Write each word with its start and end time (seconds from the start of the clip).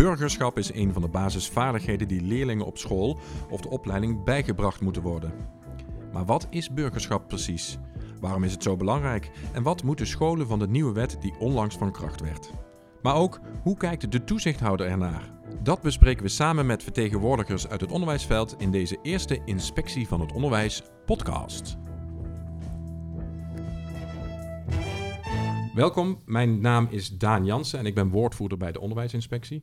Burgerschap 0.00 0.58
is 0.58 0.72
een 0.74 0.92
van 0.92 1.02
de 1.02 1.08
basisvaardigheden 1.08 2.08
die 2.08 2.22
leerlingen 2.22 2.66
op 2.66 2.78
school 2.78 3.18
of 3.50 3.60
de 3.60 3.68
opleiding 3.68 4.24
bijgebracht 4.24 4.80
moeten 4.80 5.02
worden. 5.02 5.32
Maar 6.12 6.24
wat 6.24 6.46
is 6.50 6.72
burgerschap 6.72 7.28
precies? 7.28 7.78
Waarom 8.20 8.44
is 8.44 8.52
het 8.52 8.62
zo 8.62 8.76
belangrijk? 8.76 9.30
En 9.52 9.62
wat 9.62 9.82
moeten 9.82 10.06
scholen 10.06 10.46
van 10.46 10.58
de 10.58 10.68
nieuwe 10.68 10.92
wet 10.92 11.16
die 11.20 11.34
onlangs 11.38 11.76
van 11.76 11.92
kracht 11.92 12.20
werd? 12.20 12.50
Maar 13.02 13.14
ook, 13.14 13.40
hoe 13.62 13.76
kijkt 13.76 14.12
de 14.12 14.24
toezichthouder 14.24 14.86
ernaar? 14.86 15.30
Dat 15.62 15.82
bespreken 15.82 16.22
we 16.22 16.28
samen 16.28 16.66
met 16.66 16.82
vertegenwoordigers 16.82 17.68
uit 17.68 17.80
het 17.80 17.92
onderwijsveld 17.92 18.54
in 18.58 18.70
deze 18.70 18.98
eerste 19.02 19.40
Inspectie 19.44 20.08
van 20.08 20.20
het 20.20 20.32
Onderwijs 20.32 20.82
podcast. 21.06 21.76
Welkom, 25.74 26.20
mijn 26.24 26.60
naam 26.60 26.86
is 26.90 27.08
Daan 27.08 27.44
Jansen 27.44 27.78
en 27.78 27.86
ik 27.86 27.94
ben 27.94 28.08
woordvoerder 28.08 28.58
bij 28.58 28.72
de 28.72 28.80
Onderwijsinspectie. 28.80 29.62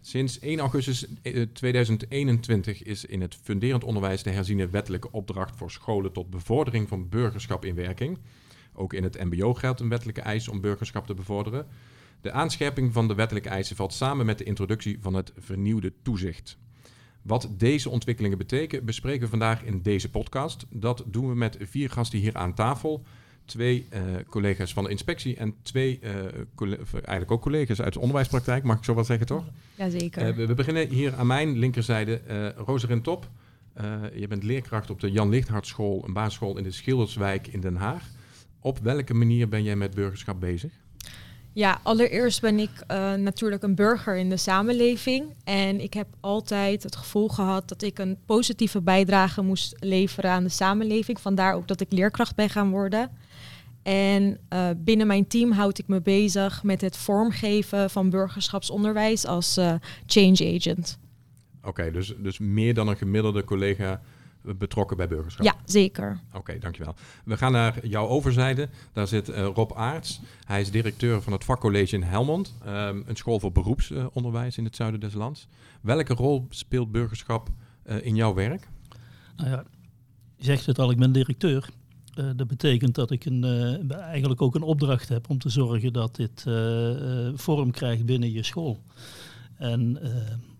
Sinds 0.00 0.38
1 0.38 0.58
augustus 0.58 1.06
2021 1.52 2.82
is 2.82 3.04
in 3.04 3.20
het 3.20 3.38
funderend 3.42 3.84
onderwijs 3.84 4.22
de 4.22 4.30
herziene 4.30 4.68
wettelijke 4.68 5.12
opdracht 5.12 5.56
voor 5.56 5.70
scholen 5.70 6.12
tot 6.12 6.30
bevordering 6.30 6.88
van 6.88 7.08
burgerschap 7.08 7.64
in 7.64 7.74
werking. 7.74 8.18
Ook 8.74 8.92
in 8.92 9.02
het 9.02 9.24
MBO 9.24 9.54
geldt 9.54 9.80
een 9.80 9.88
wettelijke 9.88 10.20
eis 10.20 10.48
om 10.48 10.60
burgerschap 10.60 11.06
te 11.06 11.14
bevorderen. 11.14 11.66
De 12.20 12.32
aanscherping 12.32 12.92
van 12.92 13.08
de 13.08 13.14
wettelijke 13.14 13.48
eisen 13.48 13.76
valt 13.76 13.92
samen 13.92 14.26
met 14.26 14.38
de 14.38 14.44
introductie 14.44 14.98
van 15.00 15.14
het 15.14 15.32
vernieuwde 15.38 15.92
toezicht. 16.02 16.58
Wat 17.22 17.48
deze 17.56 17.90
ontwikkelingen 17.90 18.38
betekenen, 18.38 18.84
bespreken 18.84 19.20
we 19.20 19.28
vandaag 19.28 19.64
in 19.64 19.82
deze 19.82 20.10
podcast. 20.10 20.66
Dat 20.70 21.04
doen 21.06 21.28
we 21.28 21.34
met 21.34 21.56
vier 21.60 21.90
gasten 21.90 22.18
hier 22.18 22.36
aan 22.36 22.54
tafel 22.54 23.02
twee 23.44 23.86
uh, 23.92 24.00
collega's 24.28 24.72
van 24.72 24.84
de 24.84 24.90
inspectie 24.90 25.36
en 25.36 25.54
twee, 25.62 26.00
uh, 26.02 26.70
eigenlijk 26.92 27.30
ook 27.30 27.42
collega's 27.42 27.80
uit 27.80 27.92
de 27.92 28.00
onderwijspraktijk, 28.00 28.62
mag 28.62 28.78
ik 28.78 28.84
zo 28.84 28.94
wel 28.94 29.04
zeggen, 29.04 29.26
toch? 29.26 29.44
Jazeker. 29.74 30.28
Uh, 30.28 30.36
we, 30.36 30.46
we, 30.46 30.54
beginnen 30.54 30.88
hier 30.88 31.14
aan 31.14 31.26
mijn 31.26 31.58
linkerzijde. 31.58 32.20
Roserin 32.56 33.02
Top, 33.02 33.28
je 34.14 34.26
bent 34.28 34.42
leerkracht 34.42 34.90
op 34.90 35.00
de 35.00 35.10
Jan 35.10 35.28
Lichthart 35.28 35.66
School, 35.66 36.02
een 36.06 36.12
basisschool 36.12 36.56
in 36.56 36.62
de 36.62 36.70
Schilderswijk 36.70 37.46
in 37.46 37.60
Den 37.60 37.76
Haag. 37.76 38.08
Op 38.60 38.78
welke 38.78 39.14
manier 39.14 39.48
ben 39.48 39.62
jij 39.62 39.76
met 39.76 39.94
burgerschap 39.94 40.40
bezig? 40.40 40.72
Ja, 41.52 41.80
allereerst 41.82 42.40
ben 42.40 42.58
ik 42.58 42.70
natuurlijk 43.16 43.62
een 43.62 43.74
burger 43.74 44.16
in 44.16 44.28
de 44.28 44.36
samenleving. 44.36 45.24
En 45.44 45.80
ik 45.80 45.94
heb 45.94 46.06
altijd 46.20 46.82
het 46.82 46.96
gevoel 46.96 47.28
gehad 47.28 47.68
dat 47.68 47.82
ik 47.82 47.98
een 47.98 48.18
positieve 48.26 48.80
bijdrage 48.80 49.42
moest 49.42 49.76
leveren 49.78 50.30
aan 50.30 50.42
de 50.42 50.48
samenleving. 50.48 51.20
Vandaar 51.20 51.54
ook 51.54 51.68
dat 51.68 51.80
ik 51.80 51.92
leerkracht 51.92 52.34
ben 52.34 52.50
gaan 52.50 52.70
worden. 52.70 53.10
En 53.90 54.38
uh, 54.52 54.68
binnen 54.76 55.06
mijn 55.06 55.26
team 55.26 55.52
houd 55.52 55.78
ik 55.78 55.88
me 55.88 56.00
bezig 56.00 56.62
met 56.62 56.80
het 56.80 56.96
vormgeven 56.96 57.90
van 57.90 58.10
burgerschapsonderwijs 58.10 59.26
als 59.26 59.58
uh, 59.58 59.74
change 60.06 60.54
agent. 60.56 60.98
Oké, 61.62 61.90
dus, 61.90 62.14
dus 62.18 62.38
meer 62.38 62.74
dan 62.74 62.88
een 62.88 62.96
gemiddelde 62.96 63.44
collega 63.44 64.00
betrokken 64.42 64.96
bij 64.96 65.08
burgerschap? 65.08 65.44
Ja, 65.44 65.54
zeker. 65.64 66.20
Oké, 66.32 66.58
dankjewel. 66.58 66.94
We 67.24 67.36
gaan 67.36 67.52
naar 67.52 67.86
jouw 67.86 68.06
overzijde. 68.06 68.68
Daar 68.92 69.06
zit 69.06 69.28
uh, 69.28 69.36
Rob 69.54 69.72
Aarts. 69.72 70.20
Hij 70.44 70.60
is 70.60 70.70
directeur 70.70 71.22
van 71.22 71.32
het 71.32 71.44
vakcollege 71.44 71.94
in 71.96 72.02
Helmond. 72.02 72.54
Um, 72.66 73.04
een 73.06 73.16
school 73.16 73.40
voor 73.40 73.52
beroepsonderwijs 73.52 74.58
in 74.58 74.64
het 74.64 74.76
zuiden 74.76 75.00
des 75.00 75.14
lands. 75.14 75.46
Welke 75.80 76.14
rol 76.14 76.46
speelt 76.48 76.92
burgerschap 76.92 77.48
in 78.02 78.16
jouw 78.16 78.34
werk? 78.34 78.68
Nou 79.36 79.50
ja, 79.50 79.64
je 80.36 80.44
zegt 80.44 80.66
het 80.66 80.78
al, 80.78 80.90
ik 80.90 80.98
ben 80.98 81.12
directeur. 81.12 81.68
Uh, 82.18 82.30
dat 82.36 82.46
betekent 82.46 82.94
dat 82.94 83.10
ik 83.10 83.24
een, 83.24 83.44
uh, 83.44 83.96
eigenlijk 83.96 84.42
ook 84.42 84.54
een 84.54 84.62
opdracht 84.62 85.08
heb 85.08 85.30
om 85.30 85.38
te 85.38 85.48
zorgen 85.48 85.92
dat 85.92 86.16
dit 86.16 86.44
uh, 86.48 87.28
vorm 87.34 87.70
krijgt 87.70 88.04
binnen 88.04 88.32
je 88.32 88.42
school. 88.42 88.82
En 89.56 89.98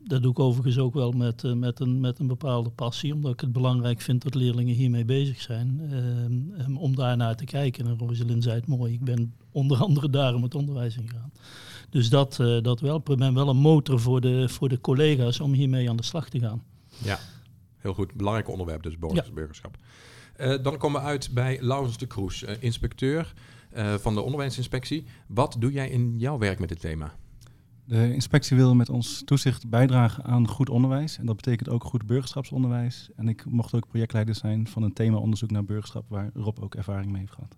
dat 0.05 0.23
doe 0.23 0.31
ik 0.31 0.39
overigens 0.39 0.78
ook 0.78 0.95
wel 0.95 1.12
met, 1.12 1.55
met, 1.55 1.81
een, 1.81 2.01
met 2.01 2.19
een 2.19 2.27
bepaalde 2.27 2.71
passie, 2.71 3.15
omdat 3.15 3.33
ik 3.33 3.41
het 3.41 3.53
belangrijk 3.53 4.00
vind 4.00 4.22
dat 4.22 4.34
leerlingen 4.34 4.75
hiermee 4.75 5.05
bezig 5.05 5.41
zijn. 5.41 5.81
Um, 6.65 6.77
om 6.77 6.97
daarnaar 6.97 7.37
te 7.37 7.44
kijken. 7.44 7.87
En 7.87 7.99
Rosalind 7.99 8.43
zei 8.43 8.56
het 8.56 8.66
mooi, 8.66 8.93
ik 8.93 9.05
ben 9.05 9.34
onder 9.53 9.78
andere 9.78 10.10
daarom 10.10 10.43
het 10.43 10.55
onderwijs 10.55 10.97
ingegaan. 10.97 11.33
Dus 11.91 12.09
dat, 12.09 12.37
dat 12.62 12.81
wel. 12.81 12.97
Ik 12.97 13.16
ben 13.16 13.34
wel 13.34 13.49
een 13.49 13.56
motor 13.56 14.00
voor 14.00 14.21
de, 14.21 14.49
voor 14.49 14.69
de 14.69 14.81
collega's 14.81 15.41
om 15.41 15.53
hiermee 15.53 15.91
aan 15.91 15.97
de 15.97 16.05
slag 16.05 16.28
te 16.28 16.39
gaan. 16.39 16.62
Ja, 17.05 17.19
heel 17.77 17.94
goed. 17.94 18.15
Belangrijk 18.15 18.49
onderwerp 18.49 18.83
dus, 18.83 18.99
burgerschap. 19.34 19.77
Ja. 19.81 19.89
Uh, 20.41 20.62
dan 20.62 20.77
komen 20.77 21.01
we 21.01 21.06
uit 21.06 21.31
bij 21.33 21.59
Laurens 21.61 21.99
de 21.99 22.06
Kroes, 22.06 22.43
uh, 22.43 22.51
inspecteur 22.61 23.34
uh, 23.77 23.95
van 23.95 24.15
de 24.15 24.21
onderwijsinspectie. 24.21 25.05
Wat 25.27 25.56
doe 25.59 25.73
jij 25.73 25.89
in 25.89 26.19
jouw 26.19 26.39
werk 26.39 26.59
met 26.59 26.69
dit 26.69 26.81
thema? 26.81 27.15
De 27.84 28.12
inspectie 28.12 28.56
wil 28.56 28.75
met 28.75 28.89
ons 28.89 29.23
toezicht 29.25 29.69
bijdragen 29.69 30.25
aan 30.25 30.49
goed 30.49 30.71
onderwijs. 30.71 31.19
En 31.19 31.27
dat 31.27 31.37
betekent 31.37 31.69
ook 31.69 31.84
goed 31.84 32.06
burgerschapsonderwijs. 32.06 33.11
En 33.17 33.28
ik 33.28 33.45
mocht 33.45 33.75
ook 33.75 33.89
projectleider 33.89 34.34
zijn 34.34 34.69
van 34.69 34.83
een 34.83 34.93
thema-onderzoek 34.93 35.51
naar 35.51 35.65
burgerschap, 35.65 36.05
waar 36.09 36.31
Rob 36.34 36.59
ook 36.61 36.75
ervaring 36.75 37.11
mee 37.11 37.21
heeft 37.21 37.33
gehad. 37.33 37.57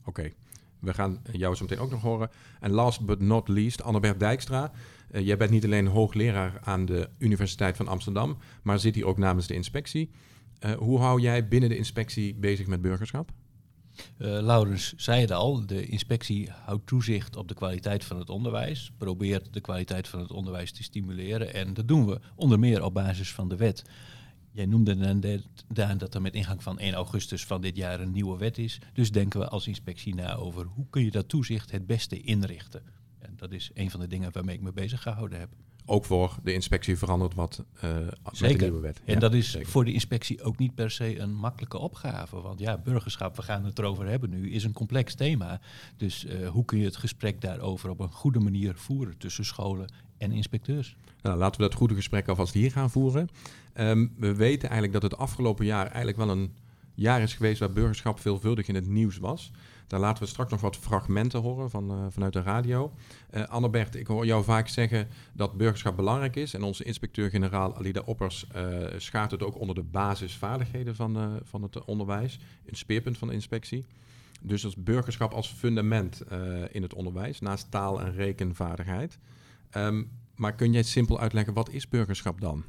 Oké, 0.00 0.08
okay. 0.08 0.34
we 0.78 0.94
gaan 0.94 1.20
jou 1.32 1.54
zo 1.54 1.62
meteen 1.62 1.78
ook 1.78 1.90
nog 1.90 2.02
horen. 2.02 2.30
En 2.60 2.70
last 2.70 3.06
but 3.06 3.20
not 3.20 3.48
least, 3.48 3.82
Annabert 3.82 4.20
Dijkstra. 4.20 4.70
Uh, 5.10 5.26
jij 5.26 5.36
bent 5.36 5.50
niet 5.50 5.64
alleen 5.64 5.86
hoogleraar 5.86 6.60
aan 6.64 6.84
de 6.84 7.08
Universiteit 7.18 7.76
van 7.76 7.88
Amsterdam, 7.88 8.36
maar 8.62 8.78
zit 8.78 8.94
hier 8.94 9.06
ook 9.06 9.18
namens 9.18 9.46
de 9.46 9.54
inspectie. 9.54 10.10
Uh, 10.64 10.72
hoe 10.72 10.98
hou 10.98 11.20
jij 11.20 11.48
binnen 11.48 11.68
de 11.68 11.76
inspectie 11.76 12.34
bezig 12.34 12.66
met 12.66 12.82
burgerschap? 12.82 13.32
Uh, 14.18 14.28
Laurens 14.40 14.94
zei 14.96 15.20
het 15.20 15.30
al, 15.30 15.66
de 15.66 15.86
inspectie 15.86 16.50
houdt 16.50 16.86
toezicht 16.86 17.36
op 17.36 17.48
de 17.48 17.54
kwaliteit 17.54 18.04
van 18.04 18.18
het 18.18 18.30
onderwijs, 18.30 18.92
probeert 18.98 19.52
de 19.52 19.60
kwaliteit 19.60 20.08
van 20.08 20.20
het 20.20 20.30
onderwijs 20.30 20.72
te 20.72 20.82
stimuleren 20.82 21.54
en 21.54 21.74
dat 21.74 21.88
doen 21.88 22.06
we 22.06 22.20
onder 22.34 22.58
meer 22.58 22.84
op 22.84 22.94
basis 22.94 23.32
van 23.32 23.48
de 23.48 23.56
wet. 23.56 23.82
Jij 24.52 24.66
noemde 24.66 24.94
net 24.94 25.46
dat 25.98 26.14
er 26.14 26.22
met 26.22 26.34
ingang 26.34 26.62
van 26.62 26.78
1 26.78 26.94
augustus 26.94 27.44
van 27.46 27.60
dit 27.60 27.76
jaar 27.76 28.00
een 28.00 28.12
nieuwe 28.12 28.38
wet 28.38 28.58
is. 28.58 28.78
Dus 28.92 29.10
denken 29.10 29.40
we 29.40 29.48
als 29.48 29.66
inspectie 29.66 30.14
na 30.14 30.34
over 30.34 30.64
hoe 30.64 30.86
kun 30.90 31.04
je 31.04 31.10
dat 31.10 31.28
toezicht 31.28 31.70
het 31.70 31.86
beste 31.86 32.20
inrichten. 32.20 32.82
En 33.18 33.34
dat 33.36 33.52
is 33.52 33.70
een 33.74 33.90
van 33.90 34.00
de 34.00 34.06
dingen 34.06 34.32
waarmee 34.32 34.54
ik 34.54 34.62
me 34.62 34.72
bezig 34.72 35.02
gehouden 35.02 35.38
heb 35.38 35.48
ook 35.84 36.04
voor 36.04 36.38
de 36.42 36.52
inspectie 36.52 36.98
verandert 36.98 37.34
wat 37.34 37.64
uh, 37.84 37.90
Zeker. 38.32 38.58
de 38.58 38.64
nieuwe 38.64 38.80
wet. 38.80 39.00
En 39.04 39.18
dat 39.18 39.34
is 39.34 39.50
Zeker. 39.50 39.68
voor 39.68 39.84
de 39.84 39.92
inspectie 39.92 40.42
ook 40.42 40.58
niet 40.58 40.74
per 40.74 40.90
se 40.90 41.18
een 41.18 41.34
makkelijke 41.34 41.78
opgave. 41.78 42.40
Want 42.40 42.58
ja, 42.58 42.78
burgerschap, 42.78 43.36
we 43.36 43.42
gaan 43.42 43.64
het 43.64 43.78
erover 43.78 44.06
hebben 44.06 44.30
nu, 44.30 44.50
is 44.50 44.64
een 44.64 44.72
complex 44.72 45.14
thema. 45.14 45.60
Dus 45.96 46.24
uh, 46.24 46.48
hoe 46.48 46.64
kun 46.64 46.78
je 46.78 46.84
het 46.84 46.96
gesprek 46.96 47.40
daarover 47.40 47.90
op 47.90 48.00
een 48.00 48.10
goede 48.10 48.40
manier 48.40 48.74
voeren 48.76 49.18
tussen 49.18 49.44
scholen 49.44 49.92
en 50.18 50.32
inspecteurs? 50.32 50.96
Nou, 51.22 51.38
laten 51.38 51.60
we 51.60 51.68
dat 51.68 51.76
goede 51.76 51.94
gesprek 51.94 52.28
alvast 52.28 52.54
hier 52.54 52.70
gaan 52.70 52.90
voeren. 52.90 53.28
Um, 53.74 54.12
we 54.16 54.34
weten 54.34 54.68
eigenlijk 54.68 55.00
dat 55.00 55.10
het 55.10 55.20
afgelopen 55.20 55.64
jaar 55.64 55.86
eigenlijk 55.86 56.16
wel 56.16 56.30
een 56.30 56.52
jaar 56.94 57.22
is 57.22 57.34
geweest 57.34 57.60
waar 57.60 57.72
burgerschap 57.72 58.20
veelvuldig 58.20 58.68
in 58.68 58.74
het 58.74 58.86
nieuws 58.86 59.18
was. 59.18 59.50
Daar 59.92 60.00
laten 60.00 60.22
we 60.22 60.28
straks 60.28 60.50
nog 60.50 60.60
wat 60.60 60.76
fragmenten 60.76 61.40
horen 61.40 61.70
van, 61.70 61.90
uh, 61.90 62.06
vanuit 62.08 62.32
de 62.32 62.42
radio. 62.42 62.92
Uh, 63.34 63.84
ik 63.90 64.06
hoor 64.06 64.26
jou 64.26 64.44
vaak 64.44 64.68
zeggen 64.68 65.08
dat 65.32 65.56
burgerschap 65.56 65.96
belangrijk 65.96 66.36
is. 66.36 66.54
En 66.54 66.62
onze 66.62 66.84
inspecteur-generaal 66.84 67.76
Alida 67.76 68.02
Oppers 68.04 68.46
uh, 68.56 68.86
schaart 68.96 69.30
het 69.30 69.42
ook 69.42 69.58
onder 69.58 69.74
de 69.74 69.82
basisvaardigheden 69.82 70.94
van, 70.94 71.40
van 71.44 71.62
het 71.62 71.84
onderwijs. 71.84 72.38
Een 72.66 72.76
speerpunt 72.76 73.18
van 73.18 73.28
de 73.28 73.34
inspectie. 73.34 73.86
Dus 74.40 74.64
als 74.64 74.76
burgerschap 74.76 75.32
als 75.32 75.48
fundament 75.48 76.22
in 76.70 76.82
het 76.82 76.94
onderwijs, 76.94 77.40
naast 77.40 77.70
taal- 77.70 78.00
en 78.00 78.14
rekenvaardigheid. 78.14 79.18
Um, 79.76 80.10
maar 80.36 80.54
kun 80.54 80.72
jij 80.72 80.82
simpel 80.82 81.20
uitleggen, 81.20 81.54
wat 81.54 81.70
is 81.70 81.88
burgerschap 81.88 82.40
dan? 82.40 82.64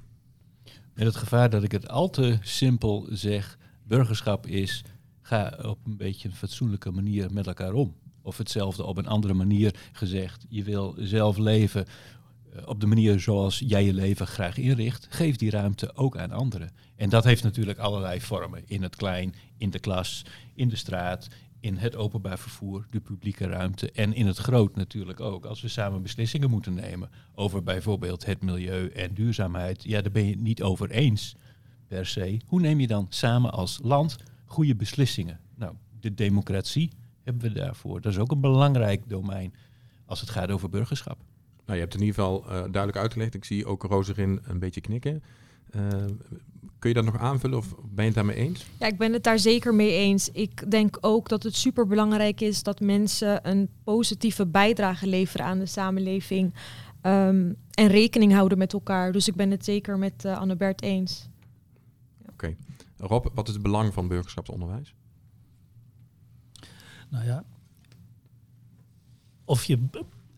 Met 0.93 1.05
het 1.05 1.15
gevaar 1.15 1.49
dat 1.49 1.63
ik 1.63 1.71
het 1.71 1.89
al 1.89 2.09
te 2.09 2.37
simpel 2.41 3.07
zeg, 3.09 3.57
burgerschap 3.83 4.47
is 4.47 4.83
ga 5.23 5.59
op 5.61 5.79
een 5.85 5.97
beetje 5.97 6.29
een 6.29 6.35
fatsoenlijke 6.35 6.91
manier 6.91 7.33
met 7.33 7.47
elkaar 7.47 7.73
om. 7.73 7.95
Of 8.21 8.37
hetzelfde 8.37 8.83
op 8.83 8.97
een 8.97 9.07
andere 9.07 9.33
manier 9.33 9.75
gezegd. 9.91 10.45
Je 10.49 10.63
wil 10.63 10.95
zelf 10.97 11.37
leven 11.37 11.85
eh, 12.53 12.61
op 12.67 12.79
de 12.79 12.87
manier 12.87 13.19
zoals 13.19 13.59
jij 13.65 13.85
je 13.85 13.93
leven 13.93 14.27
graag 14.27 14.57
inricht. 14.57 15.07
Geef 15.09 15.35
die 15.35 15.49
ruimte 15.49 15.95
ook 15.95 16.17
aan 16.17 16.31
anderen. 16.31 16.71
En 16.95 17.09
dat 17.09 17.23
heeft 17.23 17.43
natuurlijk 17.43 17.79
allerlei 17.79 18.21
vormen. 18.21 18.63
In 18.65 18.83
het 18.83 18.95
klein, 18.95 19.35
in 19.57 19.69
de 19.69 19.79
klas, 19.79 20.25
in 20.53 20.69
de 20.69 20.75
straat, 20.75 21.27
in 21.59 21.77
het 21.77 21.95
openbaar 21.95 22.39
vervoer, 22.39 22.87
de 22.89 22.99
publieke 22.99 23.47
ruimte 23.47 23.91
en 23.91 24.13
in 24.13 24.27
het 24.27 24.37
groot 24.37 24.75
natuurlijk 24.75 25.19
ook. 25.19 25.45
Als 25.45 25.61
we 25.61 25.67
samen 25.67 26.01
beslissingen 26.01 26.49
moeten 26.49 26.73
nemen 26.73 27.09
over 27.35 27.63
bijvoorbeeld 27.63 28.25
het 28.25 28.41
milieu 28.41 28.87
en 28.87 29.13
duurzaamheid, 29.13 29.83
ja, 29.83 30.01
daar 30.01 30.11
ben 30.11 30.25
je 30.25 30.31
het 30.31 30.41
niet 30.41 30.61
over 30.61 30.89
eens 30.89 31.35
per 31.87 32.05
se. 32.05 32.39
Hoe 32.45 32.59
neem 32.59 32.79
je 32.79 32.87
dan 32.87 33.05
samen 33.09 33.51
als 33.51 33.79
land 33.83 34.17
goede 34.53 34.75
beslissingen. 34.75 35.39
Nou, 35.55 35.73
de 35.99 36.13
democratie 36.13 36.91
hebben 37.23 37.43
we 37.43 37.59
daarvoor. 37.59 38.01
Dat 38.01 38.11
is 38.11 38.17
ook 38.17 38.31
een 38.31 38.41
belangrijk 38.41 39.09
domein 39.09 39.53
als 40.05 40.21
het 40.21 40.29
gaat 40.29 40.51
over 40.51 40.69
burgerschap. 40.69 41.17
Nou, 41.65 41.77
je 41.77 41.83
hebt 41.83 41.93
in 41.93 41.99
ieder 41.99 42.15
geval 42.15 42.43
uh, 42.43 42.49
duidelijk 42.49 42.97
uitgelegd. 42.97 43.33
Ik 43.33 43.45
zie 43.45 43.65
ook 43.65 43.83
Roserin 43.83 44.39
een 44.43 44.59
beetje 44.59 44.81
knikken. 44.81 45.23
Uh, 45.75 45.81
kun 46.79 46.89
je 46.89 46.93
dat 46.93 47.05
nog 47.05 47.17
aanvullen 47.17 47.57
of 47.57 47.75
ben 47.75 47.91
je 47.95 48.01
het 48.03 48.13
daarmee 48.13 48.35
eens? 48.35 48.65
Ja, 48.79 48.87
ik 48.87 48.97
ben 48.97 49.13
het 49.13 49.23
daar 49.23 49.39
zeker 49.39 49.73
mee 49.73 49.91
eens. 49.91 50.29
Ik 50.31 50.71
denk 50.71 50.97
ook 51.01 51.29
dat 51.29 51.43
het 51.43 51.55
superbelangrijk 51.55 52.41
is 52.41 52.63
dat 52.63 52.79
mensen 52.79 53.49
een 53.49 53.69
positieve 53.83 54.45
bijdrage 54.45 55.07
leveren 55.07 55.45
aan 55.45 55.59
de 55.59 55.65
samenleving. 55.65 56.53
Ehm, 57.01 57.51
en 57.73 57.87
rekening 57.87 58.33
houden 58.33 58.57
met 58.57 58.73
elkaar. 58.73 59.11
Dus 59.11 59.27
ik 59.27 59.35
ben 59.35 59.51
het 59.51 59.65
zeker 59.65 59.97
met 59.97 60.25
uh, 60.25 60.37
Annebert 60.37 60.81
eens. 60.81 61.29
Rob, 63.07 63.25
wat 63.33 63.47
is 63.47 63.53
het 63.53 63.63
belang 63.63 63.93
van 63.93 64.07
burgerschapsonderwijs? 64.07 64.93
Nou 67.09 67.25
ja, 67.25 67.43
of 69.45 69.63
je 69.63 69.79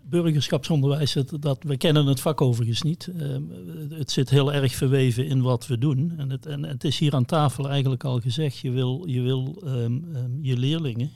burgerschapsonderwijs, 0.02 1.18
dat, 1.40 1.64
we 1.64 1.78
kennen 1.78 2.06
het 2.06 2.20
vak 2.20 2.42
overigens 2.42 2.82
niet. 2.82 3.10
Uh, 3.16 3.38
het 3.90 4.12
zit 4.12 4.30
heel 4.30 4.54
erg 4.54 4.76
verweven 4.76 5.28
in 5.28 5.42
wat 5.42 5.68
we 5.68 5.78
doen. 5.78 6.14
En 6.18 6.30
het, 6.30 6.46
en 6.46 6.64
het 6.64 6.84
is 6.84 7.00
hier 7.00 7.14
aan 7.16 7.26
tafel 7.26 7.70
eigenlijk 7.70 8.04
al 8.04 8.20
gezegd, 8.20 8.58
je 8.58 8.72
wil 8.72 9.04
je, 9.08 9.22
wil, 9.22 9.62
um, 9.64 10.16
um, 10.16 10.40
je 10.42 10.58
leerlingen 10.58 11.12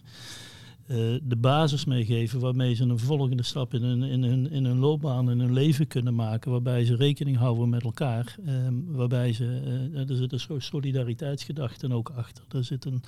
de 1.24 1.36
basis 1.38 1.86
meegeven 1.86 2.40
waarmee 2.40 2.74
ze 2.74 2.84
een 2.84 3.00
volgende 3.00 3.44
stap 3.44 3.74
in 3.74 3.84
hun, 3.84 4.04
in, 4.04 4.24
hun, 4.24 4.52
in 4.52 4.66
hun 4.66 4.80
loopbaan, 4.80 5.32
in 5.32 5.40
hun 5.40 5.54
leven 5.54 5.88
kunnen 5.88 6.16
maken. 6.16 6.52
Waarbij 6.52 6.86
ze 6.86 6.96
rekening 6.96 7.38
houden 7.38 7.70
met 7.70 7.84
elkaar. 7.84 8.36
Um, 8.48 8.86
waarbij 8.88 9.34
ze, 9.34 9.62
uh, 9.94 10.10
er 10.10 10.16
zit 10.16 10.32
een 10.32 10.62
solidariteitsgedachte 10.62 11.94
ook 11.94 12.10
achter. 12.10 12.44
Er 12.50 12.64
zit 12.64 12.86
een 12.86 13.04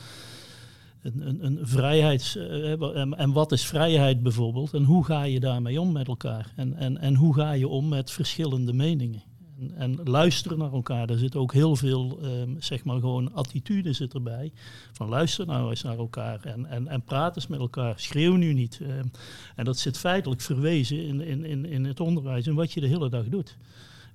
een, 1.01 1.45
een, 1.45 1.59
vrijheids... 1.61 2.35
Uh, 2.35 2.97
en, 2.97 3.17
en, 3.17 3.31
wat 3.31 3.51
is 3.51 3.65
vrijheid 3.65 4.23
bijvoorbeeld? 4.23 4.73
En 4.73 4.83
hoe 4.83 5.05
ga 5.05 5.23
je 5.23 5.39
daarmee 5.39 5.81
om 5.81 5.91
met 5.91 6.07
elkaar? 6.07 6.53
En, 6.55 6.75
en, 6.75 6.97
en 6.97 7.15
hoe 7.15 7.33
ga 7.33 7.51
je 7.51 7.67
om 7.67 7.87
met 7.89 8.11
verschillende 8.11 8.73
meningen? 8.73 9.23
En, 9.61 9.73
en 9.75 9.99
luisteren 10.03 10.57
naar 10.57 10.73
elkaar, 10.73 11.07
daar 11.07 11.17
zit 11.17 11.35
ook 11.35 11.53
heel 11.53 11.75
veel, 11.75 12.19
um, 12.23 12.55
zeg 12.59 12.83
maar 12.83 12.99
gewoon 12.99 13.33
attitude 13.33 13.93
zit 13.93 14.13
erbij. 14.13 14.51
Van 14.91 15.09
luister 15.09 15.45
nou 15.45 15.69
eens 15.69 15.81
naar 15.81 15.97
elkaar 15.97 16.43
en, 16.43 16.65
en, 16.65 16.87
en 16.87 17.01
praat 17.01 17.35
eens 17.35 17.47
met 17.47 17.59
elkaar. 17.59 17.99
Schreeuw 17.99 18.35
nu 18.35 18.53
niet. 18.53 18.79
Um, 18.81 19.11
en 19.55 19.65
dat 19.65 19.77
zit 19.77 19.97
feitelijk 19.97 20.41
verwezen 20.41 21.05
in, 21.05 21.21
in, 21.21 21.45
in, 21.45 21.65
in 21.65 21.85
het 21.85 21.99
onderwijs 21.99 22.47
en 22.47 22.55
wat 22.55 22.71
je 22.71 22.79
de 22.79 22.87
hele 22.87 23.09
dag 23.09 23.25
doet. 23.25 23.57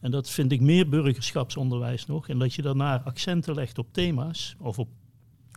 En 0.00 0.10
dat 0.10 0.30
vind 0.30 0.52
ik 0.52 0.60
meer 0.60 0.88
burgerschapsonderwijs 0.88 2.06
nog. 2.06 2.28
En 2.28 2.38
dat 2.38 2.54
je 2.54 2.62
daarna 2.62 3.02
accenten 3.04 3.54
legt 3.54 3.78
op 3.78 3.86
thema's 3.90 4.56
of 4.60 4.78
op 4.78 4.88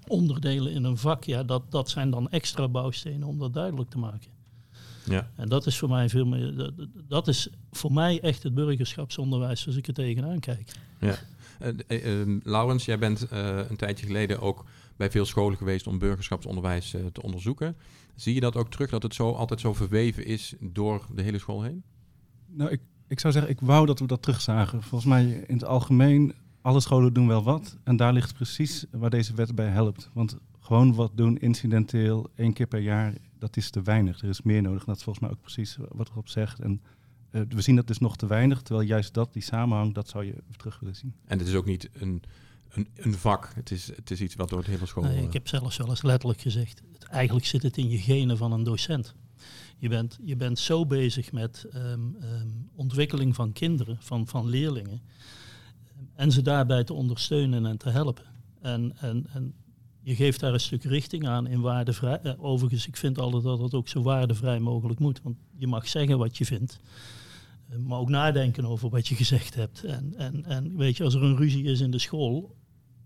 onderdelen 0.07 0.71
in 0.71 0.83
een 0.83 0.97
vak, 0.97 1.23
ja, 1.23 1.43
dat, 1.43 1.71
dat 1.71 1.89
zijn 1.89 2.09
dan 2.09 2.29
extra 2.29 2.67
bouwstenen 2.67 3.27
om 3.27 3.39
dat 3.39 3.53
duidelijk 3.53 3.89
te 3.89 3.97
maken. 3.97 4.38
Ja. 5.11 5.29
En 5.35 5.49
dat 5.49 5.65
is 5.65 5.77
voor 5.77 5.89
mij 5.89 6.09
veel 6.09 6.25
meer, 6.25 6.55
dat, 6.55 6.73
dat 7.07 7.27
is 7.27 7.49
voor 7.71 7.93
mij 7.93 8.19
echt 8.21 8.43
het 8.43 8.53
burgerschapsonderwijs 8.53 9.65
als 9.65 9.75
ik 9.75 9.87
er 9.87 9.93
tegenaan 9.93 10.39
kijk. 10.39 10.71
Ja. 10.99 11.15
Uh, 11.89 12.25
uh, 12.25 12.39
Laurens, 12.43 12.85
jij 12.85 12.99
bent 12.99 13.27
uh, 13.33 13.59
een 13.69 13.77
tijdje 13.77 14.05
geleden 14.05 14.39
ook 14.41 14.65
bij 14.95 15.11
veel 15.11 15.25
scholen 15.25 15.57
geweest 15.57 15.87
om 15.87 15.99
burgerschapsonderwijs 15.99 16.95
te 17.11 17.21
onderzoeken. 17.21 17.75
Zie 18.15 18.33
je 18.33 18.39
dat 18.39 18.55
ook 18.55 18.69
terug, 18.69 18.89
dat 18.89 19.03
het 19.03 19.13
zo 19.13 19.31
altijd 19.31 19.59
zo 19.59 19.73
verweven 19.73 20.25
is 20.25 20.53
door 20.59 21.05
de 21.15 21.21
hele 21.21 21.39
school 21.39 21.61
heen? 21.61 21.83
Nou, 22.47 22.71
ik, 22.71 22.81
ik 23.07 23.19
zou 23.19 23.33
zeggen, 23.33 23.51
ik 23.51 23.61
wou 23.61 23.85
dat 23.85 23.99
we 23.99 24.07
dat 24.07 24.21
terugzagen. 24.21 24.83
Volgens 24.83 25.09
mij 25.09 25.43
in 25.47 25.53
het 25.53 25.65
algemeen 25.65 26.33
alle 26.61 26.79
scholen 26.79 27.13
doen 27.13 27.27
wel 27.27 27.43
wat. 27.43 27.77
En 27.83 27.97
daar 27.97 28.13
ligt 28.13 28.33
precies 28.33 28.85
waar 28.91 29.09
deze 29.09 29.33
wet 29.33 29.55
bij 29.55 29.67
helpt. 29.67 30.09
Want 30.13 30.37
gewoon 30.59 30.95
wat 30.95 31.11
doen, 31.15 31.37
incidenteel, 31.37 32.29
één 32.35 32.53
keer 32.53 32.67
per 32.67 32.79
jaar, 32.79 33.13
dat 33.39 33.57
is 33.57 33.69
te 33.69 33.81
weinig. 33.81 34.21
Er 34.21 34.29
is 34.29 34.41
meer 34.41 34.61
nodig. 34.61 34.85
Dat 34.85 34.95
is 34.95 35.03
volgens 35.03 35.25
mij 35.25 35.33
ook 35.33 35.41
precies 35.41 35.77
wat 35.89 36.09
erop 36.09 36.29
zegt. 36.29 36.59
En 36.59 36.81
uh, 37.31 37.41
we 37.49 37.61
zien 37.61 37.75
dat 37.75 37.87
dus 37.87 37.99
nog 37.99 38.17
te 38.17 38.27
weinig. 38.27 38.61
Terwijl 38.61 38.87
juist 38.87 39.13
dat, 39.13 39.33
die 39.33 39.41
samenhang, 39.41 39.93
dat 39.93 40.09
zou 40.09 40.25
je 40.25 40.35
terug 40.57 40.79
willen 40.79 40.95
zien. 40.95 41.15
En 41.25 41.37
het 41.37 41.47
is 41.47 41.53
ook 41.53 41.65
niet 41.65 41.89
een, 41.93 42.23
een, 42.69 42.87
een 42.95 43.13
vak. 43.13 43.51
Het 43.55 43.71
is, 43.71 43.95
het 43.95 44.11
is 44.11 44.21
iets 44.21 44.35
wat 44.35 44.49
door 44.49 44.59
het 44.59 44.67
hele 44.67 44.85
school... 44.85 45.03
Nee, 45.03 45.23
ik 45.23 45.33
heb 45.33 45.47
zelfs 45.47 45.77
wel 45.77 45.89
eens 45.89 46.01
letterlijk 46.01 46.41
gezegd. 46.41 46.81
Het, 46.93 47.03
eigenlijk 47.03 47.45
zit 47.45 47.63
het 47.63 47.77
in 47.77 47.89
je 47.89 47.97
genen 47.97 48.37
van 48.37 48.51
een 48.51 48.63
docent. 48.63 49.15
Je 49.77 49.89
bent, 49.89 50.19
je 50.23 50.35
bent 50.35 50.59
zo 50.59 50.85
bezig 50.85 51.31
met 51.31 51.65
um, 51.75 52.17
um, 52.21 52.69
ontwikkeling 52.75 53.35
van 53.35 53.51
kinderen, 53.51 53.97
van, 53.99 54.27
van 54.27 54.47
leerlingen 54.47 55.01
en 56.13 56.31
ze 56.31 56.41
daarbij 56.41 56.83
te 56.83 56.93
ondersteunen 56.93 57.65
en 57.65 57.77
te 57.77 57.89
helpen. 57.89 58.25
En, 58.61 58.97
en, 58.97 59.25
en 59.33 59.53
je 60.09 60.15
geeft 60.15 60.39
daar 60.39 60.53
een 60.53 60.59
stuk 60.59 60.83
richting 60.83 61.27
aan 61.27 61.47
in 61.47 61.61
waardevrij. 61.61 62.19
Eh, 62.21 62.33
overigens, 62.37 62.87
ik 62.87 62.97
vind 62.97 63.19
altijd 63.19 63.43
dat 63.43 63.59
het 63.59 63.73
ook 63.73 63.87
zo 63.87 64.01
waardevrij 64.01 64.59
mogelijk 64.59 64.99
moet. 64.99 65.21
Want 65.21 65.37
je 65.57 65.67
mag 65.67 65.87
zeggen 65.87 66.17
wat 66.17 66.37
je 66.37 66.45
vindt. 66.45 66.79
Eh, 67.69 67.77
maar 67.77 67.99
ook 67.99 68.09
nadenken 68.09 68.65
over 68.65 68.89
wat 68.89 69.07
je 69.07 69.15
gezegd 69.15 69.55
hebt. 69.55 69.83
En, 69.83 70.13
en, 70.17 70.45
en 70.45 70.77
weet 70.77 70.97
je, 70.97 71.03
als 71.03 71.13
er 71.13 71.23
een 71.23 71.37
ruzie 71.37 71.63
is 71.63 71.79
in 71.79 71.91
de 71.91 71.99
school, 71.99 72.55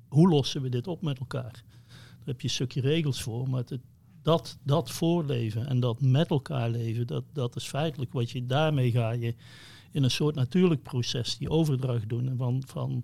hoe 0.08 0.30
lossen 0.30 0.62
we 0.62 0.70
dit 0.70 0.88
op 0.88 1.02
met 1.02 1.20
elkaar? 1.20 1.64
Daar 1.88 2.26
heb 2.26 2.42
je 2.42 2.48
een 2.48 2.54
stukje 2.54 2.82
regels 2.82 3.22
voor. 3.22 3.50
Maar 3.50 3.64
het, 3.66 3.80
dat, 4.22 4.58
dat 4.64 4.92
voorleven 4.92 5.68
en 5.68 5.80
dat 5.80 6.02
met 6.02 6.30
elkaar 6.30 6.70
leven, 6.70 7.08
dat, 7.08 7.24
dat 7.34 7.56
is 7.56 7.68
feitelijk 7.68 8.14
wat 8.14 8.32
je 8.32 8.46
daarmee 8.46 8.92
ga 8.92 9.12
je 9.12 9.36
in 9.92 10.04
een 10.04 10.12
soort 10.12 10.36
natuurlijk 10.36 10.84
proces 10.84 11.38
die 11.38 11.50
overdracht 11.50 12.10
doen 12.10 12.34
van, 12.38 12.64
van 12.66 13.04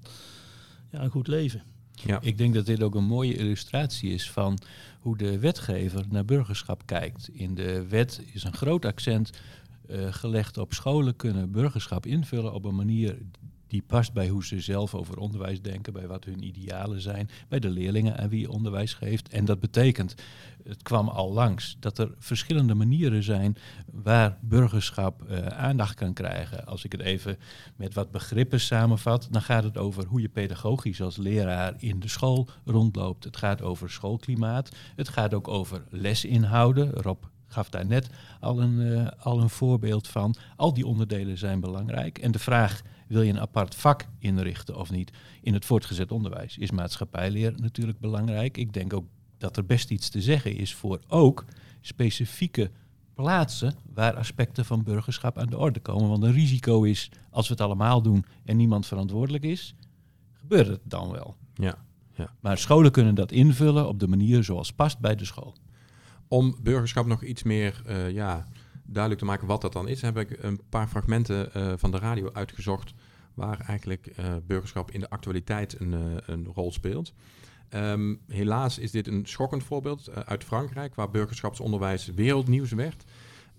ja, 0.91 1.03
een 1.03 1.09
goed 1.09 1.27
leven. 1.27 1.63
Ja. 2.05 2.21
Ik 2.21 2.37
denk 2.37 2.53
dat 2.53 2.65
dit 2.65 2.83
ook 2.83 2.95
een 2.95 3.05
mooie 3.05 3.35
illustratie 3.35 4.13
is 4.13 4.31
van 4.31 4.59
hoe 4.99 5.17
de 5.17 5.39
wetgever 5.39 6.05
naar 6.09 6.25
burgerschap 6.25 6.85
kijkt. 6.85 7.29
In 7.33 7.55
de 7.55 7.87
wet 7.87 8.21
is 8.33 8.43
een 8.43 8.53
groot 8.53 8.85
accent 8.85 9.31
uh, 9.89 10.13
gelegd 10.13 10.57
op 10.57 10.73
scholen 10.73 11.15
kunnen 11.15 11.51
burgerschap 11.51 12.05
invullen 12.05 12.53
op 12.53 12.65
een 12.65 12.75
manier 12.75 13.17
die 13.69 13.83
past 13.87 14.13
bij 14.13 14.27
hoe 14.27 14.45
ze 14.45 14.59
zelf 14.59 14.95
over 14.95 15.17
onderwijs 15.17 15.61
denken, 15.61 15.93
bij 15.93 16.07
wat 16.07 16.25
hun 16.25 16.43
idealen 16.43 17.01
zijn, 17.01 17.29
bij 17.47 17.59
de 17.59 17.69
leerlingen 17.69 18.17
aan 18.17 18.29
wie 18.29 18.39
je 18.39 18.51
onderwijs 18.51 18.93
geeft. 18.93 19.29
En 19.29 19.45
dat 19.45 19.59
betekent, 19.59 20.15
het 20.63 20.81
kwam 20.81 21.07
al 21.07 21.33
langs, 21.33 21.77
dat 21.79 21.97
er 21.97 22.11
verschillende 22.17 22.73
manieren 22.73 23.23
zijn 23.23 23.55
waar 23.91 24.37
burgerschap 24.41 25.23
uh, 25.29 25.37
aandacht 25.45 25.95
kan 25.95 26.13
krijgen. 26.13 26.65
Als 26.65 26.83
ik 26.83 26.91
het 26.91 27.01
even 27.01 27.37
met 27.75 27.93
wat 27.93 28.11
begrippen 28.11 28.59
samenvat, 28.59 29.27
dan 29.31 29.41
gaat 29.41 29.63
het 29.63 29.77
over 29.77 30.05
hoe 30.05 30.21
je 30.21 30.29
pedagogisch 30.29 31.01
als 31.01 31.17
leraar 31.17 31.73
in 31.77 31.99
de 31.99 32.07
school 32.07 32.49
rondloopt. 32.65 33.23
Het 33.23 33.37
gaat 33.37 33.61
over 33.61 33.89
schoolklimaat, 33.89 34.75
het 34.95 35.09
gaat 35.09 35.33
ook 35.33 35.47
over 35.47 35.83
lesinhouden. 35.89 36.91
Rob 36.91 37.23
gaf 37.47 37.69
daar 37.69 37.85
net 37.85 38.09
al 38.39 38.61
een, 38.61 38.79
uh, 38.79 39.07
al 39.19 39.41
een 39.41 39.49
voorbeeld 39.49 40.07
van. 40.07 40.35
Al 40.55 40.73
die 40.73 40.85
onderdelen 40.85 41.37
zijn 41.37 41.59
belangrijk. 41.59 42.17
En 42.17 42.31
de 42.31 42.39
vraag 42.39 42.81
wil 43.09 43.21
je 43.21 43.31
een 43.31 43.39
apart 43.39 43.75
vak 43.75 44.05
inrichten 44.19 44.75
of 44.75 44.91
niet? 44.91 45.11
In 45.41 45.53
het 45.53 45.65
voortgezet 45.65 46.11
onderwijs 46.11 46.57
is 46.57 46.71
maatschappijleer 46.71 47.53
natuurlijk 47.55 47.99
belangrijk. 47.99 48.57
Ik 48.57 48.73
denk 48.73 48.93
ook 48.93 49.05
dat 49.37 49.57
er 49.57 49.65
best 49.65 49.91
iets 49.91 50.09
te 50.09 50.21
zeggen 50.21 50.55
is 50.55 50.75
voor 50.75 50.99
ook 51.07 51.45
specifieke 51.81 52.71
plaatsen 53.13 53.73
waar 53.93 54.15
aspecten 54.15 54.65
van 54.65 54.83
burgerschap 54.83 55.37
aan 55.37 55.49
de 55.49 55.57
orde 55.57 55.79
komen. 55.79 56.09
Want 56.09 56.23
een 56.23 56.31
risico 56.31 56.83
is, 56.83 57.11
als 57.29 57.47
we 57.47 57.53
het 57.53 57.61
allemaal 57.61 58.01
doen 58.01 58.25
en 58.45 58.57
niemand 58.57 58.85
verantwoordelijk 58.85 59.43
is, 59.43 59.75
gebeurt 60.33 60.67
het 60.67 60.81
dan 60.83 61.11
wel. 61.11 61.35
Ja, 61.53 61.77
ja. 62.13 62.33
Maar 62.39 62.57
scholen 62.57 62.91
kunnen 62.91 63.15
dat 63.15 63.31
invullen 63.31 63.87
op 63.87 63.99
de 63.99 64.07
manier 64.07 64.43
zoals 64.43 64.73
past 64.73 64.99
bij 64.99 65.15
de 65.15 65.25
school. 65.25 65.55
Om 66.27 66.55
burgerschap 66.61 67.05
nog 67.05 67.23
iets 67.23 67.43
meer 67.43 67.81
uh, 67.87 68.11
ja, 68.11 68.45
duidelijk 68.83 69.21
te 69.21 69.27
maken 69.27 69.47
wat 69.47 69.61
dat 69.61 69.73
dan 69.73 69.87
is, 69.87 70.01
heb 70.01 70.17
ik 70.17 70.43
een 70.43 70.59
paar 70.69 70.87
fragmenten 70.87 71.49
uh, 71.57 71.73
van 71.75 71.91
de 71.91 71.97
radio 71.97 72.29
uitgezocht 72.33 72.93
waar 73.39 73.59
eigenlijk 73.59 74.11
uh, 74.19 74.35
burgerschap 74.47 74.91
in 74.91 74.99
de 74.99 75.09
actualiteit 75.09 75.79
een, 75.79 75.91
uh, 75.91 75.99
een 76.25 76.47
rol 76.55 76.71
speelt. 76.71 77.13
Um, 77.73 78.19
helaas 78.27 78.77
is 78.77 78.91
dit 78.91 79.07
een 79.07 79.25
schokkend 79.25 79.63
voorbeeld 79.63 80.09
uit 80.25 80.43
Frankrijk, 80.43 80.95
waar 80.95 81.09
burgerschapsonderwijs 81.09 82.05
wereldnieuws 82.05 82.71
werd. 82.71 83.03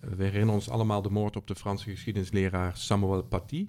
we 0.01 0.25
herinneren 0.25 0.55
ons 0.55 0.69
allemaal 0.69 1.03
de 1.03 1.11
moord 1.11 1.37
op 1.37 1.47
de 1.47 1.55
Franse 1.55 1.91
geschiedenisleraar 1.91 2.77
Samuel 2.77 3.23
Paty. 3.23 3.69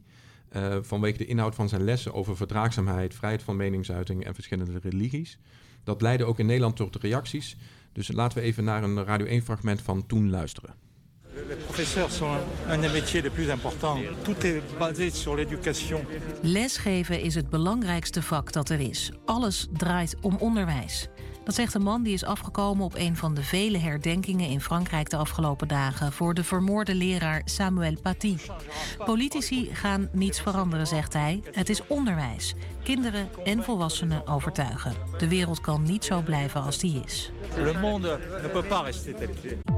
vanwege 0.82 1.18
de 1.18 1.26
inhoud 1.26 1.56
van 1.56 1.70
zijn 1.70 1.84
lessen 1.84 2.14
over 2.14 2.38
verdraagzaamheid, 2.38 3.14
vrijheid 3.14 3.44
van 3.44 3.56
meningsuiting 3.56 4.26
en 4.26 4.34
verschillende 4.34 4.80
religies. 4.80 5.40
Dat 5.84 6.02
leidde 6.02 6.26
ook 6.26 6.40
in 6.40 6.46
Nederland 6.46 6.76
tot 6.76 6.96
reacties. 6.96 7.58
Dus 7.94 8.12
laten 8.12 8.38
we 8.38 8.44
even 8.44 8.64
naar 8.64 8.84
een 8.84 9.04
Radio 9.04 9.26
1 9.26 9.42
fragment 9.42 9.82
van 9.82 10.06
toen 10.06 10.30
luisteren. 10.30 10.74
Les 11.34 11.56
professeurs 11.56 12.12
sont 12.12 12.38
un 12.70 12.78
des 12.82 12.90
métiers 12.90 13.22
les 13.22 13.30
plus 13.30 13.50
importants. 13.50 13.98
Tout 14.24 14.46
est 14.46 14.62
basé 14.80 15.10
sur 15.10 15.36
l'éducation. 15.36 16.06
Lesgeven 16.42 17.22
is 17.22 17.36
het 17.36 17.50
belangrijkste 17.50 18.22
vak 18.22 18.52
dat 18.52 18.70
er 18.70 18.80
is. 18.80 19.12
Alles 19.26 19.68
draait 19.74 20.16
om 20.22 20.36
onderwijs. 20.36 21.10
Dat 21.44 21.56
zegt 21.56 21.74
een 21.74 21.82
man 21.82 22.04
die 22.04 22.14
is 22.14 22.24
afgekomen 22.24 22.86
op 22.86 22.96
een 22.96 23.16
van 23.16 23.34
de 23.34 23.44
vele 23.44 23.78
herdenkingen 23.78 24.50
in 24.50 24.62
Frankrijk 24.62 25.10
de 25.10 25.18
afgelopen 25.18 25.68
dagen 25.68 26.12
voor 26.12 26.34
de 26.34 26.44
vermoorde 26.44 26.96
leraar 26.96 27.42
Samuel 27.46 27.96
Paty. 28.02 28.38
Politici 29.06 29.70
gaan 29.74 30.10
niets 30.12 30.42
veranderen, 30.42 30.88
zegt 30.88 31.14
hij. 31.14 31.44
Het 31.52 31.70
is 31.70 31.88
onderwijs. 31.88 32.54
Kinderen 32.84 33.30
en 33.44 33.64
volwassenen 33.64 34.28
overtuigen. 34.28 34.94
De 35.18 35.28
wereld 35.28 35.62
kan 35.62 35.84
niet 35.84 36.06
zo 36.06 36.22
blijven 36.22 36.62
als 36.62 36.78
die 36.78 37.02
is. 37.06 37.32
Le 37.56 37.80
monde 37.80 38.20
ne 38.42 38.50
peut 38.50 38.68
pas 38.68 38.84
rester 38.84 39.16
tel 39.16 39.71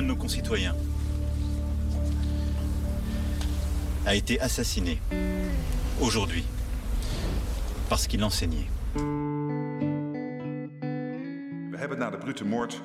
un 0.00 0.06
de 0.06 0.08
nos 0.08 0.16
concitoyens 0.16 0.74
a 4.06 4.14
été 4.14 4.40
assassiné 4.40 4.98
aujourd'hui 6.00 6.44
parce 7.88 8.06
qu'il 8.06 8.24
enseignait. 8.24 8.66
We 11.70 11.76
hebben 11.76 11.98
na 11.98 12.10
de 12.10 12.16
brute 12.16 12.44
moord 12.44 12.80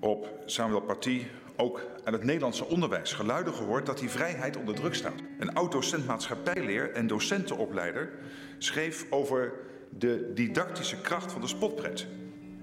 op 0.00 0.28
Samuel 0.46 0.80
Paty 0.80 1.22
ook 1.56 1.80
aan 2.04 2.12
het 2.12 2.24
Nederlandse 2.24 2.66
onderwijs 2.66 3.12
geluiden 3.12 3.54
gehoord 3.54 3.86
dat 3.86 3.98
die 3.98 4.10
vrijheid 4.10 4.56
onder 4.56 4.74
druk 4.74 4.94
staat. 4.94 5.20
Een 5.38 5.54
oud-docent 5.54 6.06
maatschappijleer 6.06 6.92
en 6.92 7.06
docentenopleider 7.06 8.10
schreef 8.58 9.06
over 9.10 9.52
de 9.98 10.30
didactische 10.34 11.00
kracht 11.00 11.32
van 11.32 11.40
de 11.40 11.46
spotpret. 11.46 12.06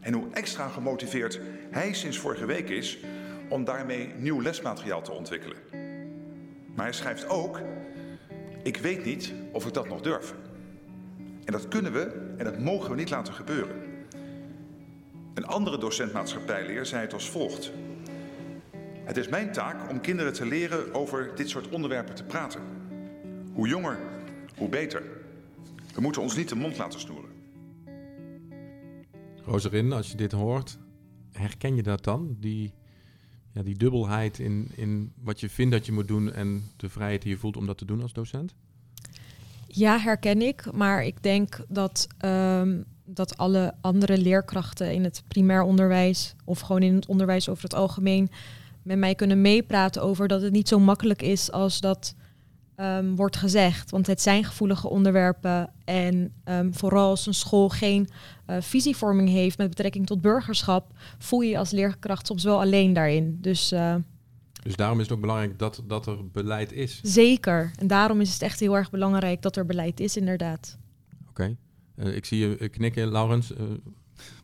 En 0.01 0.13
hoe 0.13 0.28
extra 0.32 0.68
gemotiveerd 0.68 1.39
hij 1.70 1.94
sinds 1.94 2.18
vorige 2.18 2.46
week 2.46 2.70
is 2.70 3.00
om 3.50 3.63
daarmee 3.63 4.13
nieuw 4.18 4.41
lesmateriaal 4.41 5.01
te 5.01 5.12
ontwikkelen. 5.12 5.58
Maar 6.75 6.86
hij 6.86 6.94
schrijft 6.94 7.29
ook: 7.29 7.62
Ik 8.63 8.77
weet 8.77 9.06
niet 9.06 9.34
of 9.51 9.65
ik 9.65 9.74
dat 9.74 9.88
nog 9.89 10.01
durf. 10.01 10.36
En 11.46 11.51
dat 11.51 11.68
kunnen 11.68 11.91
we 11.91 12.34
en 12.38 12.46
dat 12.46 12.60
mogen 12.60 12.89
we 12.89 12.96
niet 12.96 13.10
laten 13.10 13.34
gebeuren. 13.34 13.75
Een 15.34 15.46
andere 15.46 15.77
docent 15.77 16.13
maatschappijleer 16.13 16.86
zei 16.86 17.01
het 17.01 17.13
als 17.13 17.29
volgt. 17.29 17.72
Het 19.03 19.18
is 19.18 19.27
mijn 19.27 19.51
taak 19.51 19.89
om 19.89 20.01
kinderen 20.01 20.34
te 20.34 20.46
leren 20.46 20.94
over 20.94 21.32
dit 21.36 21.50
soort 21.50 21.70
onderwerpen 21.70 22.15
te 22.15 22.24
praten. 22.24 22.62
Hoe 23.53 23.68
jonger, 23.68 23.98
hoe 24.58 24.70
beter. 24.70 25.03
We 25.94 26.01
moeten 26.01 26.22
ons 26.22 26.36
niet 26.36 26.50
de 26.50 26.56
mond 26.56 26.77
laten 26.77 27.00
snoeren. 27.00 27.29
Roserin, 29.44 29.91
als 29.91 30.12
je 30.12 30.18
dit 30.18 30.32
hoort, 30.32 30.77
herken 31.32 31.75
je 31.75 31.84
dat 31.84 32.03
dan? 32.03 32.36
Die, 32.39 32.74
die 33.63 33.78
dubbelheid 33.78 34.39
in, 34.39 34.72
in 34.75 35.12
wat 35.24 35.39
je 35.39 35.50
vindt 35.50 35.72
dat 35.72 35.86
je 35.86 35.92
moet 35.92 36.08
doen 36.08 36.34
en 36.34 36.63
de 36.78 36.89
vrijheid 36.89 37.22
die 37.22 37.32
je 37.32 37.38
voelt 37.38 37.58
om 37.58 37.66
dat 37.66 37.78
te 37.78 37.86
doen 37.86 38.01
als 38.01 38.13
docent? 38.13 38.56
Ja, 39.68 40.00
herken 40.00 40.42
ik. 40.42 40.72
Maar 40.74 41.06
ik 41.06 41.24
denk 41.24 41.60
dat, 41.68 42.08
um, 42.25 42.86
dat 43.06 43.38
alle 43.38 43.74
andere 43.82 44.18
leerkrachten 44.18 44.94
in 44.94 45.04
het 45.04 45.24
primair 45.28 45.62
onderwijs 45.62 46.36
of 46.46 46.60
gewoon 46.60 46.84
in 46.84 46.96
het 46.96 47.08
onderwijs 47.08 47.50
over 47.50 47.63
het 47.63 47.74
algemeen 47.74 48.30
met 48.84 48.98
mij 48.98 49.16
kunnen 49.16 49.42
meepraten 49.42 50.01
over 50.01 50.28
dat 50.28 50.42
het 50.42 50.51
niet 50.51 50.68
zo 50.68 50.80
makkelijk 50.80 51.22
is 51.22 51.51
als 51.51 51.80
dat 51.80 52.16
um, 52.82 53.16
wordt 53.16 53.36
gezegd. 53.36 53.92
Want 53.92 54.08
het 54.08 54.22
zijn 54.22 54.44
gevoelige 54.44 54.90
onderwerpen. 54.90 55.70
En 55.86 56.34
um, 56.46 56.74
vooral 56.74 57.10
als 57.10 57.26
een 57.26 57.34
school 57.34 57.70
geen 57.70 58.08
uh, 58.48 58.58
visievorming 58.60 59.30
heeft 59.30 59.58
met 59.58 59.70
betrekking 59.70 60.06
tot 60.06 60.22
burgerschap, 60.22 60.92
voel 61.18 61.42
je 61.42 61.50
je 61.50 61.58
als 61.58 61.72
leerkracht 61.72 62.28
soms 62.28 62.44
wel 62.44 62.60
alleen 62.60 62.94
daarin. 62.94 63.38
Dus, 63.42 63.72
uh, 63.72 63.96
dus 64.64 64.76
daarom 64.76 64.98
is 64.98 65.04
het 65.04 65.14
ook 65.14 65.22
belangrijk 65.22 65.60
dat, 65.60 65.84
dat 65.88 66.08
er 66.08 66.30
beleid 66.32 66.72
is. 66.72 67.00
Zeker. 67.04 67.72
En 67.76 67.88
daarom 67.88 68.22
is 68.22 68.34
het 68.34 68.42
echt 68.42 68.60
heel 68.60 68.76
erg 68.76 68.90
belangrijk 68.90 69.42
dat 69.42 69.56
er 69.56 69.66
beleid 69.66 70.00
is, 70.00 70.18
inderdaad. 70.18 70.78
Oké. 71.30 71.30
Okay. 71.30 71.58
Uh, 71.96 72.16
ik 72.16 72.26
zie 72.26 72.40
je 72.40 72.70
knikken, 72.70 73.08
Laurens. 73.08 73.54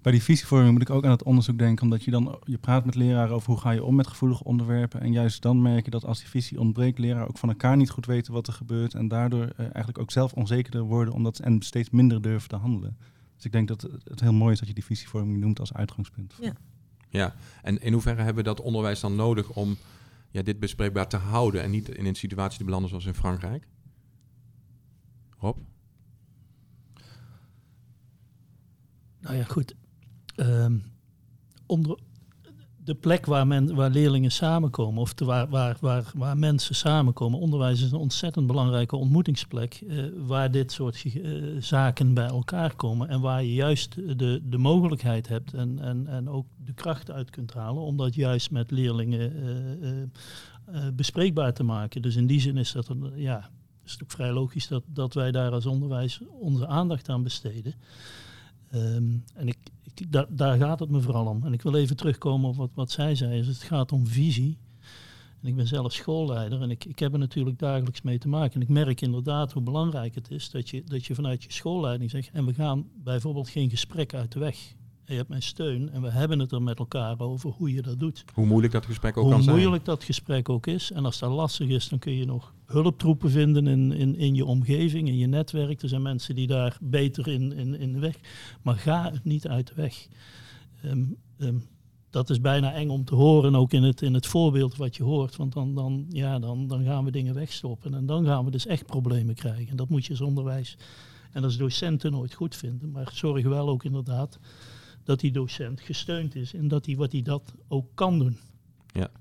Bij 0.02 0.12
die 0.12 0.24
visievorming 0.24 0.72
moet 0.72 0.82
ik 0.82 0.90
ook 0.90 1.06
aan 1.06 1.12
het 1.12 1.24
onderzoek 1.24 1.58
denken, 1.58 1.84
omdat 1.84 2.04
je 2.04 2.12
dan 2.12 2.40
je 2.44 2.58
praat 2.58 2.86
met 2.86 2.96
leraren 2.96 3.36
over 3.36 3.50
hoe 3.52 3.60
ga 3.60 3.72
je 3.72 3.84
om 3.84 3.96
met 3.96 4.08
gevoelige 4.08 4.44
onderwerpen. 4.44 5.02
En 5.02 5.12
juist 5.12 5.42
dan 5.42 5.62
merk 5.62 5.86
je 5.86 5.92
dat 5.92 6.06
als 6.06 6.20
die 6.20 6.30
visie 6.30 6.60
ontbreekt, 6.60 7.00
leraren 7.00 7.28
ook 7.28 7.38
van 7.38 7.50
elkaar 7.50 7.78
niet 7.78 7.90
goed 7.90 8.06
weten 8.06 8.34
wat 8.34 8.48
er 8.48 8.54
gebeurt. 8.54 8.94
En 8.94 9.08
daardoor 9.08 9.44
uh, 9.44 9.60
eigenlijk 9.60 10.00
ook 10.00 10.12
zelf 10.12 10.34
onzekerder 10.34 10.82
worden 10.82 11.14
omdat 11.14 11.36
ze 11.36 11.44
en 11.44 11.62
steeds 11.62 11.90
minder 11.90 12.22
durven 12.22 12.50
te 12.50 12.56
handelen. 12.56 12.98
Dus 13.36 13.46
ik 13.46 13.52
denk 13.52 13.68
dat 13.68 13.88
het 14.04 14.20
heel 14.20 14.34
mooi 14.34 14.54
is 14.54 14.60
dat 14.60 14.68
je 14.68 14.74
die 14.74 14.86
visievorming 14.86 15.40
noemt 15.40 15.60
als 15.60 15.74
uitgangspunt. 15.74 16.34
Ja, 16.42 16.54
ja. 17.10 17.36
en 17.62 17.82
in 17.82 17.94
hoeverre 17.94 18.22
hebben 18.22 18.44
we 18.44 18.50
dat 18.50 18.62
onderwijs 18.62 19.00
dan 19.00 19.16
nodig 19.16 19.50
om 19.50 19.78
ja, 20.30 20.42
dit 20.42 20.60
bespreekbaar 20.60 21.08
te 21.08 21.18
houden 21.18 21.64
en 21.64 21.72
niet 21.72 21.90
in 21.90 22.06
een 22.06 22.16
situatie 22.16 22.58
te 22.58 22.64
belanden 22.64 22.90
zoals 22.90 23.06
in 23.06 23.14
Frankrijk? 23.14 23.68
Rob? 25.40 25.58
Nou 29.26 29.38
ja, 29.38 29.44
goed. 29.44 29.76
Um, 30.36 30.84
onder 31.66 31.98
de 32.84 32.96
plek 32.96 33.26
waar, 33.26 33.48
men, 33.48 33.76
waar 33.76 33.90
leerlingen 33.90 34.32
samenkomen, 34.32 35.02
of 35.02 35.14
de, 35.14 35.26
waar, 35.26 35.50
waar, 35.50 35.78
waar, 35.80 36.12
waar 36.16 36.38
mensen 36.38 36.76
samenkomen. 36.76 37.40
Onderwijs 37.40 37.82
is 37.82 37.92
een 37.92 37.98
ontzettend 37.98 38.48
belangrijke 38.48 38.96
ontmoetingsplek, 38.96 39.82
uh, 39.82 40.06
waar 40.26 40.52
dit 40.52 40.72
soort 40.72 41.04
uh, 41.04 41.62
zaken 41.62 42.14
bij 42.14 42.26
elkaar 42.26 42.76
komen. 42.76 43.10
En 43.10 43.22
waar 43.22 43.44
je 43.44 43.54
juist 43.54 43.96
de, 44.20 44.42
de 44.44 44.58
mogelijkheid 44.58 45.28
hebt 45.28 45.54
en, 45.54 45.80
en, 45.80 46.08
en 46.08 46.30
ook 46.30 46.46
de 46.66 46.74
kracht 46.74 47.12
uit 47.12 47.30
kunt 47.30 47.54
halen 47.54 47.84
om 47.84 47.98
dat 47.98 48.16
juist 48.16 48.52
met 48.52 48.72
leerlingen 48.72 49.34
uh, 49.82 50.88
bespreekbaar 50.94 51.54
te 51.54 51.64
maken. 51.64 52.02
Dus 52.02 52.16
in 52.16 52.28
die 52.28 52.40
zin 52.40 52.58
is 52.58 52.72
dat 52.72 52.88
een, 52.88 53.12
ja, 53.16 53.50
is 53.86 53.92
het 53.92 54.04
ook 54.04 54.12
vrij 54.12 54.32
logisch 54.32 54.68
dat, 54.68 54.84
dat 54.88 55.14
wij 55.14 55.32
daar 55.32 55.52
als 55.52 55.66
onderwijs 55.66 56.20
onze 56.40 56.68
aandacht 56.68 57.10
aan 57.10 57.24
besteden. 57.24 57.74
Um, 58.76 59.24
en 59.34 59.48
ik, 59.48 59.58
ik, 59.84 60.12
da, 60.12 60.26
daar 60.30 60.58
gaat 60.58 60.80
het 60.80 60.90
me 60.90 61.02
vooral 61.02 61.26
om. 61.26 61.44
En 61.44 61.54
ik 61.54 61.62
wil 61.62 61.76
even 61.76 61.96
terugkomen 61.96 62.50
op 62.50 62.56
wat, 62.56 62.70
wat 62.74 62.92
zij 62.92 63.16
zei. 63.16 63.38
Dus 63.38 63.48
het 63.48 63.64
gaat 63.64 63.92
om 63.92 64.08
visie. 64.08 64.58
En 65.42 65.48
ik 65.48 65.56
ben 65.56 65.68
zelf 65.68 65.94
schoolleider 65.94 66.62
en 66.62 66.70
ik, 66.70 66.86
ik 66.86 67.00
heb 67.00 67.14
er 67.14 67.20
natuurlijk 67.20 67.60
dagelijks 67.60 68.02
mee 68.02 68.18
te 68.18 68.28
maken. 68.28 68.56
En 68.56 68.62
ik 68.62 68.70
merk 68.70 69.02
inderdaad 69.02 69.52
hoe 69.52 69.64
belangrijk 69.64 70.16
het 70.16 70.32
is 70.32 70.50
dat 70.50 70.70
je, 70.70 70.84
dat 70.84 71.06
je 71.06 71.16
vanuit 71.16 71.44
je 71.44 71.52
schoolleiding 71.52 72.10
zegt... 72.10 72.30
en 72.32 72.46
we 72.46 72.54
gaan 72.54 72.88
bijvoorbeeld 73.04 73.50
geen 73.50 73.70
gesprek 73.70 74.14
uit 74.14 74.32
de 74.32 74.40
weg 74.40 74.58
je 75.06 75.16
hebt 75.16 75.30
mijn 75.30 75.42
steun 75.42 75.90
en 75.90 76.02
we 76.02 76.12
hebben 76.12 76.40
het 76.40 76.52
er 76.52 76.62
met 76.62 76.80
elkaar 76.80 77.20
over 77.20 77.50
hoe 77.50 77.74
je 77.74 77.82
dat 77.82 78.00
doet. 78.00 78.26
Hoe 78.34 78.46
moeilijk 78.46 78.74
dat 78.74 78.86
gesprek 78.86 79.18
ook 79.18 79.24
hoe 79.24 79.32
kan 79.32 79.44
zijn. 79.44 79.56
Hoe 79.56 79.64
moeilijk 79.64 79.86
dat 79.86 80.04
gesprek 80.04 80.50
ook 80.50 80.68
is. 80.68 80.92
En 80.92 81.06
als 81.06 81.20
dat 81.20 81.32
lastig 81.32 81.68
is, 81.68 81.90
dan 81.90 82.00
kun 82.00 82.14
je 82.14 82.26
nog 82.26 82.54
hulptroepen 82.66 83.32
vinden 83.32 83.68
in, 83.68 83.92
in, 83.92 84.16
in 84.16 84.36
je 84.36 84.46
omgeving, 84.46 85.08
in 85.08 85.18
je 85.18 85.28
netwerk. 85.28 85.82
Er 85.82 85.90
zijn 85.90 86.02
mensen 86.02 86.36
die 86.36 86.48
daar 86.48 86.78
beter 86.82 87.28
in, 87.28 87.52
in, 87.52 87.80
in 87.80 87.94
de 87.94 88.00
weg. 88.00 88.16
Maar 88.62 88.76
ga 88.76 89.12
het 89.12 89.24
niet 89.24 89.48
uit 89.48 89.68
de 89.68 89.74
weg. 89.76 90.08
Um, 90.86 91.18
um, 91.38 91.64
dat 92.10 92.30
is 92.30 92.42
bijna 92.42 92.74
eng 92.74 92.90
om 92.90 93.06
te 93.06 93.16
horen, 93.16 93.56
ook 93.56 93.74
in 93.74 93.84
het, 93.84 94.02
in 94.02 94.14
het 94.14 94.26
voorbeeld 94.26 94.76
wat 94.76 94.96
je 94.96 95.04
hoort. 95.04 95.36
Want 95.36 95.54
dan, 95.54 95.76
dan, 95.76 96.06
ja, 96.10 96.40
dan, 96.40 96.68
dan 96.68 96.84
gaan 96.84 97.06
we 97.06 97.12
dingen 97.12 97.34
wegstoppen. 97.34 97.94
En 97.94 98.06
dan 98.06 98.26
gaan 98.26 98.46
we 98.46 98.52
dus 98.52 98.66
echt 98.66 98.86
problemen 98.86 99.36
krijgen. 99.36 99.68
En 99.68 99.76
dat 99.76 99.90
moet 99.90 100.06
je 100.06 100.12
als 100.12 100.22
onderwijs 100.22 100.78
en 101.32 101.44
als 101.44 101.58
docenten 101.58 102.12
nooit 102.12 102.34
goed 102.34 102.56
vinden. 102.56 102.92
Maar 102.92 103.10
zorg 103.14 103.44
wel 103.44 103.70
ook 103.70 103.84
inderdaad 103.84 104.40
dat 105.06 105.20
die 105.20 105.32
docent 105.32 105.82
gesteund 105.82 106.36
is 106.36 106.54
en 106.54 106.68
dat 106.68 106.86
hij 106.86 106.96
wat 106.96 107.12
hij 107.12 107.22
dat 107.22 107.54
ook 107.68 107.88
kan 107.94 108.20
doen. 108.20 108.38
Ja. 108.92 109.12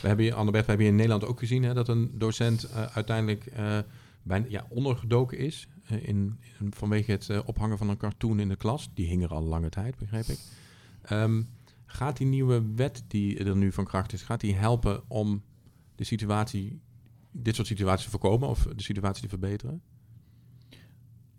We 0.00 0.06
hebben 0.06 0.24
hier, 0.24 0.44
we 0.44 0.56
hebben 0.56 0.78
hier 0.78 0.86
in 0.86 0.94
Nederland 0.94 1.24
ook 1.24 1.38
gezien 1.38 1.62
hè, 1.62 1.74
dat 1.74 1.88
een 1.88 2.18
docent 2.18 2.68
uh, 2.70 2.82
uiteindelijk 2.82 3.52
uh, 3.56 3.78
bijna 4.22 4.46
ja, 4.48 4.66
ondergedoken 4.68 5.38
is. 5.38 5.68
Uh, 5.90 6.08
in, 6.08 6.38
vanwege 6.70 7.10
het 7.10 7.44
ophangen 7.44 7.78
van 7.78 7.88
een 7.88 7.96
cartoon 7.96 8.40
in 8.40 8.48
de 8.48 8.56
klas. 8.56 8.90
Die 8.94 9.06
hing 9.06 9.22
er 9.22 9.34
al 9.34 9.42
lange 9.42 9.68
tijd, 9.68 9.96
begreep 9.96 10.24
ik. 10.24 10.38
Um, 11.10 11.48
gaat 11.86 12.16
die 12.16 12.26
nieuwe 12.26 12.62
wet 12.74 13.04
die 13.08 13.38
er 13.38 13.56
nu 13.56 13.72
van 13.72 13.84
kracht 13.84 14.12
is, 14.12 14.22
gaat 14.22 14.40
die 14.40 14.54
helpen 14.54 15.02
om 15.08 15.42
de 15.94 16.04
situatie, 16.04 16.80
dit 17.30 17.54
soort 17.54 17.66
situaties 17.66 18.04
te 18.04 18.10
voorkomen 18.10 18.48
of 18.48 18.66
de 18.76 18.82
situatie 18.82 19.22
te 19.22 19.28
verbeteren? 19.28 19.82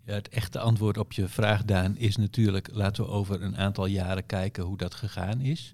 Het 0.06 0.28
echte 0.28 0.58
antwoord 0.58 0.98
op 0.98 1.12
je 1.12 1.28
vraag, 1.28 1.64
Daan, 1.64 1.96
is 1.96 2.16
natuurlijk... 2.16 2.68
laten 2.72 3.04
we 3.04 3.10
over 3.10 3.42
een 3.42 3.56
aantal 3.56 3.86
jaren 3.86 4.26
kijken 4.26 4.64
hoe 4.64 4.76
dat 4.76 4.94
gegaan 4.94 5.40
is. 5.40 5.72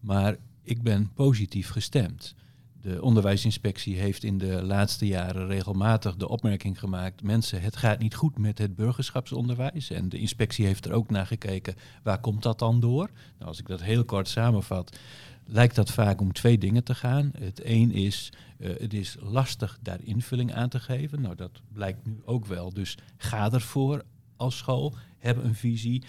Maar 0.00 0.36
ik 0.62 0.82
ben 0.82 1.12
positief 1.14 1.68
gestemd. 1.68 2.34
De 2.80 3.02
onderwijsinspectie 3.02 3.98
heeft 3.98 4.24
in 4.24 4.38
de 4.38 4.62
laatste 4.62 5.06
jaren 5.06 5.46
regelmatig 5.46 6.16
de 6.16 6.28
opmerking 6.28 6.78
gemaakt... 6.78 7.22
mensen, 7.22 7.62
het 7.62 7.76
gaat 7.76 7.98
niet 7.98 8.14
goed 8.14 8.38
met 8.38 8.58
het 8.58 8.76
burgerschapsonderwijs. 8.76 9.90
En 9.90 10.08
de 10.08 10.18
inspectie 10.18 10.66
heeft 10.66 10.84
er 10.84 10.92
ook 10.92 11.10
naar 11.10 11.26
gekeken, 11.26 11.74
waar 12.02 12.20
komt 12.20 12.42
dat 12.42 12.58
dan 12.58 12.80
door? 12.80 13.10
Nou, 13.38 13.48
als 13.48 13.58
ik 13.58 13.66
dat 13.66 13.82
heel 13.82 14.04
kort 14.04 14.28
samenvat 14.28 14.98
lijkt 15.52 15.74
dat 15.74 15.90
vaak 15.90 16.20
om 16.20 16.32
twee 16.32 16.58
dingen 16.58 16.84
te 16.84 16.94
gaan. 16.94 17.30
Het 17.38 17.64
een 17.64 17.92
is, 17.92 18.32
uh, 18.58 18.70
het 18.78 18.94
is 18.94 19.16
lastig 19.20 19.78
daar 19.82 20.02
invulling 20.02 20.54
aan 20.54 20.68
te 20.68 20.80
geven. 20.80 21.20
Nou, 21.20 21.34
dat 21.34 21.60
blijkt 21.72 22.06
nu 22.06 22.20
ook 22.24 22.46
wel. 22.46 22.72
Dus 22.72 22.98
ga 23.16 23.52
ervoor 23.52 24.02
als 24.36 24.56
school, 24.56 24.94
heb 25.18 25.44
een 25.44 25.54
visie. 25.54 26.02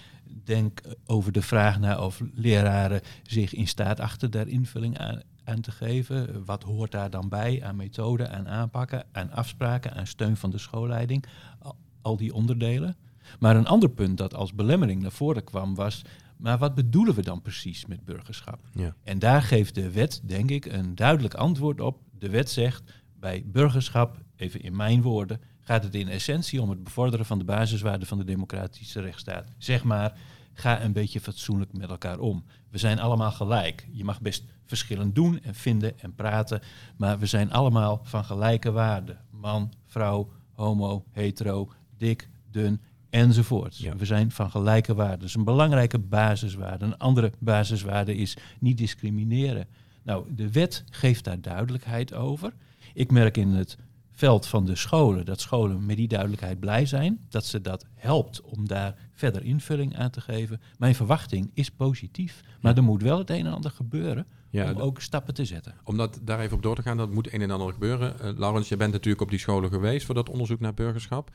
Denk 0.44 0.82
over 1.06 1.32
de 1.32 1.42
vraag 1.42 1.80
naar 1.80 2.04
of 2.04 2.22
leraren 2.34 3.02
zich 3.24 3.54
in 3.54 3.68
staat 3.68 4.00
achter 4.00 4.32
daar 4.32 4.48
invulling 4.48 4.98
aan, 4.98 5.22
aan 5.44 5.62
te 5.62 5.72
geven. 5.72 6.46
Wat 6.46 6.64
hoort 6.64 6.92
daar 6.92 7.10
dan 7.10 7.30
bij 7.30 7.64
aan 7.64 7.76
methoden, 7.76 8.32
aan 8.32 8.48
aanpakken, 8.48 9.06
aan 9.12 9.32
afspraken, 9.32 9.94
aan 9.94 10.08
steun 10.08 10.38
van 10.38 10.50
de 10.50 10.58
schoolleiding? 10.58 11.26
Al, 11.60 11.76
al 12.02 12.18
die 12.18 12.34
onderdelen. 12.34 12.96
Maar 13.40 13.56
een 13.56 13.68
ander 13.68 13.90
punt 13.90 14.18
dat 14.18 14.36
als 14.36 14.54
belemmering 14.54 15.02
naar 15.02 15.12
voren 15.12 15.44
kwam 15.44 15.76
was 15.76 16.04
maar 16.42 16.58
wat 16.58 16.76
bedoelen 16.76 17.16
we 17.16 17.22
dan 17.22 17.42
precies 17.42 17.86
met 17.86 18.06
burgerschap? 18.06 18.60
Ja. 18.74 18.96
En 19.04 19.20
daar 19.20 19.42
geeft 19.42 19.76
de 19.76 19.92
wet, 19.92 20.22
denk 20.24 20.50
ik, 20.50 20.66
een 20.66 20.96
duidelijk 20.96 21.34
antwoord 21.34 21.82
op. 21.82 22.00
De 22.20 22.30
wet 22.30 22.50
zegt 22.50 22.94
bij 23.20 23.44
burgerschap, 23.46 24.18
even 24.36 24.62
in 24.62 24.76
mijn 24.76 25.02
woorden, 25.02 25.42
gaat 25.60 25.84
het 25.84 25.96
in 25.96 26.08
essentie 26.08 26.62
om 26.62 26.70
het 26.70 26.84
bevorderen 26.84 27.26
van 27.26 27.38
de 27.38 27.44
basiswaarden 27.44 28.08
van 28.08 28.18
de 28.18 28.24
democratische 28.24 29.02
rechtsstaat. 29.02 29.52
Zeg 29.58 29.84
maar, 29.84 30.18
ga 30.62 30.82
een 30.82 30.94
beetje 30.94 31.20
fatsoenlijk 31.22 31.74
met 31.74 31.90
elkaar 31.90 32.20
om. 32.20 32.44
We 32.70 32.78
zijn 32.78 33.00
allemaal 33.00 33.32
gelijk. 33.32 33.88
Je 33.92 34.04
mag 34.04 34.22
best 34.22 34.44
verschillend 34.66 35.16
doen 35.16 35.40
en 35.44 35.56
vinden 35.56 36.00
en 36.00 36.16
praten, 36.16 36.62
maar 36.98 37.20
we 37.20 37.26
zijn 37.26 37.52
allemaal 37.52 38.02
van 38.04 38.26
gelijke 38.26 38.72
waarden. 38.72 39.20
Man, 39.30 39.74
vrouw, 39.86 40.30
homo, 40.52 41.04
hetero, 41.12 41.72
dik, 41.98 42.30
dun 42.52 42.82
enzovoort. 43.10 43.78
Ja. 43.78 43.96
We 43.96 44.06
zijn 44.06 44.32
van 44.32 44.52
gelijke 44.52 44.94
waarden. 44.94 45.20
Dat 45.20 45.28
is 45.28 45.36
een 45.36 45.44
belangrijke 45.44 46.00
basiswaarde. 46.00 46.86
Een 46.86 46.98
andere 46.98 47.32
basiswaarde 47.40 48.16
is 48.16 48.38
niet 48.60 48.78
discrimineren. 48.78 49.68
Nou, 50.04 50.26
de 50.36 50.52
wet 50.52 50.84
geeft 50.90 51.24
daar 51.24 51.42
duidelijkheid 51.42 52.14
over. 52.14 52.54
Ik 52.94 53.12
merk 53.12 53.38
in 53.38 53.50
het 53.50 53.78
veld 54.22 54.48
van 54.48 54.66
de 54.66 54.76
scholen 54.76 55.26
dat 55.26 55.42
scholen 55.42 55.86
met 55.86 55.98
die 55.98 56.08
duidelijkheid 56.08 56.60
blij 56.60 56.86
zijn. 56.86 57.20
Dat 57.30 57.46
ze 57.46 57.62
dat 57.62 57.86
helpt 57.96 58.42
om 58.42 58.68
daar 58.68 58.96
verder 59.14 59.44
invulling 59.44 59.98
aan 59.98 60.10
te 60.10 60.22
geven. 60.22 60.62
Mijn 60.78 60.96
verwachting 60.96 61.52
is 61.54 61.70
positief. 61.70 62.42
Maar 62.60 62.78
er 62.78 62.84
moet 62.84 63.02
wel 63.02 63.18
het 63.18 63.30
een 63.30 63.46
en 63.46 63.54
ander 63.54 63.72
gebeuren 63.72 64.26
Ja, 64.50 64.72
om 64.72 64.80
ook 64.80 65.02
stappen 65.02 65.34
te 65.34 65.46
zetten. 65.46 65.76
Om 65.84 65.98
dat 65.98 66.20
daar 66.24 66.40
even 66.40 66.56
op 66.56 66.64
door 66.64 66.76
te 66.76 66.82
gaan, 66.82 66.98
dat 66.98 67.12
moet 67.12 67.34
een 67.34 67.42
en 67.42 67.52
ander 67.52 67.74
gebeuren. 67.74 68.20
Eh 68.20 68.38
Laurens, 68.38 68.70
je 68.70 68.78
bent 68.78 68.92
natuurlijk 68.92 69.22
op 69.22 69.30
die 69.30 69.40
scholen 69.40 69.70
geweest 69.70 70.06
voor 70.06 70.16
dat 70.16 70.30
onderzoek 70.30 70.60
naar 70.60 70.74
burgerschap. 70.74 71.32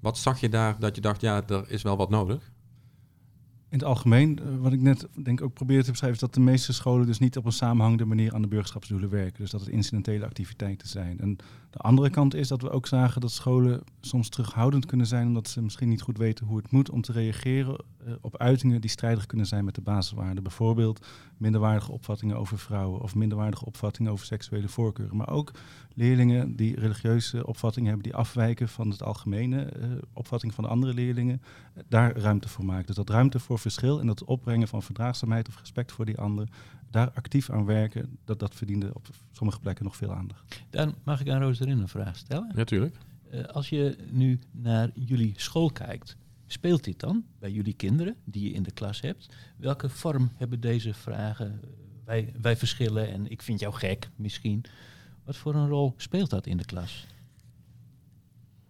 Wat 0.00 0.18
zag 0.18 0.40
je 0.40 0.48
daar 0.48 0.78
dat 0.78 0.94
je 0.94 1.00
dacht, 1.00 1.20
ja, 1.20 1.42
er 1.48 1.70
is 1.70 1.82
wel 1.82 1.96
wat 1.96 2.10
nodig? 2.10 2.50
In 3.68 3.78
het 3.78 3.84
algemeen, 3.84 4.38
eh, 4.38 4.56
wat 4.56 4.72
ik 4.72 4.80
net 4.80 5.08
denk 5.22 5.42
ook 5.42 5.52
probeerde 5.52 5.84
te 5.84 5.90
beschrijven, 5.90 6.18
is 6.18 6.26
dat 6.26 6.34
de 6.34 6.50
meeste 6.50 6.72
scholen 6.72 7.06
dus 7.06 7.18
niet 7.18 7.36
op 7.36 7.44
een 7.44 7.52
samenhangende 7.52 8.04
manier 8.04 8.34
aan 8.34 8.42
de 8.42 8.48
burgerschapsdoelen 8.48 9.10
werken. 9.10 9.40
Dus 9.40 9.50
dat 9.50 9.60
het 9.60 9.70
incidentele 9.70 10.24
activiteiten 10.24 10.88
zijn. 10.88 11.20
En 11.20 11.36
de 11.70 11.78
andere 11.78 12.10
kant 12.10 12.34
is 12.34 12.48
dat 12.48 12.62
we 12.62 12.70
ook 12.70 12.86
zagen 12.86 13.20
dat 13.20 13.30
scholen 13.30 13.82
soms 14.00 14.28
terughoudend 14.28 14.86
kunnen 14.86 15.06
zijn, 15.06 15.26
omdat 15.26 15.48
ze 15.48 15.62
misschien 15.62 15.88
niet 15.88 16.02
goed 16.02 16.18
weten 16.18 16.46
hoe 16.46 16.56
het 16.56 16.70
moet 16.70 16.90
om 16.90 17.00
te 17.00 17.12
reageren 17.12 17.84
op 18.20 18.36
uitingen 18.36 18.80
die 18.80 18.90
strijdig 18.90 19.26
kunnen 19.26 19.46
zijn 19.46 19.64
met 19.64 19.74
de 19.74 19.80
basiswaarden. 19.80 20.42
Bijvoorbeeld 20.42 21.06
minderwaardige 21.36 21.92
opvattingen 21.92 22.36
over 22.36 22.58
vrouwen 22.58 23.00
of 23.00 23.14
minderwaardige 23.14 23.64
opvattingen 23.64 24.12
over 24.12 24.26
seksuele 24.26 24.68
voorkeuren. 24.68 25.16
Maar 25.16 25.30
ook 25.30 25.50
leerlingen 25.94 26.56
die 26.56 26.80
religieuze 26.80 27.46
opvattingen 27.46 27.88
hebben 27.88 28.10
die 28.10 28.18
afwijken 28.18 28.68
van 28.68 28.90
het 28.90 29.02
algemene 29.02 29.64
eh, 29.64 29.90
opvatting 30.12 30.54
van 30.54 30.64
de 30.64 30.70
andere 30.70 30.94
leerlingen, 30.94 31.42
eh, 31.74 31.82
daar 31.88 32.16
ruimte 32.16 32.48
voor 32.48 32.64
maken. 32.64 32.86
Dus 32.86 32.96
dat 32.96 33.10
ruimte 33.10 33.38
voor 33.38 33.58
verschil 33.58 34.00
en 34.00 34.06
dat 34.06 34.24
opbrengen 34.24 34.68
van 34.68 34.82
verdraagzaamheid 34.82 35.48
of 35.48 35.58
respect 35.58 35.92
voor 35.92 36.04
die 36.04 36.18
ander, 36.18 36.48
daar 36.90 37.10
actief 37.10 37.50
aan 37.50 37.64
werken, 37.64 38.18
dat, 38.24 38.38
dat 38.38 38.54
verdiende 38.54 38.94
op 38.94 39.06
sommige 39.32 39.60
plekken 39.60 39.84
nog 39.84 39.96
veel 39.96 40.12
aandacht. 40.12 40.62
Dan 40.70 40.94
mag 41.04 41.20
ik 41.20 41.28
aan 41.28 41.40
Roos 41.40 41.60
erin 41.60 41.78
een 41.78 41.88
vraag 41.88 42.16
stellen. 42.16 42.50
Natuurlijk. 42.54 42.96
Eh, 43.30 43.44
als 43.44 43.68
je 43.68 43.96
nu 44.10 44.38
naar 44.50 44.90
jullie 44.94 45.32
school 45.36 45.70
kijkt, 45.70 46.16
speelt 46.46 46.84
dit 46.84 47.00
dan 47.00 47.24
bij 47.38 47.50
jullie 47.50 47.74
kinderen 47.74 48.16
die 48.24 48.48
je 48.48 48.54
in 48.54 48.62
de 48.62 48.70
klas 48.70 49.00
hebt? 49.00 49.26
Welke 49.56 49.88
vorm 49.88 50.30
hebben 50.34 50.60
deze 50.60 50.94
vragen? 50.94 51.60
Wij, 52.04 52.32
wij 52.40 52.56
verschillen 52.56 53.12
en 53.12 53.30
ik 53.30 53.42
vind 53.42 53.60
jou 53.60 53.74
gek 53.74 54.08
misschien. 54.16 54.64
Wat 55.24 55.36
voor 55.36 55.54
een 55.54 55.68
rol 55.68 55.94
speelt 55.96 56.30
dat 56.30 56.46
in 56.46 56.56
de 56.56 56.64
klas? 56.64 57.06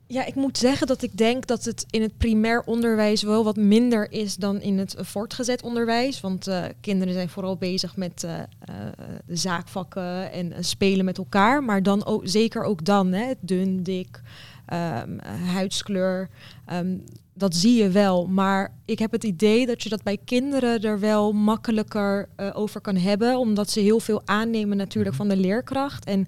Ja, 0.09 0.25
ik 0.25 0.35
moet 0.35 0.59
zeggen 0.59 0.87
dat 0.87 1.03
ik 1.03 1.17
denk 1.17 1.47
dat 1.47 1.65
het 1.65 1.87
in 1.91 2.03
het 2.03 2.19
primair 2.19 2.63
onderwijs 2.63 3.23
wel 3.23 3.45
wat 3.45 3.57
minder 3.57 4.13
is 4.13 4.37
dan 4.37 4.61
in 4.61 4.79
het 4.79 4.95
voortgezet 4.99 5.63
onderwijs. 5.63 6.21
Want 6.21 6.47
eh, 6.47 6.65
kinderen 6.81 7.15
zijn 7.15 7.29
vooral 7.29 7.57
bezig 7.57 7.97
met 7.97 8.25
eh, 8.25 8.39
eh, 8.39 8.47
de 9.27 9.37
zaakvakken 9.37 10.33
en 10.33 10.65
spelen 10.65 11.05
met 11.05 11.19
elkaar. 11.19 11.65
Maar 11.65 11.83
dan 11.83 12.05
ook, 12.05 12.23
zeker 12.25 12.63
ook 12.63 12.85
dan, 12.85 13.13
hè, 13.13 13.33
dun, 13.41 13.83
dik, 13.83 14.23
ehm, 14.67 15.19
eh, 15.19 15.53
huidskleur. 15.53 16.29
ehm, 16.67 16.99
dat 17.35 17.55
zie 17.55 17.83
je 17.83 17.89
wel. 17.89 18.27
Maar 18.27 18.75
ik 18.85 18.99
heb 18.99 19.13
het 19.13 19.25
idee 19.25 19.67
dat 19.67 19.83
je 19.83 19.89
dat 19.89 20.03
bij 20.03 20.19
kinderen 20.25 20.83
er 20.83 21.01
wel 21.01 21.33
makkelijker 21.33 22.29
eh, 22.37 22.51
over 22.53 22.81
kan 22.81 22.97
hebben. 22.97 23.39
Omdat 23.39 23.71
ze 23.71 23.81
heel 23.81 24.01
veel 24.01 24.23
aannemen 24.25 24.77
natuurlijk 24.77 25.17
van 25.17 25.29
de 25.29 25.37
leerkracht. 25.37 26.05
En 26.05 26.27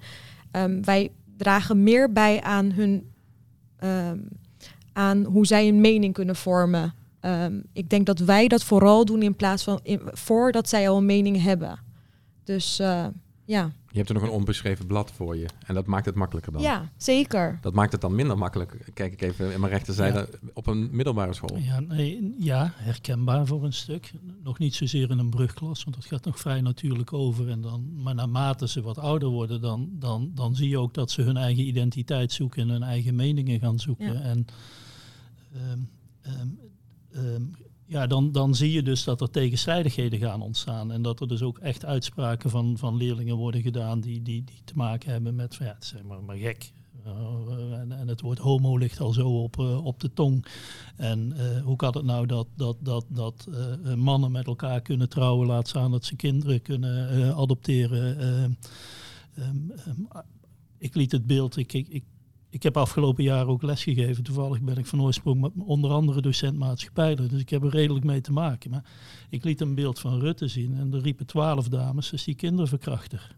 ehm, 0.50 0.82
wij 0.82 1.10
dragen 1.36 1.82
meer 1.82 2.12
bij 2.12 2.40
aan 2.42 2.72
hun 2.72 3.10
aan 4.92 5.24
hoe 5.24 5.46
zij 5.46 5.68
een 5.68 5.80
mening 5.80 6.14
kunnen 6.14 6.36
vormen. 6.36 6.94
Ik 7.72 7.90
denk 7.90 8.06
dat 8.06 8.18
wij 8.18 8.48
dat 8.48 8.64
vooral 8.64 9.04
doen 9.04 9.22
in 9.22 9.36
plaats 9.36 9.64
van 9.64 9.80
in, 9.82 10.00
voordat 10.04 10.68
zij 10.68 10.88
al 10.88 10.96
een 10.96 11.06
mening 11.06 11.42
hebben. 11.42 11.78
Dus 12.48 12.78
eh, 12.78 13.06
ja. 13.44 13.72
Je 13.90 13.96
hebt 13.96 14.08
er 14.08 14.14
nog 14.14 14.24
een 14.24 14.30
onbeschreven 14.30 14.86
blad 14.86 15.12
voor 15.12 15.36
je. 15.36 15.46
En 15.66 15.74
dat 15.74 15.86
maakt 15.86 16.06
het 16.06 16.14
makkelijker 16.14 16.52
dan. 16.52 16.62
ja, 16.62 16.90
zeker. 16.96 17.58
Dat 17.60 17.74
maakt 17.74 17.92
het 17.92 18.00
dan 18.00 18.14
minder 18.14 18.38
makkelijk. 18.38 18.90
Kijk 18.94 19.12
ik 19.12 19.22
even 19.22 19.52
in 19.52 19.60
mijn 19.60 19.72
rechterzijde 19.72 20.28
op 20.52 20.66
een 20.66 20.88
middelbare 20.92 21.32
school. 21.34 21.56
Ja, 21.58 21.80
nee, 21.80 22.34
ja, 22.38 22.72
herkenbaar 22.76 23.46
voor 23.46 23.64
een 23.64 23.72
stuk. 23.72 24.12
Nog 24.42 24.58
niet 24.58 24.74
zozeer 24.74 25.10
in 25.10 25.18
een 25.18 25.30
brugklas, 25.30 25.84
want 25.84 25.96
dat 25.96 26.06
gaat 26.06 26.24
nog 26.24 26.38
vrij 26.38 26.60
natuurlijk 26.60 27.12
over. 27.12 27.48
En 27.48 27.60
dan, 27.60 28.02
maar 28.02 28.14
naarmate 28.14 28.68
ze 28.68 28.80
wat 28.80 28.98
ouder 28.98 29.28
worden, 29.28 29.60
dan, 29.60 29.88
dan, 29.92 30.30
dan 30.34 30.54
zie 30.56 30.68
je 30.68 30.78
ook 30.78 30.94
dat 30.94 31.10
ze 31.10 31.22
hun 31.22 31.36
eigen 31.36 31.66
identiteit 31.66 32.32
zoeken 32.32 32.62
en 32.62 32.68
hun 32.68 32.82
eigen 32.82 33.14
meningen 33.14 33.60
gaan 33.60 33.78
zoeken. 33.78 34.12
Ja. 34.12 34.20
En 34.20 34.46
ehm, 35.52 35.78
ehm, 36.22 36.48
ehm, 37.12 37.42
ja, 37.88 38.06
dan, 38.06 38.32
dan 38.32 38.54
zie 38.54 38.72
je 38.72 38.82
dus 38.82 39.04
dat 39.04 39.20
er 39.20 39.30
tegenstrijdigheden 39.30 40.18
gaan 40.18 40.42
ontstaan. 40.42 40.92
En 40.92 41.02
dat 41.02 41.20
er 41.20 41.28
dus 41.28 41.42
ook 41.42 41.58
echt 41.58 41.84
uitspraken 41.84 42.50
van, 42.50 42.78
van 42.78 42.96
leerlingen 42.96 43.36
worden 43.36 43.62
gedaan 43.62 44.00
die, 44.00 44.22
die, 44.22 44.44
die 44.44 44.60
te 44.64 44.72
maken 44.76 45.12
hebben 45.12 45.34
met, 45.34 45.54
van, 45.54 45.66
ja, 45.66 45.76
maar, 46.06 46.22
maar 46.22 46.36
gek. 46.36 46.72
Uh, 47.06 47.78
en, 47.78 48.08
het 48.08 48.20
woord 48.20 48.38
homo 48.38 48.76
ligt 48.76 49.00
al 49.00 49.12
zo 49.12 49.42
op, 49.42 49.56
uh, 49.56 49.84
op 49.84 50.00
de 50.00 50.12
tong. 50.12 50.46
En 50.96 51.34
uh, 51.36 51.62
hoe 51.62 51.76
kan 51.76 51.96
het 51.96 52.04
nou 52.04 52.26
dat, 52.26 52.46
dat, 52.56 52.76
dat, 52.80 53.06
dat 53.08 53.48
mannen 53.96 54.32
met 54.32 54.46
elkaar 54.46 54.80
kunnen 54.80 55.08
trouwen, 55.08 55.46
laat 55.46 55.68
staan 55.68 55.90
dat 55.90 56.04
ze 56.04 56.16
kinderen 56.16 56.62
kunnen 56.62 57.34
adopteren? 57.34 58.26
Um, 58.26 58.58
um, 59.38 59.72
ik 60.78 60.94
liet 60.94 61.12
het 61.12 61.26
beeld, 61.26 61.56
ik, 61.56 61.72
ik, 61.72 62.04
ik 62.50 62.62
heb 62.62 62.76
afgelopen 62.76 63.24
jaar 63.24 63.46
ook 63.46 63.62
lesgegeven. 63.62 64.24
Toevallig 64.24 64.60
ben 64.60 64.76
ik 64.76 64.86
van 64.86 65.02
oorsprong 65.02 65.52
onder 65.66 65.90
andere 65.90 66.20
docent 66.20 66.58
maatschappijler, 66.58 67.28
dus 67.28 67.40
ik 67.40 67.50
heb 67.50 67.62
er 67.62 67.70
redelijk 67.70 68.04
mee 68.04 68.20
te 68.20 68.32
maken. 68.32 68.70
Maar 68.70 68.84
ik 69.30 69.44
liet 69.44 69.60
een 69.60 69.74
beeld 69.74 69.98
van 69.98 70.20
Rutte 70.20 70.48
zien 70.48 70.78
en 70.78 70.94
er 70.94 71.00
riepen 71.00 71.26
twaalf 71.26 71.68
dames, 71.68 72.10
dus 72.10 72.24
die 72.24 72.34
kinderverkrachter. 72.34 73.36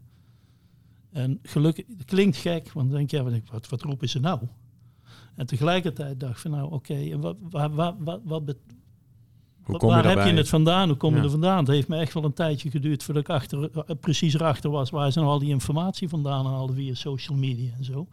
En 1.11 1.39
gelukkig, 1.43 1.85
het 1.97 2.05
klinkt 2.05 2.37
gek, 2.37 2.71
want 2.71 2.89
dan 2.89 2.97
denk 2.97 3.11
je, 3.11 3.17
ja, 3.17 3.41
wat, 3.51 3.69
wat 3.69 3.81
roepen 3.81 4.09
ze 4.09 4.19
nou? 4.19 4.39
En 5.35 5.45
tegelijkertijd 5.45 6.19
dacht 6.19 6.31
ik 6.31 6.37
van 6.37 6.51
nou, 6.51 6.65
oké, 6.65 6.75
okay, 6.75 7.17
wat, 7.17 7.37
wat, 7.49 7.71
wat, 7.73 7.95
wat, 7.99 8.21
wat 8.23 8.55
Hoe 9.61 9.77
kom 9.77 9.89
waar 9.89 10.03
je 10.03 10.09
heb 10.09 10.27
je 10.27 10.33
het 10.33 10.49
vandaan? 10.49 10.87
Hoe 10.87 10.97
kom 10.97 11.11
Ja. 11.11 11.17
je 11.17 11.23
er 11.23 11.29
vandaan? 11.29 11.57
Het 11.57 11.67
heeft 11.67 11.87
me 11.87 11.97
echt 11.97 12.13
wel 12.13 12.23
een 12.23 12.33
tijdje 12.33 12.69
geduurd 12.69 13.03
voordat 13.03 13.23
ik 13.23 13.29
achter, 13.29 13.69
uh, 13.75 13.81
precies 13.99 14.33
erachter 14.33 14.69
was 14.69 14.89
waar 14.89 15.11
nou 15.15 15.27
al 15.27 15.39
die 15.39 15.49
informatie 15.49 16.09
vandaan 16.09 16.45
en 16.45 16.51
al 16.51 16.73
via 16.73 16.93
social 16.93 17.37
media 17.37 17.73
en 17.77 17.83
zo. 17.83 18.07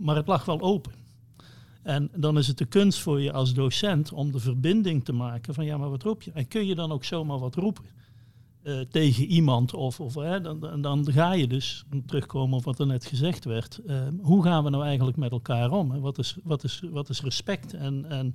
Maar 0.00 0.16
het 0.16 0.26
lag 0.26 0.44
wel 0.44 0.60
open. 0.60 0.92
En 1.82 2.10
dan 2.14 2.38
is 2.38 2.46
het 2.46 2.58
de 2.58 2.64
kunst 2.64 2.98
voor 2.98 3.20
je 3.20 3.32
als 3.32 3.54
docent 3.54 4.12
om 4.12 4.32
de 4.32 4.38
verbinding 4.38 5.04
te 5.04 5.12
maken 5.12 5.54
van 5.54 5.64
ja, 5.64 5.76
maar 5.76 5.90
wat 5.90 6.02
roep 6.02 6.22
je? 6.22 6.30
En 6.34 6.48
kun 6.48 6.66
je 6.66 6.74
dan 6.74 6.92
ook 6.92 7.04
zomaar 7.04 7.38
wat 7.38 7.54
roepen? 7.54 7.84
Uh, 8.62 8.80
tegen 8.90 9.24
iemand 9.24 9.74
of, 9.74 10.00
of 10.00 10.12
dan, 10.12 10.80
dan, 10.80 11.12
ga 11.12 11.32
je 11.32 11.46
dus, 11.46 11.84
om 11.92 12.06
terugkomen 12.06 12.58
op 12.58 12.64
wat 12.64 12.78
er 12.78 12.86
net 12.86 13.04
gezegd 13.04 13.44
werd, 13.44 13.80
uh, 13.86 14.02
hoe 14.20 14.42
gaan 14.42 14.64
we 14.64 14.70
nou 14.70 14.84
eigenlijk 14.84 15.16
met 15.16 15.30
elkaar 15.30 15.70
om? 15.70 16.00
Wat, 16.00 16.18
is, 16.18 16.36
wat, 16.42 16.64
is, 16.64 16.82
wat 16.90 17.08
is 17.08 17.20
respect? 17.20 17.74
En, 17.74 18.04
en 18.08 18.34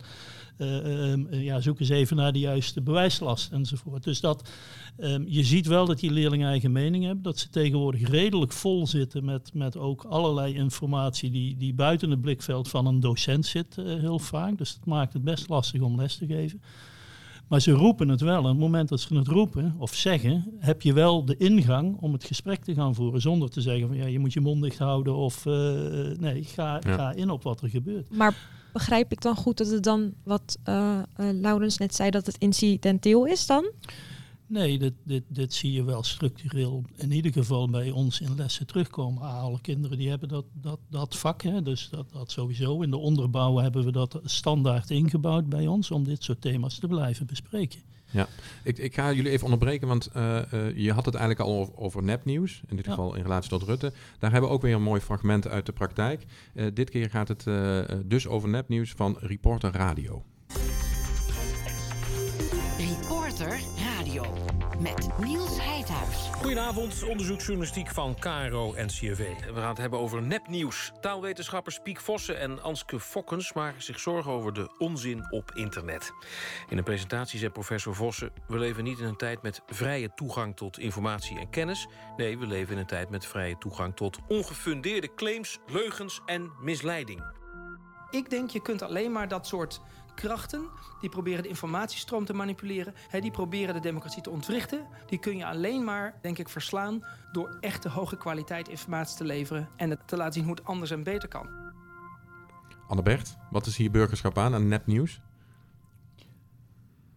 uh, 0.58 1.44
ja, 1.44 1.60
zoek 1.60 1.80
eens 1.80 1.90
even 1.90 2.18
naar 2.18 2.32
de 2.32 2.40
juiste 2.40 2.82
bewijslast 2.82 3.52
enzovoort. 3.52 4.04
Dus 4.04 4.20
dat, 4.20 4.50
ehm, 4.98 5.24
je 5.28 5.44
ziet 5.44 5.68
wel 5.68 5.86
dat 5.86 6.00
die 6.00 6.12
leerlingen 6.12 6.50
eigen 6.50 6.72
mening 6.72 7.04
hebben, 7.04 7.24
dat 7.24 7.40
ze 7.40 7.50
tegenwoordig 7.50 8.10
redelijk 8.10 8.52
vol 8.52 8.88
zitten 8.88 9.26
met, 9.26 9.54
met 9.54 9.78
ook 9.78 10.04
allerlei 10.04 10.54
informatie 10.54 11.32
die, 11.32 11.58
die 11.58 11.74
buiten 11.74 12.10
het 12.10 12.22
blikveld 12.22 12.68
van 12.68 12.86
een 12.86 13.00
docent 13.00 13.46
zit, 13.46 13.78
eh, 13.78 13.86
heel 13.86 14.20
vaak. 14.20 14.58
Dus 14.58 14.74
dat 14.74 14.86
maakt 14.86 15.14
het 15.14 15.24
best 15.24 15.50
lastig 15.50 15.82
om 15.82 15.96
les 15.96 16.18
te 16.18 16.26
geven. 16.26 16.62
Maar 17.48 17.62
ze 17.62 17.72
roepen 17.72 18.08
het 18.10 18.22
wel. 18.22 18.38
En 18.38 18.44
op 18.44 18.50
het 18.50 18.58
moment 18.58 18.90
dat 18.90 19.00
ze 19.00 19.16
het 19.16 19.28
roepen 19.28 19.76
of 19.78 19.94
zeggen, 19.94 20.46
heb 20.60 20.82
je 20.82 20.94
wel 20.94 21.26
de 21.26 21.38
ingang 21.38 21.98
om 22.00 22.14
het 22.14 22.24
gesprek 22.24 22.64
te 22.64 22.74
gaan 22.74 22.96
voeren. 22.96 23.22
Zonder 23.22 23.50
te 23.50 23.62
zeggen 23.62 23.88
van 23.88 23.98
ja, 23.98 24.06
je 24.06 24.20
moet 24.20 24.34
je 24.34 24.40
mond 24.42 24.62
dicht 24.64 24.78
houden 24.78 25.16
of 25.16 25.46
uh, 25.46 25.54
nee, 26.20 26.44
ga, 26.44 26.80
Ja. 26.88 26.96
ga 26.96 27.12
in 27.14 27.30
op 27.30 27.44
wat 27.44 27.62
er 27.62 27.70
gebeurt. 27.70 28.16
Maar 28.16 28.36
begrijp 28.74 29.12
ik 29.12 29.22
dan 29.22 29.36
goed 29.36 29.58
dat 29.58 29.68
het 29.68 29.84
dan, 29.84 30.14
wat 30.24 30.58
uh, 30.70 30.98
uh, 31.20 31.30
Laurens 31.32 31.78
net 31.78 31.96
zei, 31.96 32.10
dat 32.10 32.26
het 32.26 32.38
incidenteel 32.38 33.26
is 33.26 33.46
dan? 33.46 33.72
Nee, 34.48 34.78
dit, 34.80 34.94
dit, 35.04 35.24
dit 35.28 35.54
zie 35.54 35.72
je 35.72 35.84
wel 35.84 36.04
structureel 36.04 36.84
in 36.96 37.12
ieder 37.12 37.32
geval 37.32 37.70
bij 37.70 37.92
ons 37.92 38.22
in 38.22 38.36
lessen 38.36 38.68
terugkomen. 38.68 39.22
Alle 39.24 39.62
kinderen 39.62 39.98
die 39.98 40.10
hebben 40.10 40.30
dat, 40.30 40.46
dat, 40.54 40.80
dat 40.90 41.18
vak, 41.18 41.42
hè, 41.42 41.62
dus 41.62 41.90
dat, 41.90 42.06
dat 42.12 42.32
sowieso. 42.32 42.82
In 42.82 42.90
de 42.90 42.98
onderbouw 42.98 43.58
hebben 43.58 43.86
we 43.86 43.92
dat 43.92 44.20
standaard 44.24 44.90
ingebouwd 44.90 45.50
bij 45.50 45.68
ons 45.68 45.92
om 45.92 46.04
dit 46.04 46.24
soort 46.24 46.42
thema's 46.42 46.80
te 46.80 46.88
blijven 46.88 47.26
bespreken. 47.26 47.80
Ja, 48.12 48.28
ik, 48.64 48.78
ik 48.78 48.94
ga 48.94 49.12
jullie 49.14 49.32
even 49.32 49.44
onderbreken, 49.44 49.88
want 49.88 50.10
uh, 50.16 50.40
uh, 50.54 50.78
je 50.78 50.92
had 50.94 51.06
het 51.06 51.16
eigenlijk 51.16 51.50
al 51.50 51.56
over, 51.58 51.78
over 51.78 52.04
nepnieuws, 52.04 52.62
in 52.68 52.76
dit 52.76 52.86
Ja. 52.86 52.92
geval 52.92 53.16
in 53.16 53.22
relatie 53.22 53.50
tot 53.50 53.64
Rutte. 53.64 53.94
Daar 54.20 54.32
hebben 54.32 54.50
we 54.50 54.56
ook 54.56 54.62
weer 54.62 54.76
een 54.76 54.82
mooi 54.84 55.02
fragment 55.02 55.48
uit 55.48 55.66
de 55.66 55.72
praktijk. 55.72 56.26
Uh, 56.54 56.66
dit 56.74 56.90
keer 56.90 57.10
gaat 57.10 57.28
het 57.28 57.44
dus 58.10 58.28
over 58.28 58.50
nepnieuws 58.50 58.92
van 58.92 59.18
Reporter 59.20 59.72
Radio. 59.72 60.24
Reporter 62.78 63.60
Radio 64.16 64.34
met 64.80 65.10
Niels 65.18 65.62
Heidhuis. 65.62 66.30
Goedenavond, 66.32 67.04
onderzoeksjournalistiek 67.04 67.90
van 67.90 68.16
KRO 68.20 68.74
en 68.74 68.88
CRV. 68.88 69.28
We 69.54 69.60
gaan 69.60 69.70
het 69.70 69.78
hebben 69.78 70.00
over 70.00 70.22
nepnieuws. 70.22 70.92
Taalwetenschappers 71.02 71.80
Piek 71.80 72.00
Vossen 72.00 72.40
en 72.40 72.62
Anske 72.64 73.00
Fokkens 73.00 73.54
maken 73.54 73.84
zich 73.84 74.00
zorgen 74.00 74.32
over 74.32 74.54
de 74.54 74.70
onzin 74.78 75.32
op 75.32 75.52
internet. 75.54 76.14
In 76.70 76.78
een 76.78 76.84
presentatie 76.84 77.40
zei 77.40 77.52
professor 77.52 77.96
Vossen: 77.96 78.32
We 78.48 78.58
leven 78.58 78.84
niet 78.84 79.00
in 79.00 79.06
een 79.06 79.18
tijd 79.18 79.42
met 79.42 79.62
vrije 79.68 80.14
toegang 80.14 80.56
tot 80.56 80.80
informatie 80.80 81.40
en 81.40 81.50
kennis. 81.50 81.88
Nee, 82.18 82.38
we 82.38 82.48
leven 82.48 82.74
in 82.74 82.80
een 82.80 82.86
tijd 82.86 83.10
met 83.10 83.26
vrije 83.26 83.58
toegang 83.58 83.96
tot 83.96 84.20
ongefundeerde 84.28 85.14
claims, 85.16 85.60
leugens 85.68 86.22
en 86.26 86.52
misleiding. 86.62 87.24
Ik 88.10 88.30
denk 88.30 88.50
je 88.50 88.62
kunt 88.62 88.82
alleen 88.82 89.12
maar 89.12 89.28
dat 89.28 89.48
soort 89.48 89.82
krachten 90.16 90.66
die 91.00 91.10
proberen 91.10 91.44
de 91.44 91.50
informatiestroom 91.50 92.26
te 92.26 92.34
manipuleren, 92.34 92.94
hè, 93.10 93.20
die 93.20 93.32
proberen 93.32 93.74
de 93.74 93.80
democratie 93.80 94.22
te 94.22 94.30
ontwrichten, 94.30 94.88
die 95.06 95.20
kun 95.20 95.38
je 95.38 95.46
alleen 95.46 95.84
maar, 95.84 96.18
denk 96.22 96.38
ik, 96.38 96.50
verslaan 96.50 97.06
door 97.32 97.58
echte 97.60 97.90
hoge 97.90 98.18
kwaliteit 98.18 98.68
informatie 98.68 99.18
te 99.18 99.24
leveren 99.24 99.70
en 99.76 99.90
het 99.90 100.08
te 100.08 100.18
laten 100.18 100.34
zien 100.34 100.44
hoe 100.44 100.56
het 100.56 100.66
anders 100.66 100.92
en 100.92 101.04
beter 101.04 101.30
kan. 101.30 101.50
Annebert, 102.88 103.38
wat 103.52 103.66
is 103.66 103.78
hier 103.78 103.92
burgerschap 103.92 104.38
aan 104.38 104.54
aan 104.54 104.68
nepnieuws? 104.68 105.22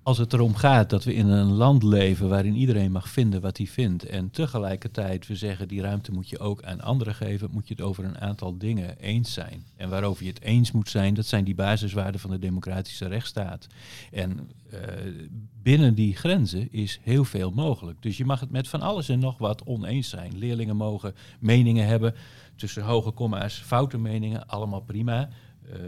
Als 0.09 0.19
het 0.19 0.33
erom 0.33 0.55
gaat 0.55 0.91
dat 0.91 1.05
we 1.05 1.15
in 1.15 1.27
een 1.27 1.53
land 1.53 1.83
leven 1.83 2.29
waarin 2.29 2.55
iedereen 2.55 2.93
mag 2.93 3.09
vinden 3.09 3.41
wat 3.41 3.57
hij 3.57 3.67
vindt 3.67 4.05
en 4.05 4.31
tegelijkertijd 4.31 5.27
we 5.27 5.37
zeggen 5.37 5.69
die 5.69 5.81
ruimte 5.81 6.13
moet 6.13 6.29
je 6.29 6.39
ook 6.39 6.63
aan 6.63 6.81
anderen 6.81 7.15
geven, 7.15 7.49
moet 7.53 7.69
je 7.69 7.75
het 7.75 7.83
over 7.83 8.05
een 8.05 8.19
aantal 8.19 8.59
dingen 8.59 8.99
eens 8.99 9.33
zijn. 9.33 9.65
En 9.77 9.89
waarover 9.89 10.25
je 10.25 10.31
het 10.31 10.43
eens 10.43 10.73
moet 10.73 10.89
zijn, 10.89 11.15
dat 11.15 11.27
zijn 11.27 11.45
die 11.45 11.55
basiswaarden 11.55 12.21
van 12.21 12.31
de 12.31 12.39
democratische 12.39 13.07
rechtsstaat. 13.07 13.67
En 14.13 14.51
uh, 14.73 14.81
binnen 15.63 15.95
die 15.95 16.17
grenzen 16.17 16.73
is 16.73 17.01
heel 17.03 17.25
veel 17.25 17.51
mogelijk. 17.51 18.03
Dus 18.03 18.17
je 18.17 18.25
mag 18.25 18.41
het 18.41 18.51
met 18.51 18.69
van 18.69 18.81
alles 18.81 19.09
en 19.09 19.19
nog 19.19 19.39
wat 19.39 19.65
oneens 19.65 20.09
zijn. 20.09 20.39
Leerlingen 20.39 20.77
mogen 20.77 21.15
meningen 21.41 21.87
hebben 21.87 22.15
tussen 22.57 22.83
hoge 22.83 23.11
komma's, 23.11 23.55
foute 23.55 23.99
meningen, 23.99 24.47
allemaal 24.47 24.81
prima. 24.81 25.29
Uh, 25.69 25.79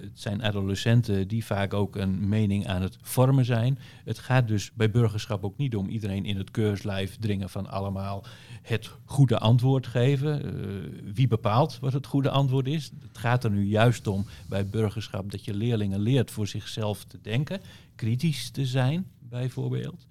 het 0.00 0.20
zijn 0.20 0.42
adolescenten 0.42 1.28
die 1.28 1.44
vaak 1.44 1.74
ook 1.74 1.96
een 1.96 2.28
mening 2.28 2.66
aan 2.66 2.82
het 2.82 2.98
vormen 3.02 3.44
zijn. 3.44 3.78
Het 4.04 4.18
gaat 4.18 4.48
dus 4.48 4.72
bij 4.72 4.90
burgerschap 4.90 5.44
ook 5.44 5.56
niet 5.56 5.76
om 5.76 5.88
iedereen 5.88 6.24
in 6.24 6.36
het 6.36 6.50
keurslijf 6.50 7.16
dringen 7.20 7.50
van 7.50 7.70
allemaal 7.70 8.24
het 8.62 8.90
goede 9.04 9.38
antwoord 9.38 9.86
geven. 9.86 10.44
Uh, 10.44 11.14
wie 11.14 11.28
bepaalt 11.28 11.78
wat 11.78 11.92
het 11.92 12.06
goede 12.06 12.30
antwoord 12.30 12.66
is? 12.66 12.90
Het 13.08 13.18
gaat 13.18 13.44
er 13.44 13.50
nu 13.50 13.64
juist 13.64 14.06
om 14.06 14.26
bij 14.48 14.66
burgerschap 14.66 15.30
dat 15.30 15.44
je 15.44 15.54
leerlingen 15.54 16.00
leert 16.00 16.30
voor 16.30 16.46
zichzelf 16.46 17.04
te 17.04 17.18
denken, 17.22 17.60
kritisch 17.94 18.50
te 18.50 18.66
zijn 18.66 19.06
bijvoorbeeld. 19.18 20.09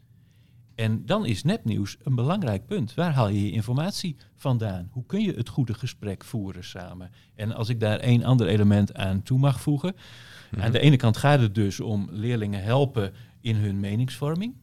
En 0.79 1.05
dan 1.05 1.25
is 1.25 1.43
nepnieuws 1.43 1.97
een 2.03 2.15
belangrijk 2.15 2.65
punt. 2.65 2.93
Waar 2.93 3.13
haal 3.13 3.27
je 3.27 3.45
je 3.45 3.51
informatie 3.51 4.15
vandaan? 4.35 4.89
Hoe 4.91 5.05
kun 5.05 5.21
je 5.21 5.33
het 5.33 5.49
goede 5.49 5.73
gesprek 5.73 6.23
voeren 6.23 6.63
samen? 6.63 7.11
En 7.35 7.53
als 7.53 7.69
ik 7.69 7.79
daar 7.79 7.99
één 7.99 8.23
ander 8.23 8.47
element 8.47 8.95
aan 8.95 9.23
toe 9.23 9.39
mag 9.39 9.61
voegen. 9.61 9.93
Mm-hmm. 9.95 10.65
Aan 10.65 10.71
de 10.71 10.79
ene 10.79 10.95
kant 10.95 11.17
gaat 11.17 11.39
het 11.39 11.55
dus 11.55 11.79
om 11.79 12.07
leerlingen 12.11 12.63
helpen 12.63 13.13
in 13.41 13.55
hun 13.55 13.79
meningsvorming. 13.79 14.55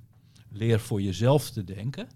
Leer 0.50 0.80
voor 0.80 1.02
jezelf 1.02 1.50
te 1.50 1.64
denken. 1.64 2.08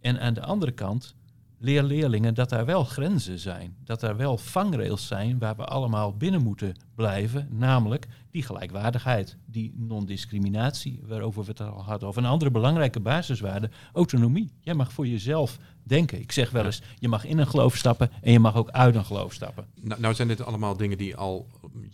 En 0.00 0.20
aan 0.20 0.34
de 0.34 0.42
andere 0.42 0.72
kant 0.72 1.14
leer 1.58 1.82
leerlingen 1.82 2.34
dat 2.34 2.48
daar 2.48 2.64
wel 2.64 2.84
grenzen 2.84 3.38
zijn. 3.38 3.76
Dat 3.84 4.02
er 4.02 4.16
wel 4.16 4.36
vangrails 4.36 5.06
zijn 5.06 5.38
waar 5.38 5.56
we 5.56 5.64
allemaal 5.64 6.16
binnen 6.16 6.42
moeten 6.42 6.74
blijven. 6.94 7.48
Namelijk 7.50 8.06
die 8.30 8.42
gelijkwaardigheid, 8.42 9.36
die 9.46 9.72
non-discriminatie, 9.76 11.00
waarover 11.06 11.42
we 11.42 11.50
het 11.50 11.60
al 11.60 11.84
hadden. 11.84 12.08
Of 12.08 12.16
een 12.16 12.24
andere 12.24 12.50
belangrijke 12.50 13.00
basiswaarde, 13.00 13.70
autonomie. 13.92 14.52
Jij 14.60 14.74
mag 14.74 14.92
voor 14.92 15.06
jezelf 15.06 15.58
denken. 15.84 16.20
Ik 16.20 16.32
zeg 16.32 16.50
wel 16.50 16.64
eens, 16.64 16.82
je 16.98 17.08
mag 17.08 17.24
in 17.24 17.38
een 17.38 17.46
geloof 17.46 17.76
stappen 17.76 18.10
en 18.22 18.32
je 18.32 18.38
mag 18.38 18.56
ook 18.56 18.70
uit 18.70 18.94
een 18.94 19.04
geloof 19.04 19.32
stappen. 19.32 19.66
Nou, 19.80 20.00
nou 20.00 20.14
zijn 20.14 20.28
dit 20.28 20.42
allemaal 20.44 20.76
dingen 20.76 20.98
die 20.98 21.16
al 21.16 21.48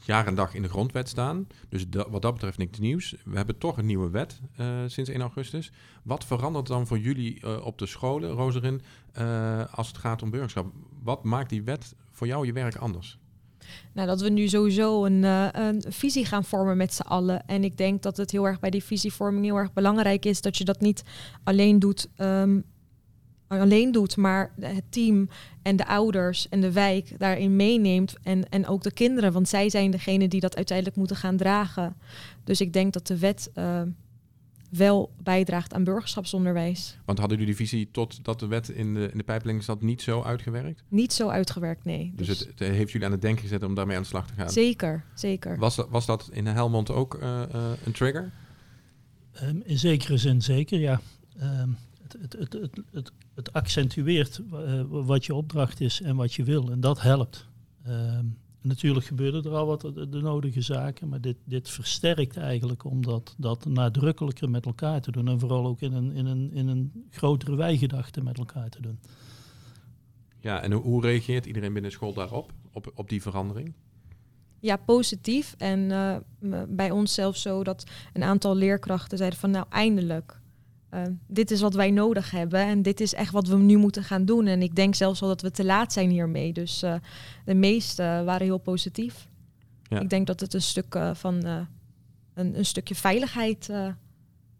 jaar 0.04 0.26
en 0.26 0.34
dag 0.34 0.54
in 0.54 0.62
de 0.62 0.68
grondwet 0.68 1.08
staan. 1.08 1.46
Dus 1.68 1.84
wat 2.08 2.22
dat 2.22 2.32
betreft 2.32 2.58
niks 2.58 2.78
nieuws. 2.78 3.14
We 3.24 3.36
hebben 3.36 3.58
toch 3.58 3.78
een 3.78 3.86
nieuwe 3.86 4.10
wet 4.10 4.40
uh, 4.60 4.66
sinds 4.86 5.10
1 5.10 5.20
augustus. 5.20 5.72
Wat 6.02 6.24
verandert 6.24 6.66
dan 6.66 6.86
voor 6.86 6.98
jullie 6.98 7.40
uh, 7.44 7.66
op 7.66 7.78
de 7.78 7.86
scholen, 7.86 8.30
Roserin, 8.30 8.82
uh, 9.18 9.64
als 9.74 9.88
het 9.88 9.98
gaat 9.98 10.22
om 10.22 10.30
burgerschap? 10.30 10.66
Wat 11.02 11.24
maakt 11.24 11.50
die 11.50 11.62
wet 11.62 11.94
voor 12.10 12.26
jou 12.26 12.46
je 12.46 12.52
werk 12.52 12.76
anders? 12.76 13.18
Nou, 13.92 14.06
dat 14.06 14.20
we 14.20 14.28
nu 14.28 14.48
sowieso 14.48 15.04
een, 15.04 15.22
uh, 15.22 15.48
een 15.52 15.84
visie 15.88 16.24
gaan 16.24 16.44
vormen 16.44 16.76
met 16.76 16.94
z'n 16.94 17.02
allen. 17.02 17.46
En 17.46 17.64
ik 17.64 17.76
denk 17.76 18.02
dat 18.02 18.16
het 18.16 18.30
heel 18.30 18.46
erg 18.46 18.60
bij 18.60 18.70
die 18.70 18.84
visievorming 18.84 19.44
heel 19.44 19.56
erg 19.56 19.72
belangrijk 19.72 20.24
is 20.24 20.40
dat 20.40 20.56
je 20.56 20.64
dat 20.64 20.80
niet 20.80 21.02
alleen 21.44 21.78
doet. 21.78 22.08
Um, 22.16 22.64
alleen 23.58 23.92
doet, 23.92 24.16
maar 24.16 24.52
het 24.60 24.84
team 24.88 25.28
en 25.62 25.76
de 25.76 25.86
ouders 25.86 26.48
en 26.48 26.60
de 26.60 26.72
wijk 26.72 27.18
daarin 27.18 27.56
meeneemt. 27.56 28.14
En, 28.22 28.48
en 28.48 28.66
ook 28.66 28.82
de 28.82 28.92
kinderen, 28.92 29.32
want 29.32 29.48
zij 29.48 29.70
zijn 29.70 29.90
degene 29.90 30.28
die 30.28 30.40
dat 30.40 30.56
uiteindelijk 30.56 30.96
moeten 30.96 31.16
gaan 31.16 31.36
dragen. 31.36 31.96
Dus 32.44 32.60
ik 32.60 32.72
denk 32.72 32.92
dat 32.92 33.06
de 33.06 33.18
wet 33.18 33.50
uh, 33.54 33.82
wel 34.70 35.10
bijdraagt 35.22 35.74
aan 35.74 35.84
burgerschapsonderwijs. 35.84 36.98
Want 37.04 37.18
hadden 37.18 37.38
jullie 37.38 37.54
die 37.54 37.66
visie 37.66 37.88
totdat 37.90 38.40
de 38.40 38.46
wet 38.46 38.68
in 38.68 38.94
de, 38.94 39.08
in 39.12 39.18
de 39.18 39.24
pijpleiding 39.24 39.64
zat 39.64 39.82
niet 39.82 40.02
zo 40.02 40.22
uitgewerkt? 40.22 40.82
Niet 40.88 41.12
zo 41.12 41.28
uitgewerkt, 41.28 41.84
nee. 41.84 42.12
Dus, 42.16 42.26
dus 42.26 42.38
het, 42.38 42.48
het, 42.48 42.58
heeft 42.58 42.90
jullie 42.90 43.06
aan 43.06 43.12
het 43.12 43.22
denken 43.22 43.42
gezet 43.42 43.62
om 43.62 43.74
daarmee 43.74 43.96
aan 43.96 44.02
de 44.02 44.08
slag 44.08 44.26
te 44.26 44.34
gaan? 44.34 44.50
Zeker, 44.50 45.04
zeker. 45.14 45.58
Was, 45.58 45.76
dat, 45.76 45.88
was 45.88 46.06
dat 46.06 46.28
in 46.32 46.46
Helmond 46.46 46.90
ook 46.90 47.14
uh, 47.14 47.42
uh, 47.54 47.70
een 47.84 47.92
trigger? 47.92 48.32
Um, 49.42 49.62
in 49.64 49.78
zekere 49.78 50.16
zin 50.16 50.42
zeker, 50.42 50.78
ja. 50.78 51.00
Um, 51.42 51.76
het, 52.20 52.32
het, 52.32 52.52
het, 52.52 52.80
het, 52.92 53.12
het 53.34 53.52
accentueert 53.52 54.40
uh, 54.52 54.82
wat 54.88 55.24
je 55.24 55.34
opdracht 55.34 55.80
is 55.80 56.00
en 56.00 56.16
wat 56.16 56.34
je 56.34 56.44
wil. 56.44 56.70
En 56.70 56.80
dat 56.80 57.00
helpt. 57.00 57.48
Um, 57.88 58.38
natuurlijk 58.62 59.06
gebeuren 59.06 59.44
er 59.44 59.54
al 59.54 59.66
wat 59.66 59.80
de, 59.80 60.08
de, 60.08 60.20
nodige 60.20 60.60
zaken, 60.60 61.08
maar 61.08 61.20
dit, 61.20 61.36
dit 61.44 61.70
versterkt 61.70 62.36
eigenlijk 62.36 62.84
om 62.84 63.02
dat, 63.02 63.34
dat 63.38 63.64
nadrukkelijker 63.64 64.50
met 64.50 64.66
elkaar 64.66 65.00
te 65.00 65.10
doen. 65.10 65.28
En 65.28 65.40
vooral 65.40 65.66
ook 65.66 65.80
in 65.80 65.92
een, 65.92 66.12
in 66.12 66.26
een, 66.26 66.52
in 66.52 66.68
een 66.68 67.06
grotere 67.10 67.56
wijgedachte 67.56 68.22
met 68.22 68.38
elkaar 68.38 68.68
te 68.68 68.82
doen. 68.82 68.98
Ja, 70.38 70.62
en 70.62 70.72
hoe, 70.72 70.82
hoe 70.82 71.02
reageert 71.02 71.46
iedereen 71.46 71.72
binnen 71.72 71.90
school 71.92 72.12
daarop, 72.12 72.52
op, 72.72 72.92
op 72.94 73.08
die 73.08 73.22
verandering? 73.22 73.72
Ja, 74.60 74.76
positief. 74.76 75.54
En 75.58 75.78
uh, 75.80 76.16
bij 76.68 76.90
ons 76.90 77.14
zelfs 77.14 77.42
zo 77.42 77.64
dat 77.64 77.84
een 78.12 78.22
aantal 78.22 78.56
leerkrachten 78.56 79.18
zeiden 79.18 79.38
van 79.38 79.50
nou 79.50 79.66
eindelijk. 79.68 80.39
Uh, 80.94 81.02
dit 81.26 81.50
is 81.50 81.60
wat 81.60 81.74
wij 81.74 81.90
nodig 81.90 82.30
hebben 82.30 82.60
en 82.60 82.82
dit 82.82 83.00
is 83.00 83.14
echt 83.14 83.32
wat 83.32 83.46
we 83.46 83.56
nu 83.56 83.76
moeten 83.76 84.04
gaan 84.04 84.24
doen. 84.24 84.46
En 84.46 84.62
ik 84.62 84.74
denk 84.74 84.94
zelfs 84.94 85.20
wel 85.20 85.28
dat 85.28 85.42
we 85.42 85.50
te 85.50 85.64
laat 85.64 85.92
zijn 85.92 86.10
hiermee. 86.10 86.52
Dus 86.52 86.82
uh, 86.82 86.94
de 87.44 87.54
meesten 87.54 88.24
waren 88.24 88.46
heel 88.46 88.58
positief. 88.58 89.28
Ja. 89.82 90.00
Ik 90.00 90.10
denk 90.10 90.26
dat 90.26 90.40
het 90.40 90.54
een 90.54 90.62
stuk 90.62 90.94
uh, 90.94 91.14
van 91.14 91.44
een, 91.44 91.66
een, 92.34 92.64
stukje 92.64 92.94
veiligheid, 92.94 93.70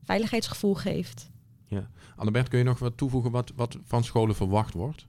veiligheidsgevoel 0.02 0.74
geeft. 0.74 1.30
Ja. 1.66 1.90
Annabert, 2.16 2.48
kun 2.48 2.58
je 2.58 2.64
nog 2.64 2.78
wat 2.78 2.96
toevoegen 2.96 3.30
wat, 3.30 3.52
wat 3.56 3.78
van 3.84 4.04
scholen 4.04 4.34
verwacht 4.34 4.74
wordt? 4.74 5.06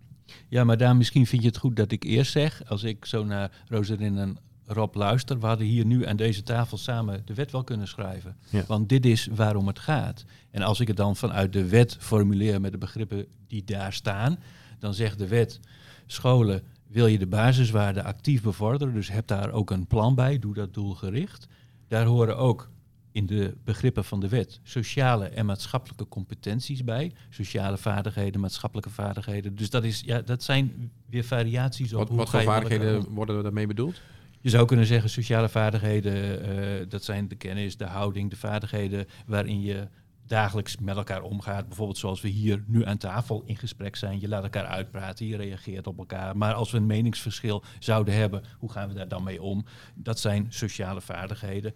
Ja, 0.47 0.63
maar 0.63 0.77
daar 0.77 0.95
misschien 0.95 1.27
vind 1.27 1.41
je 1.41 1.47
het 1.47 1.57
goed 1.57 1.75
dat 1.75 1.91
ik 1.91 2.03
eerst 2.03 2.31
zeg, 2.31 2.61
als 2.67 2.83
ik 2.83 3.05
zo 3.05 3.23
naar 3.23 3.51
Rosarin 3.67 4.17
en 4.17 4.37
Rob, 4.73 4.95
luister, 4.95 5.39
we 5.39 5.45
hadden 5.45 5.67
hier 5.67 5.85
nu 5.85 6.05
aan 6.05 6.15
deze 6.15 6.43
tafel 6.43 6.77
samen 6.77 7.21
de 7.25 7.33
wet 7.33 7.51
wel 7.51 7.63
kunnen 7.63 7.87
schrijven. 7.87 8.35
Ja. 8.49 8.63
Want 8.67 8.89
dit 8.89 9.05
is 9.05 9.27
waarom 9.31 9.67
het 9.67 9.79
gaat. 9.79 10.25
En 10.51 10.61
als 10.61 10.79
ik 10.79 10.87
het 10.87 10.97
dan 10.97 11.15
vanuit 11.15 11.53
de 11.53 11.67
wet 11.67 11.97
formuleer 11.99 12.61
met 12.61 12.71
de 12.71 12.77
begrippen 12.77 13.25
die 13.47 13.63
daar 13.63 13.93
staan, 13.93 14.39
dan 14.79 14.93
zegt 14.93 15.17
de 15.17 15.27
wet, 15.27 15.59
scholen, 16.05 16.63
wil 16.87 17.07
je 17.07 17.19
de 17.19 17.27
basiswaarden 17.27 18.03
actief 18.03 18.41
bevorderen, 18.41 18.93
dus 18.93 19.11
heb 19.11 19.27
daar 19.27 19.51
ook 19.51 19.71
een 19.71 19.87
plan 19.87 20.15
bij, 20.15 20.39
doe 20.39 20.53
dat 20.53 20.73
doelgericht. 20.73 21.47
Daar 21.87 22.05
horen 22.05 22.37
ook 22.37 22.69
in 23.11 23.25
de 23.25 23.57
begrippen 23.63 24.05
van 24.05 24.19
de 24.19 24.29
wet 24.29 24.59
sociale 24.63 25.25
en 25.25 25.45
maatschappelijke 25.45 26.07
competenties 26.07 26.83
bij. 26.83 27.11
Sociale 27.29 27.77
vaardigheden, 27.77 28.41
maatschappelijke 28.41 28.89
vaardigheden. 28.89 29.55
Dus 29.55 29.69
dat, 29.69 29.83
is, 29.83 30.01
ja, 30.05 30.21
dat 30.21 30.43
zijn 30.43 30.91
weer 31.09 31.23
variaties 31.23 31.93
op 31.93 31.99
wat, 31.99 32.07
hoe 32.07 32.17
wat 32.17 32.29
voor 32.29 32.41
vaardigheden 32.41 33.09
worden 33.09 33.43
daarmee 33.43 33.67
bedoeld? 33.67 34.01
Je 34.41 34.49
zou 34.49 34.65
kunnen 34.65 34.85
zeggen, 34.85 35.09
sociale 35.09 35.49
vaardigheden, 35.49 36.49
uh, 36.55 36.85
dat 36.89 37.03
zijn 37.03 37.27
de 37.27 37.35
kennis, 37.35 37.77
de 37.77 37.85
houding, 37.85 38.29
de 38.29 38.35
vaardigheden 38.35 39.05
waarin 39.25 39.61
je 39.61 39.87
dagelijks 40.25 40.77
met 40.77 40.95
elkaar 40.95 41.21
omgaat. 41.21 41.67
Bijvoorbeeld 41.67 41.97
zoals 41.97 42.21
we 42.21 42.27
hier 42.27 42.63
nu 42.67 42.85
aan 42.85 42.97
tafel 42.97 43.43
in 43.45 43.57
gesprek 43.57 43.95
zijn. 43.95 44.19
Je 44.19 44.27
laat 44.27 44.43
elkaar 44.43 44.65
uitpraten, 44.65 45.25
je 45.25 45.37
reageert 45.37 45.87
op 45.87 45.97
elkaar. 45.97 46.37
Maar 46.37 46.53
als 46.53 46.71
we 46.71 46.77
een 46.77 46.85
meningsverschil 46.85 47.63
zouden 47.79 48.13
hebben, 48.13 48.43
hoe 48.59 48.71
gaan 48.71 48.87
we 48.87 48.93
daar 48.93 49.07
dan 49.07 49.23
mee 49.23 49.41
om? 49.41 49.65
Dat 49.95 50.19
zijn 50.19 50.45
sociale 50.49 51.01
vaardigheden. 51.01 51.73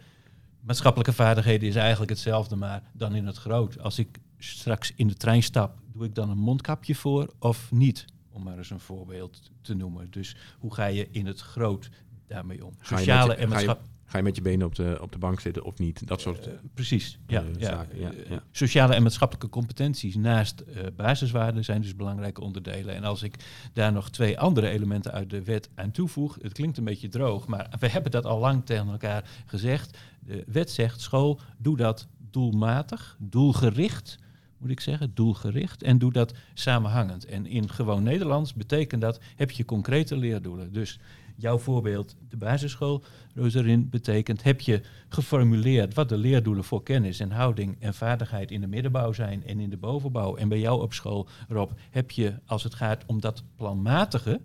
Maatschappelijke 0.61 1.13
vaardigheden 1.13 1.67
is 1.67 1.75
eigenlijk 1.75 2.09
hetzelfde, 2.09 2.55
maar 2.55 2.83
dan 2.93 3.15
in 3.15 3.25
het 3.25 3.37
groot. 3.37 3.79
Als 3.79 3.99
ik 3.99 4.17
straks 4.37 4.93
in 4.95 5.07
de 5.07 5.13
trein 5.13 5.43
stap, 5.43 5.77
doe 5.93 6.05
ik 6.05 6.15
dan 6.15 6.29
een 6.29 6.37
mondkapje 6.37 6.95
voor 6.95 7.33
of 7.39 7.71
niet? 7.71 8.05
Om 8.31 8.43
maar 8.43 8.57
eens 8.57 8.69
een 8.69 8.79
voorbeeld 8.79 9.51
te 9.61 9.73
noemen. 9.73 10.11
Dus 10.11 10.35
hoe 10.59 10.73
ga 10.73 10.85
je 10.85 11.07
in 11.11 11.25
het 11.25 11.39
groot 11.39 11.89
daarmee 12.27 12.65
om? 12.65 12.73
Sociale 12.81 13.05
ga 13.05 13.21
je 13.21 13.27
met, 13.27 13.37
en 13.37 13.49
maatschappelijke. 13.49 13.93
Ga 14.07 14.17
je 14.17 14.23
met 14.23 14.35
je 14.35 14.41
benen 14.41 14.67
op 14.67 14.75
de, 14.75 14.97
op 15.01 15.11
de 15.11 15.17
bank 15.17 15.39
zitten 15.39 15.63
of 15.63 15.77
niet? 15.77 16.07
Dat 16.07 16.21
soort 16.21 16.47
uh, 16.47 16.53
Precies, 16.73 17.19
ja, 17.27 17.41
uh, 17.41 17.47
ja. 17.57 17.67
zaken. 17.67 17.99
Ja, 17.99 18.11
ja. 18.29 18.43
Sociale 18.51 18.93
en 18.93 19.03
maatschappelijke 19.03 19.49
competenties 19.49 20.15
naast 20.15 20.63
basiswaarden 20.95 21.63
zijn 21.63 21.81
dus 21.81 21.95
belangrijke 21.95 22.41
onderdelen. 22.41 22.95
En 22.95 23.03
als 23.03 23.23
ik 23.23 23.35
daar 23.73 23.91
nog 23.91 24.09
twee 24.09 24.39
andere 24.39 24.69
elementen 24.69 25.11
uit 25.11 25.29
de 25.29 25.43
wet 25.43 25.69
aan 25.75 25.91
toevoeg, 25.91 26.37
het 26.41 26.53
klinkt 26.53 26.77
een 26.77 26.83
beetje 26.83 27.07
droog, 27.07 27.47
maar 27.47 27.69
we 27.79 27.89
hebben 27.89 28.11
dat 28.11 28.25
al 28.25 28.39
lang 28.39 28.65
tegen 28.65 28.87
elkaar 28.87 29.29
gezegd. 29.45 29.97
De 30.19 30.43
wet 30.47 30.71
zegt, 30.71 31.01
school, 31.01 31.39
doe 31.57 31.77
dat 31.77 32.07
doelmatig, 32.31 33.17
doelgericht 33.19 34.17
moet 34.57 34.69
ik 34.69 34.79
zeggen, 34.79 35.11
doelgericht. 35.13 35.83
En 35.83 35.97
doe 35.97 36.11
dat 36.11 36.33
samenhangend. 36.53 37.25
En 37.25 37.45
in 37.45 37.69
gewoon 37.69 38.03
Nederlands 38.03 38.53
betekent 38.53 39.01
dat, 39.01 39.19
heb 39.35 39.51
je 39.51 39.65
concrete 39.65 40.17
leerdoelen. 40.17 40.73
Dus 40.73 40.99
jouw 41.35 41.57
voorbeeld, 41.57 42.15
de 42.29 42.37
basisschool, 42.37 43.03
Rosarin, 43.35 43.89
betekent, 43.89 44.43
heb 44.43 44.61
je 44.61 44.81
geformuleerd 45.09 45.93
wat 45.93 46.09
de 46.09 46.17
leerdoelen 46.17 46.63
voor 46.63 46.83
kennis 46.83 47.19
en 47.19 47.31
houding 47.31 47.75
en 47.79 47.93
vaardigheid 47.93 48.51
in 48.51 48.61
de 48.61 48.67
middenbouw 48.67 49.13
zijn 49.13 49.45
en 49.45 49.59
in 49.59 49.69
de 49.69 49.77
bovenbouw. 49.77 50.35
En 50.35 50.49
bij 50.49 50.59
jou 50.59 50.81
op 50.81 50.93
school, 50.93 51.27
Rob, 51.47 51.71
heb 51.91 52.11
je, 52.11 52.33
als 52.45 52.63
het 52.63 52.75
gaat 52.75 53.03
om 53.05 53.21
dat 53.21 53.43
planmatige, 53.55 54.41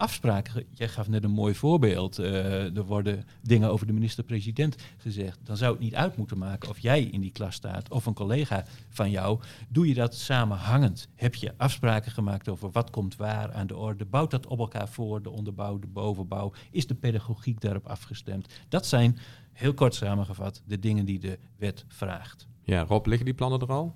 afspraken. 0.00 0.64
Jij 0.70 0.88
gaf 0.88 1.08
net 1.08 1.24
een 1.24 1.30
mooi 1.30 1.54
voorbeeld. 1.54 2.18
Uh, 2.18 2.76
er 2.76 2.84
worden 2.84 3.24
dingen 3.42 3.70
over 3.70 3.86
de 3.86 3.92
minister-president 3.92 4.76
gezegd. 4.96 5.38
Dan 5.42 5.56
zou 5.56 5.72
het 5.72 5.80
niet 5.80 5.94
uit 5.94 6.16
moeten 6.16 6.38
maken 6.38 6.68
of 6.68 6.78
jij 6.78 7.02
in 7.02 7.20
die 7.20 7.30
klas 7.30 7.54
staat 7.54 7.90
of 7.90 8.06
een 8.06 8.14
collega 8.14 8.64
van 8.88 9.10
jou. 9.10 9.40
Doe 9.68 9.88
je 9.88 9.94
dat 9.94 10.14
samenhangend? 10.14 11.08
Heb 11.14 11.34
je 11.34 11.54
afspraken 11.56 12.12
gemaakt 12.12 12.48
over 12.48 12.70
wat 12.70 12.90
komt 12.90 13.16
waar 13.16 13.52
aan 13.52 13.66
de 13.66 13.76
orde? 13.76 14.04
Bouwt 14.04 14.30
dat 14.30 14.46
op 14.46 14.58
elkaar 14.58 14.88
voor, 14.88 15.22
de 15.22 15.30
onderbouw, 15.30 15.78
de 15.78 15.86
bovenbouw? 15.86 16.52
Is 16.70 16.86
de 16.86 16.94
pedagogiek 16.94 17.60
daarop 17.60 17.86
afgestemd? 17.86 18.46
Dat 18.68 18.86
zijn, 18.86 19.18
heel 19.52 19.74
kort 19.74 19.94
samengevat, 19.94 20.62
de 20.66 20.78
dingen 20.78 21.04
die 21.04 21.18
de 21.18 21.38
wet 21.56 21.84
vraagt. 21.88 22.46
Ja, 22.62 22.82
Rob, 22.82 23.06
liggen 23.06 23.24
die 23.24 23.34
plannen 23.34 23.60
er 23.60 23.72
al? 23.72 23.94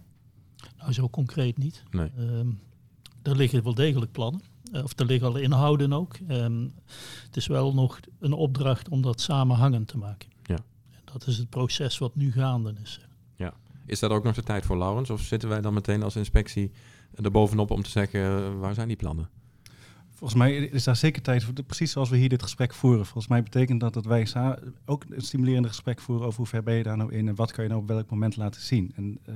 Nou, 0.79 0.93
zo 0.93 1.09
concreet 1.09 1.59
niet. 1.59 1.83
Nee. 1.91 2.11
Um, 2.19 2.61
er 3.23 3.37
liggen 3.37 3.63
wel 3.63 3.75
degelijk 3.75 4.13
plannen. 4.13 4.41
Of 4.73 4.99
er 4.99 5.07
liggen 5.07 5.29
al 5.29 5.37
inhouden 5.37 5.93
ook. 5.93 6.17
Um, 6.29 6.73
het 7.25 7.37
is 7.37 7.47
wel 7.47 7.75
nog 7.75 8.01
een 8.19 8.33
opdracht 8.33 8.89
om 8.89 9.03
dat 9.03 9.21
samenhangend 9.21 9.89
te 9.89 9.99
maken. 9.99 10.29
Ja. 10.43 10.57
En 10.91 11.01
dat 11.05 11.27
is 11.27 11.39
het 11.39 11.51
proces 11.51 11.99
wat 11.99 12.15
nu 12.17 12.33
gaande 12.33 12.75
is. 12.83 13.01
Ja. 13.37 13.55
Is 13.87 13.99
dat 13.99 14.11
ook 14.11 14.25
nog 14.25 14.35
de 14.35 14.43
tijd 14.43 14.65
voor 14.65 14.79
Laurens? 14.79 15.11
Of 15.11 15.21
zitten 15.21 15.49
wij 15.49 15.61
dan 15.61 15.75
meteen 15.75 16.03
als 16.03 16.17
inspectie 16.17 16.71
er 17.23 17.31
bovenop 17.31 17.71
om 17.71 17.83
te 17.83 17.91
zeggen, 17.91 18.21
uh, 18.21 18.61
waar 18.61 18.75
zijn 18.75 18.89
die 18.89 18.97
plannen? 18.97 19.29
Volgens 20.11 20.39
mij 20.39 20.57
is 20.57 20.85
daar 20.85 20.97
zeker 20.97 21.23
tijd 21.23 21.45
voor, 21.45 21.55
precies 21.67 21.93
zoals 21.93 22.11
we 22.11 22.17
hier 22.17 22.29
dit 22.29 22.43
gesprek 22.43 22.75
voeren. 22.75 23.05
Volgens 23.05 23.29
mij 23.29 23.43
betekent 23.43 23.81
dat 23.81 23.95
dat 23.95 24.05
wij 24.05 24.29
ook 24.85 25.05
een 25.09 25.21
stimulerende 25.21 25.69
gesprek 25.69 26.01
voeren 26.01 26.27
over 26.27 26.39
hoe 26.39 26.47
ver 26.47 26.63
ben 26.63 26.75
je 26.75 26.83
daar 26.83 26.97
nou 26.97 27.13
in 27.13 27.29
en 27.29 27.35
wat 27.35 27.53
kan 27.53 27.65
je 27.65 27.71
nou 27.71 27.83
op 27.83 27.89
welk 27.89 28.11
moment 28.11 28.37
laten 28.37 28.61
zien. 28.61 28.93
En 28.97 29.19
uh, 29.29 29.35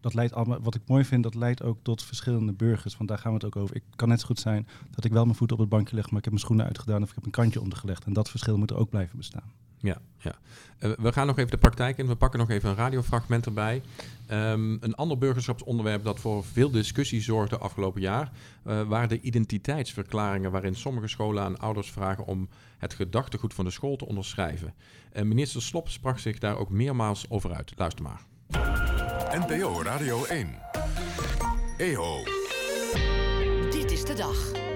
dat 0.00 0.14
leidt 0.14 0.34
allemaal, 0.34 0.60
wat 0.60 0.74
ik 0.74 0.82
mooi 0.86 1.04
vind, 1.04 1.22
dat 1.22 1.34
leidt 1.34 1.62
ook 1.62 1.78
tot 1.82 2.02
verschillende 2.02 2.52
burgers. 2.52 2.96
Want 2.96 3.08
daar 3.08 3.18
gaan 3.18 3.30
we 3.30 3.36
het 3.36 3.46
ook 3.46 3.62
over. 3.62 3.76
Ik 3.76 3.82
kan 3.96 4.08
net 4.08 4.20
zo 4.20 4.26
goed 4.26 4.40
zijn 4.40 4.68
dat 4.90 5.04
ik 5.04 5.12
wel 5.12 5.24
mijn 5.24 5.36
voet 5.36 5.52
op 5.52 5.58
het 5.58 5.68
bankje 5.68 5.94
leg, 5.94 6.04
maar 6.10 6.18
ik 6.18 6.24
heb 6.24 6.32
mijn 6.32 6.44
schoenen 6.44 6.66
uitgedaan 6.66 7.02
of 7.02 7.08
ik 7.08 7.14
heb 7.14 7.24
een 7.24 7.30
kantje 7.30 7.60
ondergelegd. 7.60 8.04
En 8.04 8.12
dat 8.12 8.30
verschil 8.30 8.58
moet 8.58 8.70
er 8.70 8.76
ook 8.76 8.90
blijven 8.90 9.16
bestaan. 9.16 9.52
Ja, 9.80 10.00
ja. 10.18 10.38
Uh, 10.80 10.92
we 10.98 11.12
gaan 11.12 11.26
nog 11.26 11.38
even 11.38 11.50
de 11.50 11.58
praktijk 11.58 11.98
in. 11.98 12.06
We 12.06 12.16
pakken 12.16 12.38
nog 12.38 12.50
even 12.50 12.70
een 12.70 12.76
radiofragment 12.76 13.46
erbij. 13.46 13.82
Um, 14.30 14.78
een 14.80 14.94
ander 14.94 15.18
burgerschapsonderwerp 15.18 16.04
dat 16.04 16.20
voor 16.20 16.44
veel 16.44 16.70
discussie 16.70 17.20
zorgde 17.20 17.58
afgelopen 17.58 18.00
jaar... 18.00 18.32
Uh, 18.66 18.82
waren 18.82 19.08
de 19.08 19.20
identiteitsverklaringen... 19.20 20.50
waarin 20.50 20.74
sommige 20.74 21.08
scholen 21.08 21.42
aan 21.42 21.58
ouders 21.58 21.90
vragen 21.90 22.26
om 22.26 22.48
het 22.78 22.94
gedachtegoed 22.94 23.54
van 23.54 23.64
de 23.64 23.70
school 23.70 23.96
te 23.96 24.06
onderschrijven. 24.06 24.74
Uh, 25.12 25.22
minister 25.22 25.62
Slop 25.62 25.88
sprak 25.88 26.18
zich 26.18 26.38
daar 26.38 26.56
ook 26.56 26.70
meermaals 26.70 27.30
over 27.30 27.54
uit. 27.54 27.72
Luister 27.76 28.04
maar. 28.04 28.20
NPO 28.50 29.82
Radio 29.82 30.24
1. 30.24 30.54
EO. 31.76 32.22
Dit 33.70 33.90
is 33.90 34.04
de 34.04 34.14
dag. 34.16 34.67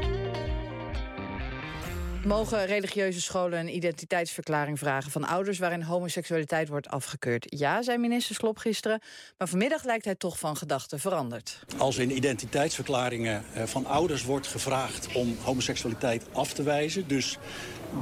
Mogen 2.27 2.67
religieuze 2.67 3.21
scholen 3.21 3.59
een 3.59 3.75
identiteitsverklaring 3.75 4.79
vragen 4.79 5.11
van 5.11 5.25
ouders 5.25 5.59
waarin 5.59 5.83
homoseksualiteit 5.83 6.69
wordt 6.69 6.89
afgekeurd? 6.89 7.47
Ja, 7.49 7.83
zei 7.83 7.99
minister 7.99 8.35
Slop 8.35 8.59
gisteren. 8.59 9.01
Maar 9.39 9.49
vanmiddag 9.49 9.85
lijkt 9.85 10.05
hij 10.05 10.15
toch 10.15 10.39
van 10.39 10.57
gedachten 10.57 11.01
veranderd. 11.01 11.65
Als 11.79 11.99
in 11.99 12.17
identiteitsverklaringen 12.17 13.45
van 13.65 13.87
ouders 13.87 14.25
wordt 14.25 14.47
gevraagd 14.47 15.13
om 15.15 15.37
homoseksualiteit 15.43 16.27
af 16.33 16.53
te 16.53 16.63
wijzen, 16.63 17.09
dus 17.09 17.39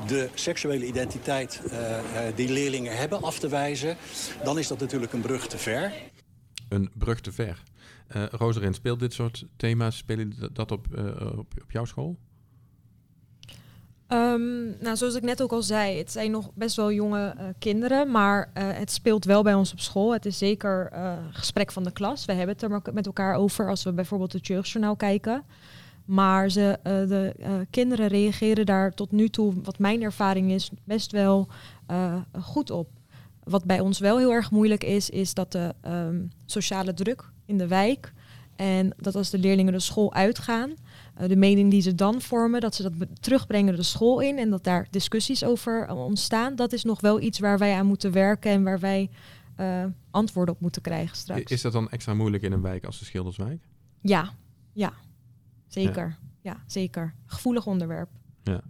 de 0.06 0.28
seksuele 0.35 0.87
identiteit 0.87 1.61
uh, 1.64 1.98
die 2.35 2.52
leerlingen 2.52 2.96
hebben 2.96 3.22
af 3.22 3.38
te 3.38 3.48
wijzen, 3.48 3.96
dan 4.44 4.59
is 4.59 4.68
dat 4.68 4.80
natuurlijk 4.80 5.12
een 5.12 5.20
brug 5.20 5.46
te 5.46 5.59
ver. 5.59 5.92
Een 6.68 6.90
brug 6.94 7.20
te 7.20 7.33
ver. 7.33 7.62
Uh, 8.16 8.24
Roserin, 8.30 8.74
speelt 8.74 9.00
dit 9.00 9.12
soort 9.12 9.44
thema's, 9.56 9.96
spelen 9.96 10.50
dat 10.52 10.72
op, 10.72 10.87
uh, 10.94 11.38
op, 11.38 11.52
op 11.62 11.70
jouw 11.70 11.85
school? 11.85 12.18
Um, 14.12 14.77
nou, 14.81 14.96
zoals 14.96 15.14
ik 15.14 15.23
net 15.23 15.42
ook 15.42 15.53
al 15.53 15.62
zei, 15.62 15.99
het 15.99 16.12
zijn 16.12 16.31
nog 16.31 16.51
best 16.55 16.77
wel 16.77 16.92
jonge 16.92 17.35
uh, 17.37 17.44
kinderen, 17.59 18.11
maar 18.11 18.51
uh, 18.59 18.64
het 18.66 18.90
speelt 18.90 19.25
wel 19.25 19.42
bij 19.42 19.55
ons 19.55 19.73
op 19.73 19.81
school. 19.81 20.12
Het 20.12 20.27
is 20.27 20.38
zeker 20.38 20.90
uh, 20.92 21.12
gesprek 21.31 21.73
van 21.73 21.85
de 21.85 21.92
klas. 21.92 22.25
We 22.25 22.33
hebben 22.33 22.55
het 22.55 22.62
er 22.62 22.94
met 22.94 23.07
elkaar 23.07 23.35
over 23.35 23.68
als 23.68 23.83
we 23.83 23.92
bijvoorbeeld 23.92 24.33
het 24.33 24.46
jeugdjournaal 24.46 24.96
kijken. 24.96 25.42
Maar 26.05 26.51
ze, 26.51 26.79
de 26.83 27.35
kinderen 27.70 28.07
reageren 28.07 28.66
daar 28.66 28.94
tot 28.94 29.12
nu 29.12 29.29
toe, 29.29 29.55
wat 29.62 29.79
mijn 29.79 30.03
ervaring 30.03 30.51
is, 30.51 30.70
best 30.85 31.12
wel 31.12 31.49
goed 32.40 32.70
op. 32.70 32.88
Wat 33.44 33.64
bij 33.64 33.81
ons 33.81 33.99
wel 33.99 34.18
heel 34.18 34.33
erg 34.33 34.51
moeilijk 34.51 34.85
is, 34.85 35.11
is 35.11 35.35
dat 35.35 35.53
de 35.53 35.75
um, 35.87 36.31
sociale 36.46 36.94
druk 36.94 37.25
in 37.46 37.59
de 37.59 37.66
wijk 37.66 38.12
en 38.57 38.92
dat 38.96 39.14
als 39.14 39.31
de 39.31 39.38
leerlingen 39.38 39.73
de 39.73 39.81
school 39.81 40.14
uitgaan, 40.14 40.75
de 41.28 41.37
mening 41.37 41.70
die 41.70 41.80
ze 41.80 41.94
dan 41.94 42.20
vormen, 42.20 42.61
dat 42.61 42.74
ze 42.74 42.83
dat 42.83 42.92
terugbrengen 43.20 43.76
de 43.76 43.83
school 43.83 44.20
in 44.20 44.38
en 44.38 44.50
dat 44.50 44.64
daar 44.64 44.87
discussies 44.90 45.44
over 45.44 45.88
uh, 45.88 46.04
ontstaan, 46.04 46.54
dat 46.54 46.72
is 46.72 46.85
nog 46.85 47.00
wel 47.00 47.20
iets 47.20 47.38
waar 47.38 47.59
wij 47.59 47.74
aan 47.74 47.87
moeten 47.87 48.12
werken 48.12 48.50
en 48.50 48.62
waar 48.62 48.80
wij 48.80 49.11
uh, 49.61 49.85
antwoorden 50.11 50.54
op 50.54 50.61
moeten 50.61 50.83
krijgen 50.83 51.16
straks. 51.16 51.50
Is 51.50 51.62
dat 51.62 51.72
dan 51.72 51.90
extra 51.90 52.14
moeilijk 52.14 52.42
in 52.42 52.52
een 52.52 52.62
wijk 52.62 52.85
als 52.85 52.98
de 52.98 53.04
Schilderswijk? 53.04 53.68
Ja, 54.00 54.35
ja, 54.72 54.92
zeker. 55.66 56.18
Ja, 56.42 56.52
ja 56.52 56.62
zeker. 56.66 57.14
Gevoelig 57.26 57.66
onderwerp. 57.66 58.09
Ja. 58.42 58.61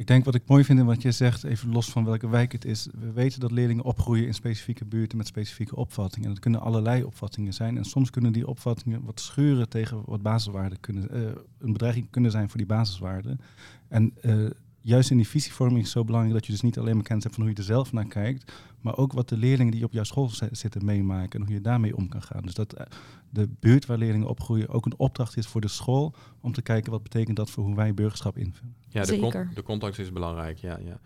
Ik 0.00 0.06
denk 0.06 0.24
wat 0.24 0.34
ik 0.34 0.42
mooi 0.46 0.64
vind 0.64 0.78
in 0.78 0.84
wat 0.84 1.02
je 1.02 1.12
zegt, 1.12 1.44
even 1.44 1.72
los 1.72 1.90
van 1.90 2.04
welke 2.04 2.28
wijk 2.28 2.52
het 2.52 2.64
is. 2.64 2.88
We 3.00 3.12
weten 3.12 3.40
dat 3.40 3.50
leerlingen 3.50 3.84
opgroeien 3.84 4.26
in 4.26 4.34
specifieke 4.34 4.84
buurten 4.84 5.16
met 5.16 5.26
specifieke 5.26 5.76
opvattingen. 5.76 6.26
En 6.28 6.34
dat 6.34 6.42
kunnen 6.42 6.60
allerlei 6.60 7.04
opvattingen 7.04 7.52
zijn. 7.52 7.76
En 7.76 7.84
soms 7.84 8.10
kunnen 8.10 8.32
die 8.32 8.46
opvattingen 8.46 9.04
wat 9.04 9.20
schuren 9.20 9.68
tegen 9.68 10.02
wat 10.04 10.22
basiswaarden 10.22 10.80
kunnen, 10.80 11.16
uh, 11.16 11.22
een 11.58 11.72
bedreiging 11.72 12.06
kunnen 12.10 12.30
zijn 12.30 12.48
voor 12.48 12.58
die 12.58 12.66
basiswaarden. 12.66 13.40
En 13.88 14.14
uh, 14.22 14.50
juist 14.80 15.10
in 15.10 15.16
die 15.16 15.28
visievorming 15.28 15.82
is 15.84 15.90
zo 15.90 16.04
belangrijk 16.04 16.34
dat 16.34 16.46
je 16.46 16.52
dus 16.52 16.60
niet 16.60 16.78
alleen 16.78 16.94
maar 16.94 17.04
kennis 17.04 17.24
hebt 17.24 17.36
van 17.36 17.44
hoe 17.44 17.52
je 17.54 17.60
er 17.60 17.66
zelf 17.66 17.92
naar 17.92 18.06
kijkt, 18.06 18.52
maar 18.80 18.96
ook 18.96 19.12
wat 19.12 19.28
de 19.28 19.36
leerlingen 19.36 19.72
die 19.72 19.84
op 19.84 19.92
jouw 19.92 20.04
school 20.04 20.30
zitten 20.50 20.84
meemaken 20.84 21.40
en 21.40 21.46
hoe 21.46 21.54
je 21.54 21.60
daarmee 21.60 21.96
om 21.96 22.08
kan 22.08 22.22
gaan. 22.22 22.42
Dus 22.42 22.54
dat 22.54 22.78
uh, 22.78 22.86
de 23.30 23.48
buurt 23.60 23.86
waar 23.86 23.98
leerlingen 23.98 24.28
opgroeien 24.28 24.68
ook 24.68 24.86
een 24.86 24.98
opdracht 24.98 25.36
is 25.36 25.46
voor 25.46 25.60
de 25.60 25.68
school 25.68 26.14
om 26.40 26.52
te 26.52 26.62
kijken 26.62 26.90
wat 26.90 27.02
betekent 27.02 27.36
dat 27.36 27.50
voor 27.50 27.64
hoe 27.64 27.76
wij 27.76 27.94
burgerschap 27.94 28.36
invullen. 28.36 28.74
Ja, 28.88 29.04
de, 29.04 29.18
con 29.18 29.50
de 29.54 29.62
context 29.62 29.98
is 29.98 30.12
belangrijk. 30.12 30.58
Ja, 30.58 30.78
ja. 30.78 31.00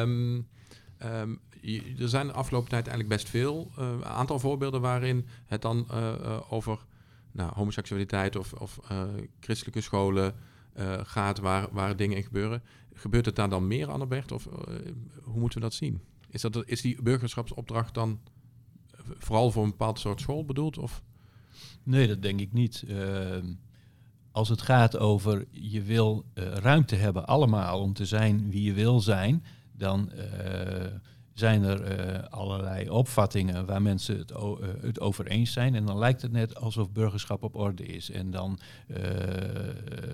Um, 0.00 0.46
um, 1.02 1.40
je, 1.60 1.94
er 1.98 2.08
zijn 2.08 2.26
de 2.26 2.32
afgelopen 2.32 2.68
tijd 2.68 2.86
eigenlijk 2.86 3.16
best 3.16 3.30
veel 3.30 3.70
uh, 3.78 4.00
aantal 4.00 4.38
voorbeelden 4.38 4.80
waarin 4.80 5.26
het 5.46 5.62
dan 5.62 5.86
uh, 5.90 6.12
uh, 6.20 6.52
over 6.52 6.78
nou, 7.32 7.52
homoseksualiteit 7.54 8.36
of, 8.36 8.52
of 8.52 8.80
christelijke 9.40 9.80
scholen 9.80 10.34
gaat 11.02 11.38
waar, 11.38 11.68
waar 11.72 11.96
dingen 11.96 12.16
in 12.16 12.22
gebeuren. 12.22 12.62
Gebeurt 12.94 13.26
het 13.26 13.36
daar 13.36 13.48
dan 13.48 13.66
meer, 13.66 13.90
Annabert? 13.90 14.32
Of 14.32 14.48
hoe 15.22 15.40
moeten 15.40 15.58
we 15.58 15.64
dat 15.64 15.74
zien? 15.74 16.00
Is, 16.28 16.40
dat, 16.40 16.62
is 16.66 16.80
die 16.80 17.02
burgerschapsopdracht 17.02 17.94
dan 17.94 18.20
vooral 19.18 19.50
voor 19.50 19.64
een 19.64 19.70
bepaald 19.70 19.98
soort 19.98 20.20
school 20.20 20.44
bedoeld? 20.44 20.78
Of? 20.78 21.02
Nee, 21.82 22.06
dat 22.06 22.22
denk 22.22 22.40
ik 22.40 22.52
niet. 22.52 22.84
Uh, 22.86 23.36
als 24.30 24.48
het 24.48 24.62
gaat 24.62 24.98
over 24.98 25.46
je 25.50 25.82
wil 25.82 26.24
uh, 26.34 26.44
ruimte 26.44 26.94
hebben 26.94 27.26
allemaal 27.26 27.80
om 27.80 27.92
te 27.92 28.06
zijn 28.06 28.50
wie 28.50 28.62
je 28.62 28.72
wil 28.72 29.00
zijn, 29.00 29.44
dan 29.72 30.10
zijn 31.34 31.62
er 31.62 32.28
allerlei 32.28 32.90
opvattingen 32.90 33.66
waar 33.66 33.82
mensen 33.82 34.18
het, 34.18 34.32
het 34.80 35.00
over 35.00 35.26
eens 35.26 35.52
zijn. 35.52 35.74
En 35.74 35.86
dan 35.86 35.98
lijkt 35.98 36.22
het 36.22 36.32
net 36.32 36.56
alsof 36.60 36.90
burgerschap 36.90 37.42
op 37.42 37.54
orde 37.54 37.86
is. 37.86 38.10
En 38.10 38.30
dan 38.30 38.58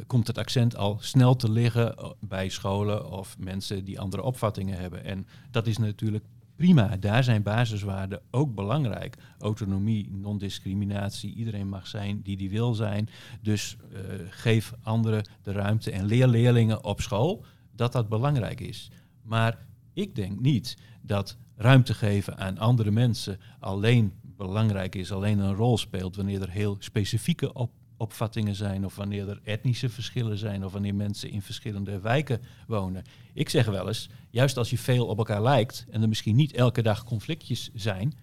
komt 0.06 0.26
het 0.26 0.38
accent 0.38 0.76
al 0.76 0.96
snel 1.00 1.36
te 1.36 1.50
liggen 1.50 2.14
bij 2.20 2.48
scholen 2.48 3.10
of 3.10 3.36
mensen 3.38 3.84
die 3.84 4.00
andere 4.00 4.22
opvattingen 4.22 4.78
hebben. 4.78 5.04
En 5.04 5.26
dat 5.50 5.66
is 5.66 5.78
natuurlijk 5.78 6.24
prima, 6.60 6.96
daar 6.96 7.24
zijn 7.24 7.42
basiswaarden 7.42 8.20
ook 8.30 8.54
belangrijk. 8.54 9.16
Autonomie, 9.38 10.10
non-discriminatie, 10.10 11.34
iedereen 11.34 11.68
mag 11.68 11.86
zijn 11.86 12.22
die 12.22 12.36
die 12.36 12.50
wil 12.50 12.74
zijn. 12.74 13.08
Dus 13.42 13.76
uh, 13.92 13.98
geef 14.30 14.72
anderen 14.82 15.24
de 15.42 15.52
ruimte 15.52 15.90
en 15.90 16.04
leer 16.04 16.26
leerlingen 16.26 16.84
op 16.84 17.00
school 17.00 17.44
dat 17.74 17.92
dat 17.92 18.08
belangrijk 18.08 18.60
is. 18.60 18.90
Maar 19.22 19.68
Ik 19.92 20.14
denk 20.14 20.40
niet 20.40 20.76
dat 21.00 21.36
ruimte 21.56 21.94
geven 21.94 22.38
aan 22.38 22.58
andere 22.58 22.90
mensen 22.90 23.38
alleen 23.58 24.12
belangrijk 24.22 24.94
is, 24.94 25.12
alleen 25.12 25.38
een 25.38 25.54
rol 25.54 25.78
speelt 25.78 26.16
wanneer 26.16 26.42
er 26.42 26.50
heel 26.50 26.76
specifieke 26.78 27.52
op 27.52 27.70
opvattingen 27.96 28.54
zijn 28.54 28.84
of 28.84 28.96
wanneer 28.96 29.28
er 29.28 29.40
etnische 29.44 29.88
verschillen 29.88 30.38
zijn 30.38 30.64
of 30.64 30.72
wanneer 30.72 30.94
mensen 30.94 31.30
in 31.30 31.42
verschillende 31.42 32.00
wijken 32.00 32.40
wonen. 32.66 33.02
Ik 33.34 33.48
zeg 33.48 33.66
wel 33.66 33.88
eens, 33.88 34.08
juist 34.30 34.56
als 34.56 34.70
je 34.70 34.78
veel 34.78 35.06
op 35.06 35.18
elkaar 35.18 35.42
lijkt 35.42 35.86
en 35.90 36.02
er 36.02 36.08
misschien 36.08 36.36
niet 36.36 36.52
elke 36.52 36.82
dag 36.82 37.04
conflictjes 37.04 37.70
zijn, 37.74 38.14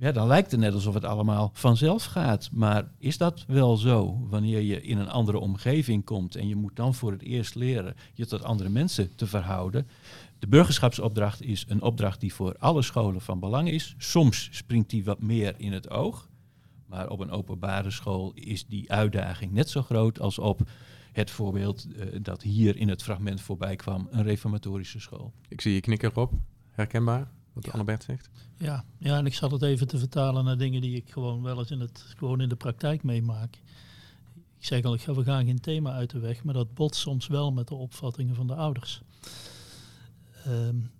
ja, 0.00 0.12
dan 0.12 0.26
lijkt 0.26 0.50
het 0.50 0.60
net 0.60 0.74
alsof 0.74 0.94
het 0.94 1.04
allemaal 1.04 1.50
vanzelf 1.52 2.04
gaat. 2.04 2.48
Maar 2.52 2.90
is 2.98 3.18
dat 3.18 3.44
wel 3.46 3.76
zo 3.76 4.26
wanneer 4.28 4.60
je 4.60 4.82
in 4.82 4.98
een 4.98 5.08
andere 5.08 5.38
omgeving 5.38 6.04
komt 6.04 6.36
en 6.36 6.48
je 6.48 6.56
moet 6.56 6.76
dan 6.76 6.94
voor 6.94 7.12
het 7.12 7.22
eerst 7.22 7.54
leren 7.54 7.94
je 8.14 8.26
tot 8.26 8.42
andere 8.42 8.68
mensen 8.68 9.14
te 9.14 9.26
verhouden? 9.26 9.86
De 10.38 10.46
burgerschapsopdracht 10.46 11.42
is 11.42 11.64
een 11.68 11.82
opdracht 11.82 12.20
die 12.20 12.34
voor 12.34 12.56
alle 12.58 12.82
scholen 12.82 13.20
van 13.20 13.40
belang 13.40 13.70
is. 13.70 13.94
Soms 13.98 14.48
springt 14.52 14.90
die 14.90 15.04
wat 15.04 15.20
meer 15.22 15.54
in 15.56 15.72
het 15.72 15.90
oog. 15.90 16.28
Maar 16.86 17.08
op 17.08 17.20
een 17.20 17.30
openbare 17.30 17.90
school 17.90 18.32
is 18.34 18.66
die 18.66 18.92
uitdaging 18.92 19.52
net 19.52 19.68
zo 19.68 19.82
groot 19.82 20.20
als 20.20 20.38
op 20.38 20.60
het 21.12 21.30
voorbeeld 21.30 21.86
uh, 21.88 22.04
dat 22.22 22.42
hier 22.42 22.76
in 22.76 22.88
het 22.88 23.02
fragment 23.02 23.40
voorbij 23.40 23.76
kwam, 23.76 24.08
een 24.10 24.22
reformatorische 24.22 25.00
school. 25.00 25.32
Ik 25.48 25.60
zie 25.60 25.74
je 25.74 25.80
knikken 25.80 26.16
op. 26.16 26.32
Herkenbaar, 26.70 27.30
wat 27.52 27.64
ja. 27.64 27.72
Annabert 27.72 28.02
zegt? 28.02 28.30
Ja. 28.56 28.84
ja, 28.98 29.16
en 29.16 29.26
ik 29.26 29.34
zat 29.34 29.50
het 29.50 29.62
even 29.62 29.88
te 29.88 29.98
vertalen 29.98 30.44
naar 30.44 30.58
dingen 30.58 30.80
die 30.80 30.96
ik 30.96 31.10
gewoon 31.10 31.42
wel 31.42 31.58
eens 31.58 31.70
in, 31.70 31.80
het, 31.80 32.04
gewoon 32.16 32.40
in 32.40 32.48
de 32.48 32.56
praktijk 32.56 33.02
meemaak. 33.02 33.54
Ik 34.58 34.66
zeg 34.66 34.84
al, 34.84 34.96
we 35.14 35.24
gaan 35.24 35.44
geen 35.44 35.60
thema 35.60 35.92
uit 35.92 36.10
de 36.10 36.18
weg, 36.18 36.44
maar 36.44 36.54
dat 36.54 36.74
botst 36.74 37.00
soms 37.00 37.26
wel 37.26 37.52
met 37.52 37.68
de 37.68 37.74
opvattingen 37.74 38.34
van 38.34 38.46
de 38.46 38.54
ouders. 38.54 39.02
Um, 40.46 40.90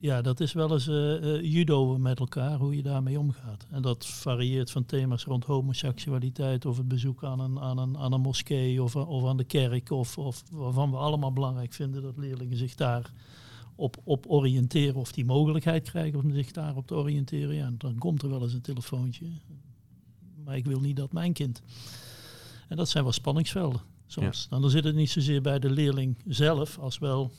ja, 0.00 0.22
dat 0.22 0.40
is 0.40 0.52
wel 0.52 0.72
eens 0.72 0.88
uh, 0.88 1.42
judo 1.42 1.98
met 1.98 2.18
elkaar, 2.18 2.58
hoe 2.58 2.76
je 2.76 2.82
daarmee 2.82 3.18
omgaat. 3.18 3.66
En 3.70 3.82
dat 3.82 4.06
varieert 4.06 4.70
van 4.70 4.86
thema's 4.86 5.24
rond 5.24 5.44
homoseksualiteit 5.44 6.66
of 6.66 6.76
het 6.76 6.88
bezoek 6.88 7.24
aan 7.24 7.40
een, 7.40 7.60
aan 7.60 7.78
een, 7.78 7.98
aan 7.98 8.12
een 8.12 8.20
moskee 8.20 8.82
of, 8.82 8.96
of 8.96 9.28
aan 9.28 9.36
de 9.36 9.44
kerk. 9.44 9.90
Of, 9.90 10.18
of 10.18 10.42
waarvan 10.50 10.90
we 10.90 10.96
allemaal 10.96 11.32
belangrijk 11.32 11.72
vinden 11.72 12.02
dat 12.02 12.16
leerlingen 12.16 12.56
zich 12.56 12.74
daar 12.74 13.12
op, 13.80 13.96
op 14.04 14.26
oriënteren 14.28 15.00
of 15.00 15.12
die 15.12 15.24
mogelijkheid 15.24 15.90
krijgen 15.90 16.22
om 16.22 16.32
zich 16.32 16.52
daarop 16.52 16.86
te 16.86 16.94
oriënteren. 16.94 17.54
Ja, 17.54 17.70
dan 17.78 17.98
komt 17.98 18.22
er 18.22 18.28
wel 18.28 18.42
eens 18.42 18.52
een 18.52 18.60
telefoontje. 18.60 19.26
Maar 20.44 20.56
ik 20.56 20.66
wil 20.66 20.80
niet 20.80 20.96
dat 20.96 21.12
mijn 21.12 21.32
kind. 21.32 21.62
En 22.68 22.76
dat 22.76 22.88
zijn 22.88 23.04
wel 23.04 23.12
spanningsvelden 23.12 23.80
soms. 24.06 24.46
Ja. 24.50 24.58
Dan 24.58 24.70
zit 24.70 24.84
het 24.84 24.94
niet 24.94 25.10
zozeer 25.10 25.42
bij 25.42 25.58
de 25.58 25.70
leerling 25.70 26.16
zelf 26.26 26.78
als 26.78 26.98
wel 26.98 27.30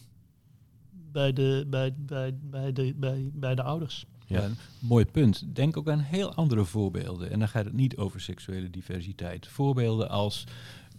bij 1.11 1.33
de, 1.33 1.65
bij, 1.67 1.93
bij, 1.97 2.37
bij, 2.41 2.73
de, 2.73 2.93
bij, 2.95 3.29
bij 3.33 3.55
de 3.55 3.63
ouders. 3.63 4.05
Ja, 4.27 4.43
een 4.43 4.57
mooi 4.79 5.05
punt. 5.05 5.55
Denk 5.55 5.77
ook 5.77 5.89
aan 5.89 5.99
heel 5.99 6.33
andere 6.33 6.65
voorbeelden. 6.65 7.31
En 7.31 7.39
dan 7.39 7.47
gaat 7.47 7.65
het 7.65 7.73
niet 7.73 7.97
over 7.97 8.21
seksuele 8.21 8.69
diversiteit. 8.69 9.47
Voorbeelden 9.47 10.09
als, 10.09 10.43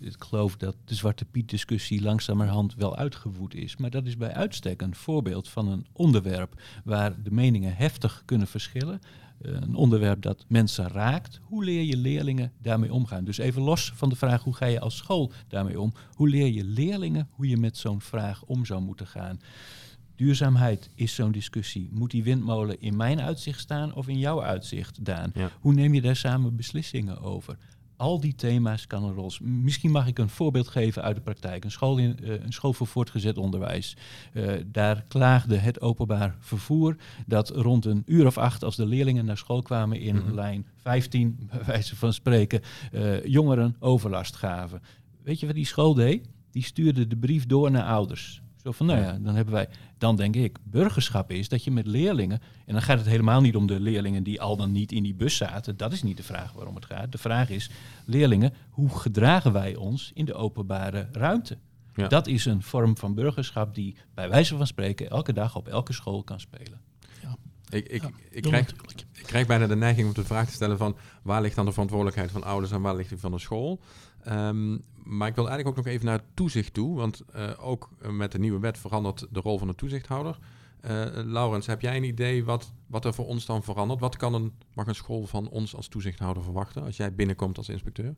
ik 0.03 0.25
geloof 0.25 0.57
dat 0.57 0.77
de 0.85 0.95
Zwarte 0.95 1.25
Piet-discussie 1.25 2.03
langzamerhand 2.03 2.75
wel 2.75 2.97
uitgevoerd 2.97 3.55
is. 3.55 3.77
Maar 3.77 3.91
dat 3.91 4.07
is 4.07 4.17
bij 4.17 4.33
uitstek 4.33 4.83
een 4.83 4.95
voorbeeld 4.95 5.49
van 5.49 5.69
een 5.69 5.87
onderwerp 5.93 6.61
waar 6.85 7.23
de 7.23 7.31
meningen 7.31 7.77
heftig 7.77 8.23
kunnen 8.25 8.47
verschillen. 8.47 9.01
Eh, 9.43 9.53
een 9.53 9.75
onderwerp 9.75 10.23
dat 10.23 10.45
mensen 10.49 10.89
raakt. 10.89 11.41
Hoe 11.43 11.65
leer 11.65 11.83
je 11.83 11.97
leerlingen 11.97 12.53
daarmee 12.59 12.93
omgaan? 12.93 13.25
Dus 13.25 13.39
even 13.39 13.63
los 13.63 13.93
van 13.95 14.09
de 14.09 14.17
vraag 14.17 14.43
hoe 14.43 14.55
ga 14.55 14.67
je 14.67 14.81
als 14.81 14.97
school 14.97 15.33
daarmee 15.49 15.81
om. 15.81 15.93
Hoe 16.15 16.29
leer 16.29 16.53
je 16.53 16.65
leerlingen 16.65 17.29
hoe 17.31 17.49
je 17.49 17.57
met 17.57 17.77
zo'n 17.77 18.01
vraag 18.01 18.43
om 18.45 18.65
zou 18.65 18.83
moeten 18.83 19.07
gaan? 19.07 19.41
Duurzaamheid 20.17 20.91
is 20.95 21.15
zo'n 21.15 21.33
discussie. 21.33 21.89
Moet 21.93 22.11
die 22.11 22.23
windmolen 22.23 22.81
in 22.81 22.97
mijn 22.97 23.21
uitzicht 23.21 23.61
staan 23.61 23.95
of 23.95 24.09
in 24.09 24.19
jouw 24.19 24.43
uitzicht, 24.43 25.05
Daan? 25.05 25.33
Hoe 25.61 25.75
neem 25.75 25.95
je 25.95 26.01
daar 26.01 26.17
samen 26.17 26.57
beslissingen 26.57 27.21
over? 27.21 27.57
Al 28.03 28.21
die 28.21 28.35
thema's 28.35 28.87
kan 28.87 29.05
een 29.05 29.15
rol 29.15 29.31
Misschien 29.41 29.91
mag 29.91 30.07
ik 30.07 30.19
een 30.19 30.29
voorbeeld 30.29 30.69
geven 30.69 31.03
uit 31.03 31.17
de 31.17 31.23
praktijk. 31.23 31.65
Een 31.65 31.71
school, 31.71 31.99
in, 31.99 32.19
uh, 32.23 32.43
een 32.43 32.53
school 32.53 32.73
voor 32.73 32.87
voortgezet 32.87 33.39
onderwijs. 33.39 33.97
Uh, 34.33 34.53
daar 34.67 35.05
klaagde 35.09 35.57
het 35.57 35.81
openbaar 35.81 36.37
vervoer 36.39 36.97
dat 37.27 37.51
rond 37.51 37.85
een 37.85 38.03
uur 38.07 38.27
of 38.27 38.39
acht, 38.39 38.65
als 38.65 38.77
de 38.77 38.87
leerlingen 38.87 39.25
naar 39.25 39.37
school 39.37 39.63
kwamen 39.63 40.01
in 40.01 40.15
mm 40.15 40.23
-hmm. 40.23 40.35
lijn 40.35 40.67
15, 40.77 41.39
bij 41.51 41.65
wijze 41.67 41.97
van 41.97 42.13
spreken, 42.13 42.61
uh, 42.93 43.25
jongeren 43.25 43.77
overlast 43.79 44.37
gaven. 44.37 44.83
Weet 45.23 45.41
je 45.41 45.47
wat 45.47 45.55
die 45.55 45.67
school 45.67 45.95
deed? 45.95 46.29
Die 46.51 46.65
stuurde 46.65 47.07
de 47.07 47.17
brief 47.17 47.47
door 47.47 47.71
naar 47.71 47.87
ouders. 47.87 48.43
Zo 48.63 48.73
van, 48.73 48.87
nou 48.87 49.01
ja, 49.01 49.19
dan 49.19 49.35
hebben 49.35 49.55
wij, 49.55 49.69
dan 49.99 50.17
denk 50.17 50.37
ik, 50.37 50.59
burgerschap 50.63 51.31
is 51.31 51.49
dat 51.49 51.65
je 51.65 51.71
met 51.71 51.87
leerlingen, 51.87 52.41
en 52.67 52.73
dan 52.73 52.83
gaat 52.83 52.99
het 52.99 53.07
helemaal 53.07 53.41
niet 53.41 53.57
om 53.57 53.67
de 53.67 53.81
leerlingen 53.81 54.23
die 54.23 54.41
al 54.41 54.57
dan 54.57 54.73
niet 54.73 54.93
in 54.93 55.03
die 55.03 55.15
bus 55.15 55.37
zaten, 55.37 55.77
dat 55.77 55.93
is 55.93 56.03
niet 56.03 56.17
de 56.17 56.23
vraag 56.23 56.53
waarom 56.53 56.75
het 56.75 56.85
gaat. 56.85 57.13
De 57.13 57.19
vraag 57.19 57.51
is, 57.51 57.71
leerlingen, 58.05 58.55
hoe 58.71 58.99
gedragen 58.99 59.53
wij 59.53 59.77
ons 59.77 60.11
in 60.15 60.25
de 60.25 60.35
openbare 60.35 61.09
ruimte? 61.13 61.59
Ja. 61.95 62.09
Dat 62.09 62.27
is 62.27 62.45
een 62.45 62.63
vorm 62.63 62.97
van 62.97 63.15
burgerschap 63.15 63.75
die 63.75 63.97
bij 64.15 64.29
wijze 64.29 64.57
van 64.57 64.67
spreken 64.67 65.11
elke 65.11 65.33
dag 65.33 65.57
op 65.57 65.69
elke 65.69 65.93
school 65.93 66.23
kan 66.23 66.41
spelen. 66.41 66.81
Ja. 67.23 67.37
Ik, 67.69 67.89
ik, 67.89 68.03
ja, 68.03 68.11
ik, 68.31 68.43
krijg, 68.43 68.75
krijg 69.33 69.47
bijna 69.47 69.67
de 69.67 69.77
neiging 69.77 70.09
om 70.09 70.15
de 70.15 70.25
vraag 70.25 70.47
te 70.47 70.53
stellen 70.53 70.79
van 70.79 70.97
waar 71.23 71.43
ligt 71.43 71.57
dan 71.57 71.65
de 71.65 71.73
verantwoordelijkheid 71.73 72.31
van 72.31 72.45
ouders 72.45 72.73
en 72.73 72.81
waar 72.81 72.97
ligt 72.97 73.09
die 73.09 73.19
van 73.19 73.33
de 73.33 73.39
school? 73.39 73.81
Um, 74.29 74.83
maar 75.05 75.29
ik 75.29 75.35
wil 75.35 75.49
eigenlijk 75.49 75.79
ook 75.79 75.85
nog 75.85 75.95
even 75.95 76.07
naar 76.07 76.19
het 76.19 76.27
toezicht 76.35 76.75
toe, 76.75 76.97
want 76.97 77.23
uh, 77.37 77.51
ook 77.59 77.91
met 78.11 78.33
de 78.33 78.39
nieuwe 78.39 78.59
wet 78.59 78.79
verandert 78.79 79.27
de 79.31 79.41
rol 79.41 79.59
van 79.59 79.67
de 79.67 79.75
toezichthouder. 79.75 80.39
Uh, 80.85 80.91
Laurens, 81.15 81.67
heb 81.67 81.81
jij 81.81 81.97
een 81.97 82.05
idee 82.05 82.45
wat, 82.45 82.73
wat 82.87 83.05
er 83.05 83.15
voor 83.15 83.27
ons 83.27 83.47
dan 83.47 83.63
verandert? 83.63 84.01
Wat 84.01 84.17
kan 84.17 84.35
een, 84.35 84.53
mag 84.75 84.87
een 84.87 84.95
school 84.95 85.27
van 85.27 85.49
ons 85.49 85.77
als 85.77 85.89
toezichthouder 85.89 86.43
verwachten 86.43 86.83
als 86.83 86.97
jij 86.97 87.15
binnenkomt 87.15 87.59
als 87.59 87.69
inspecteur? 87.69 88.15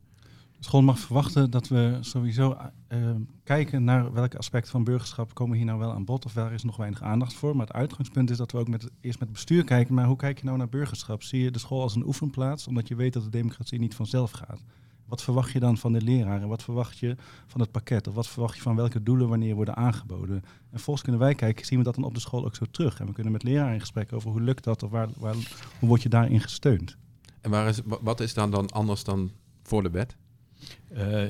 School 0.64 0.82
mag 0.82 0.98
verwachten 0.98 1.50
dat 1.50 1.68
we 1.68 1.98
sowieso 2.00 2.56
uh, 2.88 3.10
kijken 3.42 3.84
naar 3.84 4.12
welke 4.12 4.38
aspecten 4.38 4.70
van 4.70 4.84
burgerschap 4.84 5.34
komen 5.34 5.56
hier 5.56 5.66
nou 5.66 5.78
wel 5.78 5.92
aan 5.92 6.04
bod 6.04 6.24
of 6.24 6.34
waar 6.34 6.52
is 6.52 6.62
nog 6.62 6.76
weinig 6.76 7.02
aandacht 7.02 7.34
voor. 7.34 7.56
Maar 7.56 7.66
het 7.66 7.76
uitgangspunt 7.76 8.30
is 8.30 8.36
dat 8.36 8.52
we 8.52 8.58
ook 8.58 8.68
met, 8.68 8.82
eerst 8.82 9.18
met 9.18 9.28
het 9.28 9.32
bestuur 9.32 9.64
kijken, 9.64 9.94
maar 9.94 10.06
hoe 10.06 10.16
kijk 10.16 10.38
je 10.38 10.44
nou 10.44 10.58
naar 10.58 10.68
burgerschap? 10.68 11.22
Zie 11.22 11.42
je 11.42 11.50
de 11.50 11.58
school 11.58 11.82
als 11.82 11.94
een 11.94 12.06
oefenplaats, 12.06 12.66
omdat 12.66 12.88
je 12.88 12.94
weet 12.94 13.12
dat 13.12 13.22
de 13.22 13.30
democratie 13.30 13.78
niet 13.78 13.94
vanzelf 13.94 14.30
gaat? 14.30 14.60
Wat 15.06 15.22
verwacht 15.22 15.52
je 15.52 15.60
dan 15.60 15.76
van 15.76 15.92
de 15.92 16.02
leraren? 16.02 16.48
Wat 16.48 16.62
verwacht 16.62 16.98
je 16.98 17.16
van 17.46 17.60
het 17.60 17.70
pakket? 17.70 18.08
Of 18.08 18.14
wat 18.14 18.28
verwacht 18.28 18.56
je 18.56 18.62
van 18.62 18.76
welke 18.76 19.02
doelen 19.02 19.28
wanneer 19.28 19.54
worden 19.54 19.76
aangeboden? 19.76 20.42
En 20.70 20.80
volgens 20.80 21.02
kunnen 21.02 21.20
wij 21.20 21.34
kijken, 21.34 21.66
zien 21.66 21.78
we 21.78 21.84
dat 21.84 21.94
dan 21.94 22.04
op 22.04 22.14
de 22.14 22.20
school 22.20 22.44
ook 22.44 22.56
zo 22.56 22.64
terug. 22.70 23.00
En 23.00 23.06
we 23.06 23.12
kunnen 23.12 23.32
met 23.32 23.42
leraren 23.42 23.74
in 23.74 23.80
gesprek 23.80 24.12
over 24.12 24.30
hoe 24.30 24.40
lukt 24.40 24.64
dat 24.64 24.82
of 24.82 24.90
waar, 24.90 25.08
waar, 25.16 25.34
hoe 25.78 25.88
word 25.88 26.02
je 26.02 26.08
daarin 26.08 26.40
gesteund? 26.40 26.96
En 27.40 27.50
waar 27.50 27.68
is, 27.68 27.80
wat 28.00 28.20
is 28.20 28.34
dan, 28.34 28.50
dan 28.50 28.70
anders 28.70 29.04
dan 29.04 29.30
voor 29.62 29.82
de 29.82 29.90
wet? 29.90 30.16
Uh, 30.96 31.22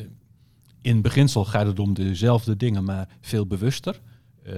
in 0.80 1.02
beginsel 1.02 1.44
gaat 1.44 1.66
het 1.66 1.78
om 1.78 1.94
dezelfde 1.94 2.56
dingen, 2.56 2.84
maar 2.84 3.08
veel 3.20 3.46
bewuster. 3.46 4.00
Uh, 4.46 4.52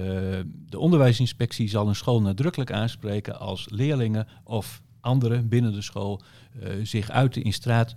de 0.69 0.79
onderwijsinspectie 0.79 1.69
zal 1.69 1.87
een 1.87 1.95
school 1.95 2.21
nadrukkelijk 2.21 2.71
aanspreken 2.71 3.39
als 3.39 3.67
leerlingen 3.69 4.27
of 4.43 4.81
anderen 4.99 5.47
binnen 5.47 5.73
de 5.73 5.81
school 5.81 6.21
uh, 6.63 6.69
zich 6.83 7.09
uiten 7.09 7.43
in, 7.43 7.53
straat, 7.53 7.95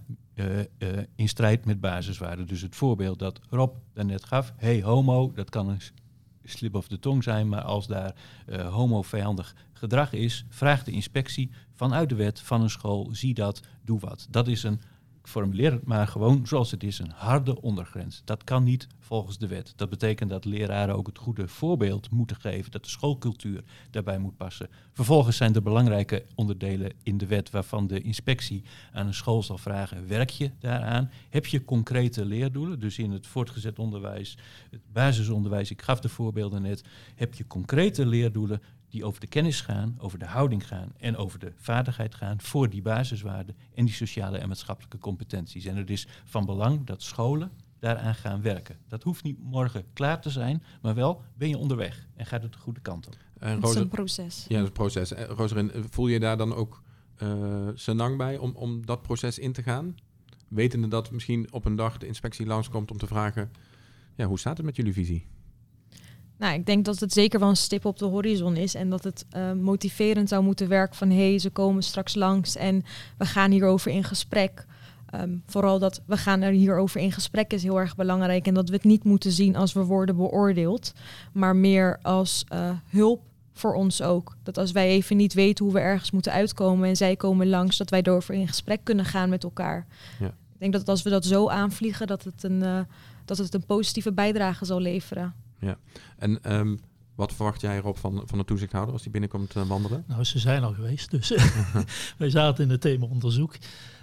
in 1.14 1.28
strijd 1.28 1.64
met 1.64 1.80
basiswaarden. 1.80 2.46
Dus 2.46 2.60
het 2.60 2.76
voorbeeld 2.76 3.18
dat 3.18 3.40
Rob 3.48 3.76
daarnet 3.92 4.24
gaf, 4.24 4.52
hey 4.56 4.82
homo, 4.82 5.32
dat 5.34 5.50
kan 5.50 5.68
een 5.68 5.80
slip 6.44 6.74
of 6.74 6.88
de 6.88 6.98
tong 6.98 7.22
zijn, 7.22 7.48
maar 7.48 7.62
als 7.62 7.86
daar 7.86 8.14
homo-vijandig 8.70 9.54
gedrag 9.72 10.12
is, 10.12 10.44
vraagt 10.48 10.84
de 10.84 10.92
inspectie 10.92 11.50
vanuit 11.74 12.08
de 12.08 12.14
wet 12.14 12.40
van 12.40 12.62
een 12.62 12.70
school, 12.70 13.08
zie 13.12 13.34
dat, 13.34 13.60
doe 13.84 14.00
wat. 14.00 14.26
Dat 14.30 14.48
is 14.48 14.62
een 14.62 14.80
formuleer 15.30 15.72
het 15.72 15.86
maar 15.86 16.08
gewoon 16.08 16.46
zoals 16.46 16.70
het 16.70 16.82
is, 16.82 16.98
een 16.98 17.12
harde 17.14 17.60
ondergrens. 17.62 18.22
Dat 18.24 18.44
kan 18.44 18.64
niet 18.64 18.86
volgens 18.98 19.38
de 19.38 19.46
wet. 19.46 19.72
Dat 19.76 19.88
betekent 19.88 20.30
dat 20.30 20.44
leraren 20.44 20.96
ook 20.96 21.06
het 21.06 21.18
goede 21.18 21.48
voorbeeld 21.48 22.10
moeten 22.10 22.36
geven, 22.36 22.70
dat 22.70 22.84
de 22.84 22.90
schoolcultuur 22.90 23.64
daarbij 23.90 24.18
moet 24.18 24.36
passen. 24.36 24.68
Vervolgens 24.92 25.36
zijn 25.36 25.54
er 25.54 25.62
belangrijke 25.62 26.24
onderdelen 26.34 26.92
in 27.02 27.18
de 27.18 27.26
wet 27.26 27.50
waarvan 27.50 27.86
de 27.86 28.00
inspectie 28.00 28.62
aan 28.92 29.06
een 29.06 29.14
school 29.14 29.42
zal 29.42 29.58
vragen, 29.58 30.08
werk 30.08 30.30
je 30.30 30.50
daaraan? 30.58 31.10
Heb 31.28 31.46
je 31.46 31.64
concrete 31.64 32.24
leerdoelen? 32.24 32.80
Dus 32.80 32.98
in 32.98 33.10
het 33.10 33.26
voortgezet 33.26 33.78
onderwijs, 33.78 34.38
het 34.70 34.80
basisonderwijs, 34.92 35.70
ik 35.70 35.82
gaf 35.82 36.00
de 36.00 36.08
voorbeelden 36.08 36.62
net, 36.62 36.84
heb 37.14 37.34
je 37.34 37.46
concrete 37.46 38.06
leerdoelen? 38.06 38.62
Die 38.90 39.04
over 39.04 39.20
de 39.20 39.26
kennis 39.26 39.60
gaan, 39.60 39.94
over 39.98 40.18
de 40.18 40.26
houding 40.26 40.66
gaan 40.66 40.92
en 40.96 41.16
over 41.16 41.38
de 41.38 41.52
vaardigheid 41.56 42.14
gaan 42.14 42.40
voor 42.40 42.70
die 42.70 42.82
basiswaarden 42.82 43.56
en 43.74 43.84
die 43.84 43.94
sociale 43.94 44.38
en 44.38 44.48
maatschappelijke 44.48 44.98
competenties. 44.98 45.64
En 45.64 45.76
het 45.76 45.90
is 45.90 46.06
van 46.24 46.44
belang 46.44 46.86
dat 46.86 47.02
scholen 47.02 47.50
daaraan 47.78 48.14
gaan 48.14 48.42
werken. 48.42 48.76
Dat 48.88 49.02
hoeft 49.02 49.22
niet 49.22 49.38
morgen 49.42 49.84
klaar 49.92 50.20
te 50.20 50.30
zijn, 50.30 50.62
maar 50.82 50.94
wel 50.94 51.22
ben 51.34 51.48
je 51.48 51.58
onderweg 51.58 52.06
en 52.16 52.26
gaat 52.26 52.42
het 52.42 52.52
de 52.52 52.58
goede 52.58 52.80
kant 52.80 53.06
op. 53.06 53.16
En 53.38 53.60
het 53.60 53.68
is 53.68 53.74
een 53.74 53.88
proces. 53.88 54.44
Ja, 54.48 54.54
het 54.54 54.62
is 54.62 54.66
een 54.66 54.72
proces. 54.72 55.12
Roserin, 55.12 55.70
voel 55.90 56.06
je 56.06 56.20
daar 56.20 56.36
dan 56.36 56.54
ook 56.54 56.82
uh, 57.22 57.68
senang 57.74 58.16
bij 58.16 58.38
om, 58.38 58.52
om 58.54 58.86
dat 58.86 59.02
proces 59.02 59.38
in 59.38 59.52
te 59.52 59.62
gaan? 59.62 59.94
Wetende 60.48 60.88
dat 60.88 61.10
misschien 61.10 61.52
op 61.52 61.64
een 61.64 61.76
dag 61.76 61.98
de 61.98 62.06
inspectie 62.06 62.46
langskomt 62.46 62.90
om 62.90 62.98
te 62.98 63.06
vragen, 63.06 63.50
ja, 64.14 64.26
hoe 64.26 64.38
staat 64.38 64.56
het 64.56 64.66
met 64.66 64.76
jullie 64.76 64.92
visie? 64.92 65.26
Nou, 66.40 66.54
ik 66.54 66.66
denk 66.66 66.84
dat 66.84 67.00
het 67.00 67.12
zeker 67.12 67.40
wel 67.40 67.48
een 67.48 67.56
stip 67.56 67.84
op 67.84 67.98
de 67.98 68.04
horizon 68.04 68.56
is 68.56 68.74
en 68.74 68.90
dat 68.90 69.04
het 69.04 69.24
uh, 69.36 69.52
motiverend 69.52 70.28
zou 70.28 70.42
moeten 70.42 70.68
werken 70.68 70.96
van 70.96 71.10
hé, 71.10 71.28
hey, 71.28 71.38
ze 71.38 71.50
komen 71.50 71.82
straks 71.82 72.14
langs 72.14 72.56
en 72.56 72.84
we 73.18 73.24
gaan 73.24 73.50
hierover 73.50 73.90
in 73.90 74.04
gesprek. 74.04 74.66
Um, 75.14 75.42
vooral 75.46 75.78
dat 75.78 76.00
we 76.06 76.16
gaan 76.16 76.40
er 76.40 76.52
hierover 76.52 77.00
in 77.00 77.12
gesprek 77.12 77.52
is 77.52 77.62
heel 77.62 77.80
erg 77.80 77.96
belangrijk 77.96 78.46
en 78.46 78.54
dat 78.54 78.68
we 78.68 78.74
het 78.74 78.84
niet 78.84 79.04
moeten 79.04 79.32
zien 79.32 79.56
als 79.56 79.72
we 79.72 79.84
worden 79.84 80.16
beoordeeld, 80.16 80.92
maar 81.32 81.56
meer 81.56 81.98
als 82.02 82.44
uh, 82.52 82.70
hulp 82.88 83.20
voor 83.52 83.74
ons 83.74 84.02
ook. 84.02 84.36
Dat 84.42 84.58
als 84.58 84.72
wij 84.72 84.88
even 84.88 85.16
niet 85.16 85.34
weten 85.34 85.64
hoe 85.64 85.74
we 85.74 85.80
ergens 85.80 86.10
moeten 86.10 86.32
uitkomen 86.32 86.88
en 86.88 86.96
zij 86.96 87.16
komen 87.16 87.48
langs, 87.48 87.76
dat 87.76 87.90
wij 87.90 88.02
erover 88.02 88.34
in 88.34 88.48
gesprek 88.48 88.80
kunnen 88.82 89.04
gaan 89.04 89.28
met 89.28 89.44
elkaar. 89.44 89.86
Ja. 90.20 90.26
Ik 90.26 90.58
denk 90.58 90.72
dat 90.72 90.88
als 90.88 91.02
we 91.02 91.10
dat 91.10 91.24
zo 91.24 91.48
aanvliegen, 91.48 92.06
dat 92.06 92.24
het 92.24 92.42
een, 92.42 92.62
uh, 92.62 92.80
dat 93.24 93.38
het 93.38 93.54
een 93.54 93.66
positieve 93.66 94.12
bijdrage 94.12 94.64
zal 94.64 94.80
leveren. 94.80 95.34
Ja, 95.60 95.78
en 96.16 96.54
um, 96.54 96.80
wat 97.14 97.32
verwacht 97.32 97.60
jij 97.60 97.76
erop 97.76 97.98
van, 97.98 98.22
van 98.24 98.38
de 98.38 98.44
toezichthouder 98.44 98.92
als 98.92 99.02
die 99.02 99.12
binnenkomt 99.12 99.54
uh, 99.54 99.66
wandelen? 99.66 100.04
Nou, 100.06 100.24
ze 100.24 100.38
zijn 100.38 100.62
al 100.62 100.72
geweest, 100.72 101.10
dus 101.10 101.34
wij 102.18 102.30
zaten 102.30 102.64
in 102.64 102.70
het 102.70 102.80
thema 102.80 103.06
onderzoek. 103.06 103.56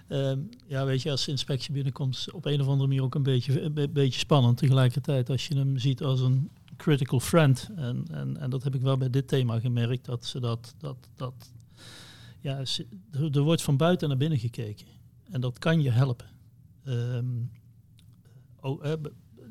Um, 0.09 0.49
ja, 0.67 0.85
weet 0.85 1.01
je, 1.01 1.11
als 1.11 1.25
de 1.25 1.31
inspectie 1.31 1.73
binnenkomt, 1.73 2.27
op 2.31 2.45
een 2.45 2.61
of 2.61 2.67
andere 2.67 2.87
manier 2.87 3.03
ook 3.03 3.15
een 3.15 3.23
beetje, 3.23 3.61
een 3.61 3.93
beetje 3.93 4.19
spannend. 4.19 4.57
Tegelijkertijd, 4.57 5.29
als 5.29 5.47
je 5.47 5.55
hem 5.55 5.77
ziet 5.77 6.03
als 6.03 6.21
een 6.21 6.49
critical 6.77 7.19
friend. 7.19 7.69
En, 7.75 8.05
en, 8.11 8.37
en 8.37 8.49
dat 8.49 8.63
heb 8.63 8.75
ik 8.75 8.81
wel 8.81 8.97
bij 8.97 9.09
dit 9.09 9.27
thema 9.27 9.59
gemerkt, 9.59 10.05
dat 10.05 10.25
ze 10.25 10.39
dat, 10.39 10.75
dat, 10.77 11.09
dat 11.15 11.51
ja, 12.39 12.63
er 13.31 13.41
wordt 13.41 13.61
van 13.61 13.77
buiten 13.77 14.07
naar 14.07 14.17
binnen 14.17 14.39
gekeken. 14.39 14.85
En 15.29 15.41
dat 15.41 15.59
kan 15.59 15.81
je 15.81 15.89
helpen. 15.89 16.27
Um, 16.85 17.51
oh, 18.59 18.85
eh, 18.85 18.93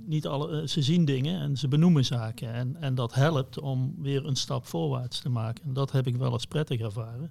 niet 0.07 0.27
alle, 0.27 0.61
eh, 0.61 0.67
ze 0.67 0.83
zien 0.83 1.05
dingen 1.05 1.41
en 1.41 1.57
ze 1.57 1.69
benoemen 1.69 2.05
zaken. 2.05 2.53
En, 2.53 2.77
en 2.81 2.95
dat 2.95 3.15
helpt 3.15 3.61
om 3.61 3.95
weer 3.99 4.27
een 4.27 4.37
stap 4.37 4.67
voorwaarts 4.67 5.21
te 5.21 5.29
maken. 5.29 5.65
En 5.65 5.73
dat 5.73 5.93
heb 5.93 6.07
ik 6.07 6.17
wel 6.17 6.33
als 6.33 6.47
prettig 6.47 6.81
ervaren. 6.81 7.31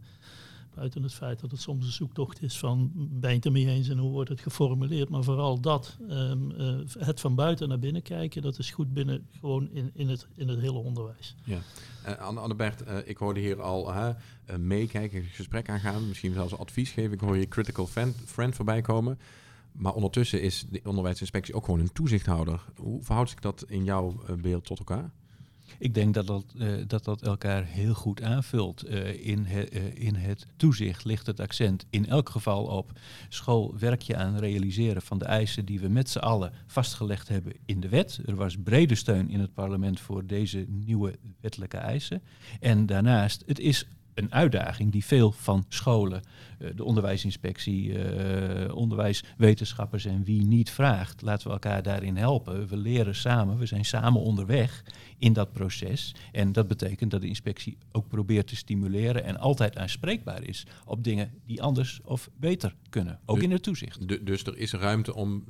Buiten 0.76 1.04
het 1.04 1.14
feit 1.14 1.40
dat 1.40 1.52
het 1.52 1.62
soms 1.62 1.86
een 1.86 1.92
zoektocht 1.92 2.42
is 2.42 2.58
van 2.58 2.92
ben 2.96 3.30
je 3.30 3.36
het 3.36 3.46
ermee 3.46 3.68
eens 3.68 3.90
en 3.90 3.98
hoe 3.98 4.12
wordt 4.12 4.30
het 4.30 4.42
geformuleerd. 4.42 5.10
Maar 5.10 5.24
vooral 5.24 5.60
dat, 5.60 5.98
um, 6.10 6.52
uh, 6.52 6.76
het 7.00 7.20
van 7.20 7.36
buiten 7.36 7.70
naar 7.70 7.80
binnen 7.80 8.02
kijken, 8.02 8.42
dat 8.42 8.60
is 8.60 8.72
goed 8.72 8.94
binnen 8.94 9.28
gewoon 9.40 9.70
in, 9.72 9.92
in, 9.94 10.10
het, 10.10 10.28
in 10.36 10.48
het 10.48 10.60
hele 10.60 10.78
onderwijs. 10.78 11.36
Ja. 11.44 11.60
Uh, 12.08 12.18
Annebert, 12.18 12.88
uh, 12.88 12.98
ik 13.06 13.18
hoorde 13.18 13.40
hier 13.40 13.62
al 13.62 13.94
meekijken, 14.58 15.24
gesprek 15.24 15.70
aangaan, 15.70 16.08
misschien 16.08 16.34
zelfs 16.34 16.58
advies 16.58 16.92
geven. 16.92 17.12
Ik 17.12 17.20
hoor 17.20 17.38
je 17.38 17.48
critical 17.48 17.88
friend 18.26 18.56
voorbij 18.56 18.82
komen. 18.82 19.20
Maar 19.78 19.94
ondertussen 19.94 20.42
is 20.42 20.66
de 20.70 20.82
onderwijsinspectie 20.84 21.54
ook 21.54 21.66
gewoon 21.66 21.80
een 21.80 21.94
toezichthouder. 21.94 22.66
Hoe 22.76 23.04
verhoudt 23.04 23.30
zich 23.30 23.40
dat 23.40 23.66
in 23.68 23.84
jouw 23.84 24.16
beeld 24.42 24.66
tot 24.66 24.80
elkaar? 24.80 25.12
Ik 25.78 25.94
denk 25.94 26.14
dat 26.14 26.28
dat, 26.28 26.46
uh, 26.56 26.84
dat, 26.88 27.04
dat 27.04 27.22
elkaar 27.22 27.66
heel 27.66 27.94
goed 27.94 28.22
aanvult. 28.22 28.90
Uh, 28.90 29.26
in, 29.28 29.46
in 29.94 30.16
het 30.16 30.48
toezicht 30.58 31.06
ligt 31.06 31.28
het 31.28 31.40
accent 31.40 31.86
in 31.90 32.08
elk 32.08 32.30
geval 32.30 32.66
op 32.66 32.92
school 33.30 33.76
werk 33.80 34.02
je 34.02 34.16
aan 34.16 34.38
realiseren 34.38 35.02
van 35.02 35.18
de 35.18 35.26
eisen 35.26 35.66
die 35.66 35.80
we 35.80 35.88
met 35.88 36.10
z'n 36.10 36.20
allen 36.20 36.54
vastgelegd 36.68 37.28
hebben 37.28 37.54
in 37.66 37.80
de 37.80 37.90
wet. 37.90 38.20
Er 38.26 38.36
was 38.36 38.58
brede 38.64 38.96
steun 38.96 39.30
in 39.30 39.40
het 39.40 39.54
parlement 39.54 40.00
voor 40.00 40.26
deze 40.26 40.66
nieuwe 40.68 41.16
wettelijke 41.42 41.78
eisen. 41.78 42.22
En 42.60 42.86
daarnaast, 42.86 43.44
het 43.46 43.60
is 43.60 43.88
een 44.14 44.34
uitdaging 44.34 44.92
die 44.92 45.06
veel 45.06 45.32
van 45.32 45.66
scholen, 45.68 46.22
de 46.76 46.84
onderwijsinspectie, 46.84 47.88
uh, 47.88 48.76
onderwijswetenschappers 48.76 50.06
en 50.06 50.24
wie 50.24 50.42
niet 50.42 50.70
vraagt. 50.70 51.22
Laten 51.22 51.48
we 51.48 51.54
elkaar 51.54 51.84
daarin 51.84 52.18
helpen. 52.18 52.68
We 52.68 52.78
leren 52.78 53.16
samen, 53.16 53.58
we 53.58 53.66
zijn 53.66 53.86
samen 53.86 54.22
onderweg 54.22 54.84
in 55.18 55.34
dat 55.34 55.52
proces. 55.52 56.16
En 56.32 56.52
dat 56.52 56.68
betekent 56.68 57.12
dat 57.12 57.22
de 57.22 57.28
inspectie 57.28 57.78
ook 57.92 58.08
probeert 58.08 58.48
te 58.48 58.56
stimuleren 58.56 59.24
en 59.24 59.38
altijd 59.38 59.78
aanspreekbaar 59.78 60.44
is 60.44 60.66
op 60.86 61.04
dingen 61.04 61.32
die 61.46 61.62
anders 61.62 62.00
of 62.04 62.30
beter 62.38 62.76
kunnen. 62.90 63.20
Ook 63.26 63.36
dus, 63.36 63.46
in 63.46 63.52
het 63.52 63.64
toezicht. 63.64 64.26
Dus 64.26 64.44
er 64.44 64.58
is 64.58 64.74
ruimte 64.74 65.16
om, 65.16 65.44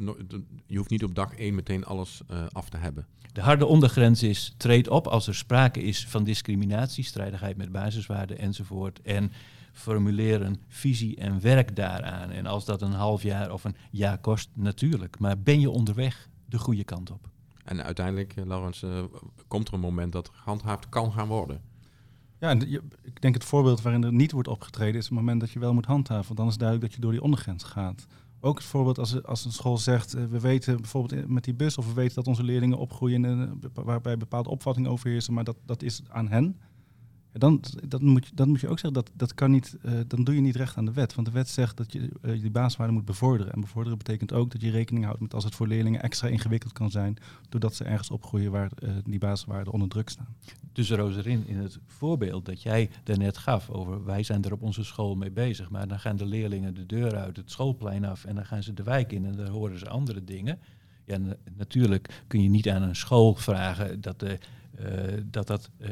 je 0.67 0.77
hoeft 0.77 0.89
niet 0.89 1.03
op 1.03 1.15
dag 1.15 1.35
één 1.35 1.55
meteen 1.55 1.85
alles 1.85 2.21
uh, 2.31 2.45
af 2.51 2.69
te 2.69 2.77
hebben. 2.77 3.05
De 3.35 3.41
harde 3.41 3.65
ondergrens 3.65 4.23
is, 4.23 4.53
treed 4.57 4.87
op 4.87 5.07
als 5.07 5.27
er 5.27 5.35
sprake 5.35 5.81
is 5.81 6.05
van 6.07 6.23
discriminatie, 6.23 7.03
strijdigheid 7.03 7.57
met 7.57 7.71
basiswaarden 7.71 8.37
enzovoort. 8.39 9.01
En 9.01 9.31
formuleer 9.75 10.41
een 10.41 10.61
visie 10.67 11.15
en 11.15 11.41
werk 11.41 11.75
daaraan. 11.75 12.29
En 12.29 12.45
als 12.45 12.65
dat 12.65 12.81
een 12.81 12.91
half 12.91 13.23
jaar 13.23 13.51
of 13.51 13.63
een 13.63 13.75
jaar 13.91 14.17
kost, 14.17 14.49
natuurlijk. 14.53 15.19
Maar 15.19 15.39
ben 15.39 15.59
je 15.59 15.69
onderweg 15.69 16.29
de 16.45 16.59
goede 16.59 16.83
kant 16.83 17.11
op? 17.11 17.29
En 17.63 17.83
uiteindelijk, 17.83 18.35
uh, 18.35 18.45
Laurens, 18.45 18.83
uh, 18.83 19.03
komt 19.47 19.67
er 19.67 19.73
een 19.73 19.79
moment 19.79 20.11
dat 20.11 20.29
gehandhaafd 20.33 20.89
kan 20.89 21.11
gaan 21.11 21.27
worden. 21.27 21.61
Ja, 22.39 22.49
en 22.49 22.69
je, 22.69 22.81
ik 23.01 23.21
denk 23.21 23.33
het 23.33 23.43
voorbeeld 23.43 23.81
waarin 23.81 24.03
er 24.03 24.13
niet 24.13 24.31
wordt 24.31 24.47
opgetreden 24.47 24.95
is 24.95 25.05
het 25.05 25.13
moment 25.13 25.39
dat 25.39 25.51
je 25.51 25.59
wel 25.59 25.73
moet 25.73 25.85
handhaven. 25.85 26.25
Want 26.25 26.37
dan 26.37 26.47
is 26.47 26.57
duidelijk 26.57 26.87
dat 26.87 26.95
je 26.95 27.01
door 27.01 27.11
die 27.11 27.21
ondergrens 27.21 27.63
gaat. 27.63 28.05
Ook 28.39 28.57
het 28.57 28.67
voorbeeld 28.67 28.99
als, 28.99 29.23
als 29.23 29.45
een 29.45 29.51
school 29.51 29.77
zegt, 29.77 30.15
uh, 30.15 30.25
we 30.25 30.39
weten 30.39 30.81
bijvoorbeeld 30.81 31.27
met 31.27 31.43
die 31.43 31.53
bus 31.53 31.77
of 31.77 31.87
we 31.87 31.93
weten 31.93 32.15
dat 32.15 32.27
onze 32.27 32.43
leerlingen 32.43 32.77
opgroeien 32.77 33.25
en, 33.25 33.61
waarbij 33.73 34.17
bepaalde 34.17 34.49
opvattingen 34.49 34.91
overheersen, 34.91 35.33
maar 35.33 35.43
dat, 35.43 35.57
dat 35.65 35.81
is 35.81 36.01
aan 36.07 36.27
hen 36.27 36.57
dan, 37.37 37.63
dat 37.87 38.01
moet, 38.01 38.45
moet 38.45 38.61
je 38.61 38.67
ook 38.67 38.79
zeggen, 38.79 38.93
dat, 38.93 39.11
dat 39.13 39.33
kan 39.33 39.51
niet, 39.51 39.77
uh, 39.85 39.91
dan 40.07 40.23
doe 40.23 40.35
je 40.35 40.41
niet 40.41 40.55
recht 40.55 40.77
aan 40.77 40.85
de 40.85 40.93
wet. 40.93 41.15
Want 41.15 41.27
de 41.27 41.33
wet 41.33 41.49
zegt 41.49 41.77
dat 41.77 41.93
je 41.93 41.99
uh, 41.99 42.41
die 42.41 42.51
basiswaarden 42.51 42.95
moet 42.95 43.05
bevorderen. 43.05 43.53
En 43.53 43.61
bevorderen 43.61 43.97
betekent 43.97 44.33
ook 44.33 44.51
dat 44.51 44.61
je 44.61 44.69
rekening 44.69 45.05
houdt 45.05 45.19
met 45.19 45.33
als 45.33 45.43
het 45.43 45.55
voor 45.55 45.67
leerlingen 45.67 46.01
extra 46.01 46.27
ingewikkeld 46.27 46.73
kan 46.73 46.91
zijn, 46.91 47.17
doordat 47.49 47.75
ze 47.75 47.83
ergens 47.83 48.11
opgroeien 48.11 48.51
waar 48.51 48.71
uh, 48.79 48.89
die 49.03 49.19
basiswaarden 49.19 49.73
onder 49.73 49.89
druk 49.89 50.09
staan. 50.09 50.35
Dus 50.71 50.89
Roserin, 50.89 51.47
in 51.47 51.57
het 51.57 51.79
voorbeeld 51.85 52.45
dat 52.45 52.61
jij 52.61 52.89
daarnet 53.03 53.37
gaf 53.37 53.69
over 53.69 54.05
wij 54.05 54.23
zijn 54.23 54.43
er 54.43 54.53
op 54.53 54.61
onze 54.61 54.83
school 54.83 55.15
mee 55.15 55.31
bezig, 55.31 55.69
maar 55.69 55.87
dan 55.87 55.99
gaan 55.99 56.15
de 56.15 56.25
leerlingen 56.25 56.73
de 56.73 56.85
deur 56.85 57.15
uit 57.15 57.37
het 57.37 57.51
schoolplein 57.51 58.05
af 58.05 58.25
en 58.25 58.35
dan 58.35 58.45
gaan 58.45 58.63
ze 58.63 58.73
de 58.73 58.83
wijk 58.83 59.11
in 59.11 59.25
en 59.25 59.35
dan 59.35 59.47
horen 59.47 59.79
ze 59.79 59.89
andere 59.89 60.23
dingen. 60.23 60.59
Ja, 61.05 61.17
natuurlijk 61.57 62.23
kun 62.27 62.41
je 62.41 62.49
niet 62.49 62.69
aan 62.69 62.81
een 62.81 62.95
school 62.95 63.35
vragen 63.35 64.01
dat 64.01 64.19
de 64.19 64.39
uh, 64.79 64.87
dat 65.31 65.47
dat, 65.47 65.69
uh, 65.79 65.87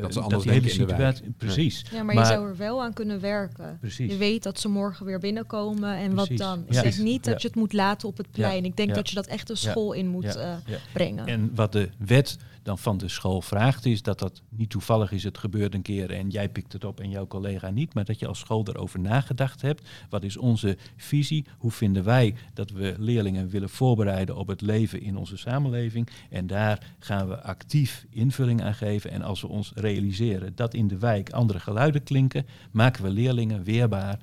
dat 0.00 0.12
ze 0.12 0.20
anders 0.20 0.44
dat 0.44 0.52
hele 0.52 0.68
situatie. 0.68 1.34
Precies. 1.36 1.84
Ja, 1.90 2.02
maar, 2.02 2.14
maar, 2.14 2.24
je 2.24 2.30
zou 2.32 2.48
er 2.48 2.56
wel 2.56 2.82
aan 2.82 2.92
kunnen 2.92 3.20
werken. 3.20 3.78
Precies. 3.80 4.12
Je 4.12 4.18
weet 4.18 4.42
dat 4.42 4.60
ze 4.60 4.68
morgen 4.68 5.06
weer 5.06 5.18
binnenkomen 5.18 5.96
en 5.96 6.14
precies. 6.14 6.28
wat 6.28 6.38
dan. 6.38 6.64
Ik 6.66 6.72
ja. 6.72 6.82
zeg 6.82 6.98
niet 6.98 7.24
dat 7.24 7.32
ja. 7.32 7.38
je 7.40 7.46
het 7.46 7.56
moet 7.56 7.72
laten 7.72 8.08
op 8.08 8.16
het 8.16 8.30
plein. 8.30 8.64
Ik 8.64 8.76
denk 8.76 8.94
dat 8.94 9.08
je 9.08 9.14
dat 9.14 9.26
echt 9.26 9.46
de 9.46 9.54
school 9.54 9.92
in 9.92 10.08
moet 10.08 10.36
uh, 10.36 10.54
brengen. 10.92 11.26
En 11.26 11.50
wat 11.54 11.72
de 11.72 11.88
wet 11.98 12.36
dan 12.66 12.78
van 12.78 12.98
de 12.98 13.08
school 13.08 13.42
vraagt 13.42 13.86
is 13.86 14.02
dat 14.02 14.18
dat 14.18 14.42
niet 14.48 14.70
toevallig 14.70 15.12
is, 15.12 15.24
het 15.24 15.38
gebeurt 15.38 15.74
een 15.74 15.82
keer 15.82 16.10
en 16.10 16.30
jij 16.30 16.48
pikt 16.48 16.72
het 16.72 16.84
op 16.84 17.00
en 17.00 17.10
jouw 17.10 17.26
collega 17.26 17.70
niet, 17.70 17.94
maar 17.94 18.04
dat 18.04 18.18
je 18.18 18.26
als 18.26 18.38
school 18.38 18.66
erover 18.68 19.00
nagedacht 19.00 19.62
hebt. 19.62 19.88
Wat 20.10 20.22
is 20.22 20.36
onze 20.36 20.76
visie? 20.96 21.46
Hoe 21.58 21.70
vinden 21.70 22.04
wij 22.04 22.34
dat 22.54 22.70
we 22.70 22.94
leerlingen 22.98 23.48
willen 23.48 23.68
voorbereiden 23.68 24.36
op 24.36 24.46
het 24.46 24.60
leven 24.60 25.00
in 25.00 25.16
onze 25.16 25.36
samenleving? 25.36 26.08
En 26.30 26.46
daar 26.46 26.94
gaan 26.98 27.28
we 27.28 27.42
actief 27.42 28.06
invulling 28.10 28.62
aan 28.62 28.74
geven. 28.74 29.10
En 29.10 29.22
als 29.22 29.40
we 29.40 29.48
ons 29.48 29.72
realiseren 29.74 30.54
dat 30.54 30.74
in 30.74 30.88
de 30.88 30.98
wijk 30.98 31.30
andere 31.30 31.60
geluiden 31.60 32.02
klinken, 32.02 32.46
maken 32.70 33.02
we 33.02 33.10
leerlingen 33.10 33.62
weerbaar 33.62 34.18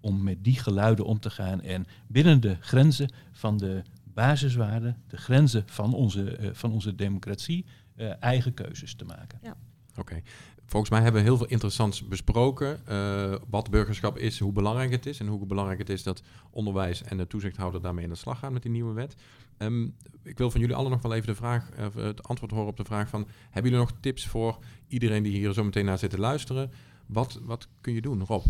om 0.00 0.22
met 0.22 0.44
die 0.44 0.58
geluiden 0.58 1.04
om 1.04 1.20
te 1.20 1.30
gaan 1.30 1.62
en 1.62 1.86
binnen 2.06 2.40
de 2.40 2.56
grenzen 2.60 3.10
van 3.32 3.56
de 3.56 3.82
basiswaarden, 4.14 4.96
de 5.06 5.16
grenzen 5.16 5.62
van 5.66 5.94
onze, 5.94 6.38
uh, 6.40 6.48
van 6.52 6.72
onze 6.72 6.94
democratie, 6.94 7.64
uh, 7.98 8.12
eigen 8.20 8.54
keuzes 8.54 8.94
te 8.94 9.04
maken. 9.04 9.38
Ja. 9.42 9.56
Oké. 9.90 10.00
Okay. 10.00 10.22
Volgens 10.66 10.90
mij 10.90 11.02
hebben 11.02 11.20
we 11.20 11.28
heel 11.28 11.36
veel 11.36 11.46
interessants 11.46 12.08
besproken. 12.08 12.80
Uh, 12.88 13.34
wat 13.48 13.70
burgerschap 13.70 14.18
is, 14.18 14.38
hoe 14.38 14.52
belangrijk 14.52 14.90
het 14.90 15.06
is 15.06 15.20
en 15.20 15.26
hoe 15.26 15.46
belangrijk 15.46 15.78
het 15.78 15.88
is 15.88 16.02
dat 16.02 16.22
onderwijs 16.50 17.02
en 17.02 17.16
de 17.16 17.26
toezichthouder 17.26 17.80
daarmee 17.80 18.04
aan 18.04 18.10
de 18.10 18.16
slag 18.16 18.38
gaan 18.38 18.52
met 18.52 18.62
die 18.62 18.70
nieuwe 18.70 18.92
wet. 18.92 19.14
Um, 19.58 19.94
ik 20.22 20.38
wil 20.38 20.50
van 20.50 20.60
jullie 20.60 20.74
allen 20.76 20.90
nog 20.90 21.02
wel 21.02 21.14
even 21.14 21.26
de 21.26 21.34
vraag, 21.34 21.68
uh, 21.78 21.94
het 21.94 22.28
antwoord 22.28 22.50
horen 22.52 22.68
op 22.68 22.76
de 22.76 22.84
vraag 22.84 23.08
van, 23.08 23.28
hebben 23.50 23.70
jullie 23.70 23.86
nog 23.86 23.96
tips 24.00 24.26
voor 24.26 24.58
iedereen 24.88 25.22
die 25.22 25.32
hier 25.32 25.52
zo 25.52 25.64
meteen 25.64 25.84
naar 25.84 25.98
zit 25.98 26.10
te 26.10 26.18
luisteren? 26.18 26.70
Wat, 27.06 27.40
wat 27.42 27.68
kun 27.80 27.92
je 27.92 28.00
doen, 28.00 28.24
Rob? 28.24 28.44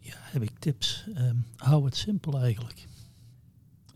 Ja, 0.00 0.16
heb 0.16 0.42
ik 0.42 0.58
tips. 0.58 1.06
Um, 1.16 1.46
hou 1.56 1.84
het 1.84 1.96
simpel 1.96 2.40
eigenlijk. 2.40 2.86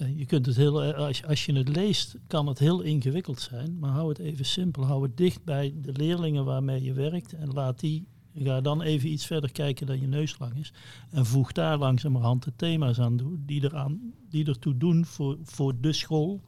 Uh, 0.02 0.18
je 0.18 0.26
kunt 0.26 0.46
het 0.46 0.56
heel, 0.56 0.84
uh, 0.84 0.94
als, 0.94 1.24
als 1.24 1.46
je 1.46 1.52
het 1.52 1.68
leest, 1.68 2.16
kan 2.26 2.46
het 2.46 2.58
heel 2.58 2.80
ingewikkeld 2.80 3.40
zijn, 3.40 3.78
maar 3.78 3.90
hou 3.90 4.08
het 4.08 4.18
even 4.18 4.44
simpel. 4.44 4.86
Hou 4.86 5.02
het 5.02 5.16
dicht 5.16 5.44
bij 5.44 5.74
de 5.82 5.92
leerlingen 5.92 6.44
waarmee 6.44 6.82
je 6.82 6.92
werkt 6.92 7.32
en 7.32 7.52
laat 7.52 7.80
die 7.80 8.06
Ga 8.34 8.60
dan 8.60 8.82
even 8.82 9.08
iets 9.08 9.26
verder 9.26 9.52
kijken 9.52 9.86
dan 9.86 10.00
je 10.00 10.06
neus 10.06 10.38
lang 10.38 10.56
is. 10.56 10.72
En 11.10 11.26
voeg 11.26 11.52
daar 11.52 11.78
langzamerhand 11.78 12.44
de 12.44 12.52
thema's 12.56 13.00
aan 13.00 13.16
toe 13.16 13.38
die, 13.46 13.64
eraan, 13.64 14.12
die 14.28 14.46
ertoe 14.46 14.76
doen 14.76 15.04
voor, 15.04 15.38
voor 15.42 15.80
de 15.80 15.92
school, 15.92 16.42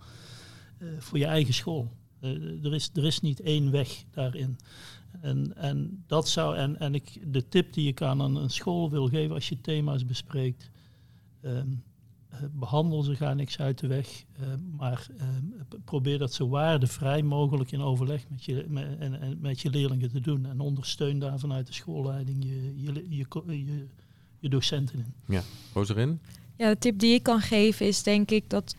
uh, 0.79 0.89
voor 0.99 1.19
je 1.19 1.25
eigen 1.25 1.55
school. 1.55 1.93
Er, 2.21 2.75
is, 2.75 2.91
er 2.95 3.05
is 3.05 3.21
niet 3.21 3.41
één 3.41 3.71
weg 3.71 4.05
daarin. 4.11 4.59
En, 5.21 5.57
en, 5.57 6.05
dat 6.07 6.29
zou, 6.29 6.57
en, 6.57 6.79
en 6.79 6.95
ik, 6.95 7.33
de 7.33 7.49
tip 7.49 7.73
die 7.73 7.89
ik 7.89 8.03
aan 8.03 8.21
een, 8.21 8.51
school 8.51 8.91
wil 8.91 9.09
geven 9.09 9.35
als 9.35 9.49
je 9.49 9.61
thema's 9.61 10.07
bespreekt. 10.07 10.71
Um, 11.43 11.83
behandel 12.53 13.03
ze, 13.03 13.17
ga 13.17 13.35
niks 13.35 13.59
uit 13.59 13.79
de 13.79 13.87
weg. 13.87 14.25
maar 14.77 15.07
probeer 15.85 16.19
dat 16.19 16.33
zo 16.33 16.49
waardevrij 16.49 17.23
mogelijk 17.23 17.73
in 17.73 17.81
overleg 17.81 18.25
met 18.29 18.45
je, 18.45 18.65
met, 18.69 18.99
en, 18.99 19.21
en, 19.21 19.39
met 19.41 19.61
je 19.61 19.71
leerlingen 19.71 20.11
te 20.11 20.21
doen. 20.21 20.47
En 20.47 20.61
ondersteun 20.61 21.19
daar 21.19 21.39
vanuit 21.39 21.67
de 21.67 21.73
schoolleiding 21.73 22.45
je, 22.45 22.83
je, 22.83 22.93
je, 23.09 23.27
je, 23.67 23.87
je 24.39 24.49
docenten 24.49 24.99
in. 24.99 25.35
Ja, 25.35 25.43
Roserin? 25.73 26.21
Ja, 26.57 26.69
de 26.69 26.79
tip 26.79 26.99
die 26.99 27.15
ik 27.15 27.23
kan 27.23 27.41
geven 27.41 27.87
is 27.87 28.03
denk 28.03 28.31
ik 28.31 28.51
dat 28.51 28.75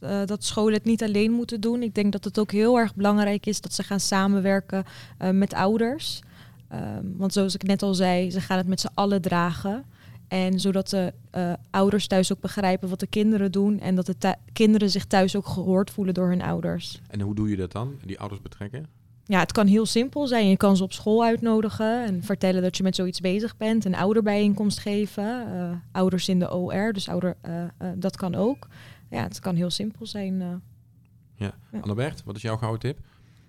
uh, 0.00 0.20
dat 0.26 0.44
scholen 0.44 0.72
het 0.72 0.84
niet 0.84 1.02
alleen 1.02 1.32
moeten 1.32 1.60
doen. 1.60 1.82
Ik 1.82 1.94
denk 1.94 2.12
dat 2.12 2.24
het 2.24 2.38
ook 2.38 2.52
heel 2.52 2.78
erg 2.78 2.94
belangrijk 2.94 3.46
is 3.46 3.60
dat 3.60 3.72
ze 3.72 3.82
gaan 3.82 4.00
samenwerken 4.00 4.84
uh, 5.22 5.30
met 5.30 5.54
ouders. 5.54 6.20
Um, 6.72 7.14
want 7.16 7.32
zoals 7.32 7.54
ik 7.54 7.62
net 7.62 7.82
al 7.82 7.94
zei, 7.94 8.30
ze 8.30 8.40
gaan 8.40 8.56
het 8.56 8.66
met 8.66 8.80
z'n 8.80 8.90
allen 8.94 9.22
dragen. 9.22 9.84
En 10.28 10.60
zodat 10.60 10.88
de 10.88 11.12
uh, 11.36 11.52
ouders 11.70 12.06
thuis 12.06 12.32
ook 12.32 12.40
begrijpen 12.40 12.88
wat 12.88 13.00
de 13.00 13.06
kinderen 13.06 13.52
doen. 13.52 13.80
En 13.80 13.94
dat 13.94 14.06
de 14.06 14.34
kinderen 14.52 14.90
zich 14.90 15.04
thuis 15.04 15.36
ook 15.36 15.46
gehoord 15.46 15.90
voelen 15.90 16.14
door 16.14 16.28
hun 16.28 16.42
ouders. 16.42 17.00
En 17.08 17.20
hoe 17.20 17.34
doe 17.34 17.50
je 17.50 17.56
dat 17.56 17.72
dan? 17.72 17.94
Die 18.04 18.18
ouders 18.18 18.42
betrekken? 18.42 18.86
Ja, 19.24 19.38
het 19.38 19.52
kan 19.52 19.66
heel 19.66 19.86
simpel 19.86 20.26
zijn. 20.26 20.48
Je 20.48 20.56
kan 20.56 20.76
ze 20.76 20.82
op 20.82 20.92
school 20.92 21.24
uitnodigen 21.24 22.04
en 22.04 22.22
vertellen 22.22 22.62
dat 22.62 22.76
je 22.76 22.82
met 22.82 22.94
zoiets 22.94 23.20
bezig 23.20 23.56
bent. 23.56 23.84
Een 23.84 23.94
ouderbijeenkomst 23.94 24.78
geven. 24.78 25.46
Uh, 25.54 25.70
ouders 25.92 26.28
in 26.28 26.38
de 26.38 26.54
OR, 26.54 26.92
dus 26.92 27.08
ouder, 27.08 27.36
uh, 27.48 27.64
dat 27.96 28.16
kan 28.16 28.34
ook 28.34 28.68
ja, 29.10 29.22
het 29.22 29.40
kan 29.40 29.54
heel 29.54 29.70
simpel 29.70 30.06
zijn. 30.06 30.40
Ja. 30.40 30.60
ja. 31.36 31.80
Annabert, 31.80 32.24
wat 32.24 32.36
is 32.36 32.42
jouw 32.42 32.56
gouden 32.56 32.80
tip? 32.80 32.98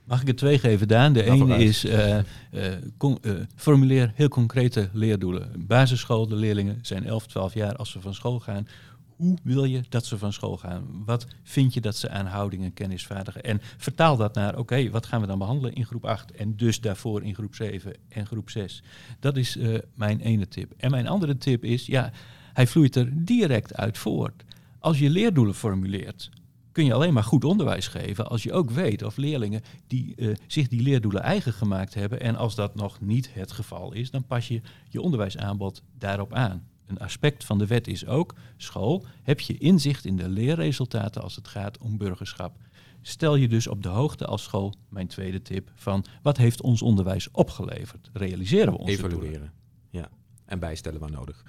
Mag 0.07 0.21
ik 0.21 0.27
er 0.27 0.35
twee 0.35 0.59
geven, 0.59 0.87
Daan? 0.87 1.13
De 1.13 1.23
ene 1.23 1.57
is 1.57 1.85
uh, 1.85 2.17
uh, 2.51 3.33
formuleer 3.55 4.11
heel 4.15 4.27
concrete 4.27 4.89
leerdoelen. 4.93 5.65
Basisschool, 5.67 6.27
de 6.27 6.35
leerlingen 6.35 6.79
zijn 6.81 7.05
11, 7.05 7.27
12 7.27 7.53
jaar 7.53 7.75
als 7.75 7.91
ze 7.91 8.01
van 8.01 8.13
school 8.13 8.39
gaan. 8.39 8.67
Hoe 9.15 9.37
wil 9.43 9.63
je 9.63 9.81
dat 9.89 10.05
ze 10.05 10.17
van 10.17 10.33
school 10.33 10.57
gaan? 10.57 11.03
Wat 11.05 11.27
vind 11.43 11.73
je 11.73 11.81
dat 11.81 11.95
ze 11.95 12.09
aan 12.09 12.25
houdingen, 12.25 12.73
kennis, 12.73 13.05
vaardigen? 13.05 13.43
En 13.43 13.61
vertaal 13.77 14.17
dat 14.17 14.33
naar, 14.33 14.57
oké, 14.57 14.89
wat 14.89 15.05
gaan 15.05 15.21
we 15.21 15.27
dan 15.27 15.39
behandelen 15.39 15.73
in 15.73 15.85
groep 15.85 16.05
8 16.05 16.31
en 16.31 16.55
dus 16.55 16.81
daarvoor 16.81 17.23
in 17.23 17.35
groep 17.35 17.55
7 17.55 17.93
en 18.09 18.25
groep 18.25 18.49
6? 18.49 18.83
Dat 19.19 19.37
is 19.37 19.57
mijn 19.93 20.19
ene 20.19 20.47
tip. 20.47 20.73
En 20.77 20.91
mijn 20.91 21.07
andere 21.07 21.37
tip 21.37 21.63
is, 21.63 21.85
ja, 21.85 22.11
hij 22.53 22.67
vloeit 22.67 22.95
er 22.95 23.09
direct 23.25 23.75
uit 23.75 23.97
voort. 23.97 24.43
Als 24.79 24.99
je 24.99 25.09
leerdoelen 25.09 25.55
formuleert, 25.55 26.29
kun 26.77 26.85
je 26.85 26.93
alleen 26.93 27.13
maar 27.13 27.23
goed 27.23 27.43
onderwijs 27.43 27.87
geven 27.87 28.27
als 28.27 28.43
je 28.43 28.53
ook 28.53 28.69
weet 28.69 29.03
of 29.03 29.17
leerlingen 29.17 29.61
die, 29.87 30.13
uh, 30.15 30.35
zich 30.47 30.67
die 30.67 30.81
leerdoelen 30.81 31.21
eigen 31.21 31.53
gemaakt 31.53 31.93
hebben. 31.93 32.19
En 32.19 32.35
als 32.35 32.55
dat 32.55 32.75
nog 32.75 33.01
niet 33.01 33.33
het 33.33 33.51
geval 33.51 33.93
is, 33.93 34.11
dan 34.11 34.25
pas 34.25 34.47
je 34.47 34.61
je 34.89 35.01
onderwijsaanbod 35.01 35.83
daarop 35.97 36.33
aan. 36.33 36.67
Een 36.85 36.99
aspect 36.99 37.45
van 37.45 37.57
de 37.57 37.67
wet 37.67 37.87
is 37.87 38.05
ook, 38.05 38.35
school, 38.57 39.05
heb 39.23 39.39
je 39.39 39.57
inzicht 39.57 40.05
in 40.05 40.15
de 40.15 40.29
leerresultaten 40.29 41.21
als 41.21 41.35
het 41.35 41.47
gaat 41.47 41.77
om 41.77 41.97
burgerschap. 41.97 42.57
Stel 43.01 43.35
je 43.35 43.47
dus 43.47 43.67
op 43.67 43.83
de 43.83 43.89
hoogte 43.89 44.25
als 44.25 44.43
school, 44.43 44.73
mijn 44.89 45.07
tweede 45.07 45.41
tip, 45.41 45.71
van 45.75 46.05
wat 46.21 46.37
heeft 46.37 46.61
ons 46.61 46.81
onderwijs 46.81 47.31
opgeleverd? 47.31 48.09
Realiseren 48.13 48.73
we 48.73 48.79
ons 48.79 48.89
Evalueren, 48.89 49.53
ja. 49.89 50.09
En 50.45 50.59
bijstellen 50.59 50.99
waar 50.99 51.11
nodig. 51.11 51.43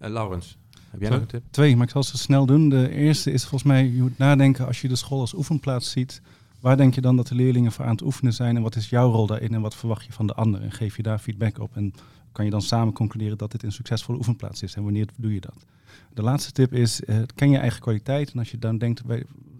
Uh, 0.00 0.10
Laurens, 0.10 0.56
heb 0.92 1.00
jij 1.00 1.10
nog 1.10 1.20
een 1.20 1.26
tip? 1.26 1.42
Twee, 1.50 1.76
maar 1.76 1.86
ik 1.86 1.92
zal 1.92 2.02
ze 2.02 2.18
snel 2.18 2.46
doen. 2.46 2.68
De 2.68 2.90
eerste 2.90 3.32
is 3.32 3.40
volgens 3.40 3.62
mij, 3.62 3.84
je 3.84 4.02
moet 4.02 4.18
nadenken 4.18 4.66
als 4.66 4.80
je 4.80 4.88
de 4.88 4.96
school 4.96 5.20
als 5.20 5.34
oefenplaats 5.34 5.90
ziet. 5.90 6.22
Waar 6.60 6.76
denk 6.76 6.94
je 6.94 7.00
dan 7.00 7.16
dat 7.16 7.26
de 7.26 7.34
leerlingen 7.34 7.72
voor 7.72 7.84
aan 7.84 7.90
het 7.90 8.02
oefenen 8.02 8.32
zijn 8.32 8.56
en 8.56 8.62
wat 8.62 8.76
is 8.76 8.88
jouw 8.88 9.10
rol 9.10 9.26
daarin 9.26 9.54
en 9.54 9.60
wat 9.60 9.74
verwacht 9.74 10.04
je 10.04 10.12
van 10.12 10.26
de 10.26 10.34
ander? 10.34 10.62
En 10.62 10.72
geef 10.72 10.96
je 10.96 11.02
daar 11.02 11.18
feedback 11.18 11.58
op 11.58 11.76
en 11.76 11.92
kan 12.32 12.44
je 12.44 12.50
dan 12.50 12.62
samen 12.62 12.92
concluderen 12.92 13.38
dat 13.38 13.50
dit 13.50 13.62
een 13.62 13.72
succesvolle 13.72 14.18
oefenplaats 14.18 14.62
is 14.62 14.74
en 14.74 14.82
wanneer 14.82 15.08
doe 15.16 15.34
je 15.34 15.40
dat? 15.40 15.66
De 16.14 16.22
laatste 16.22 16.52
tip 16.52 16.72
is, 16.72 17.00
uh, 17.00 17.16
ken 17.34 17.50
je 17.50 17.58
eigen 17.58 17.80
kwaliteit. 17.80 18.32
En 18.32 18.38
als 18.38 18.50
je 18.50 18.58
dan 18.58 18.78
denkt, 18.78 19.02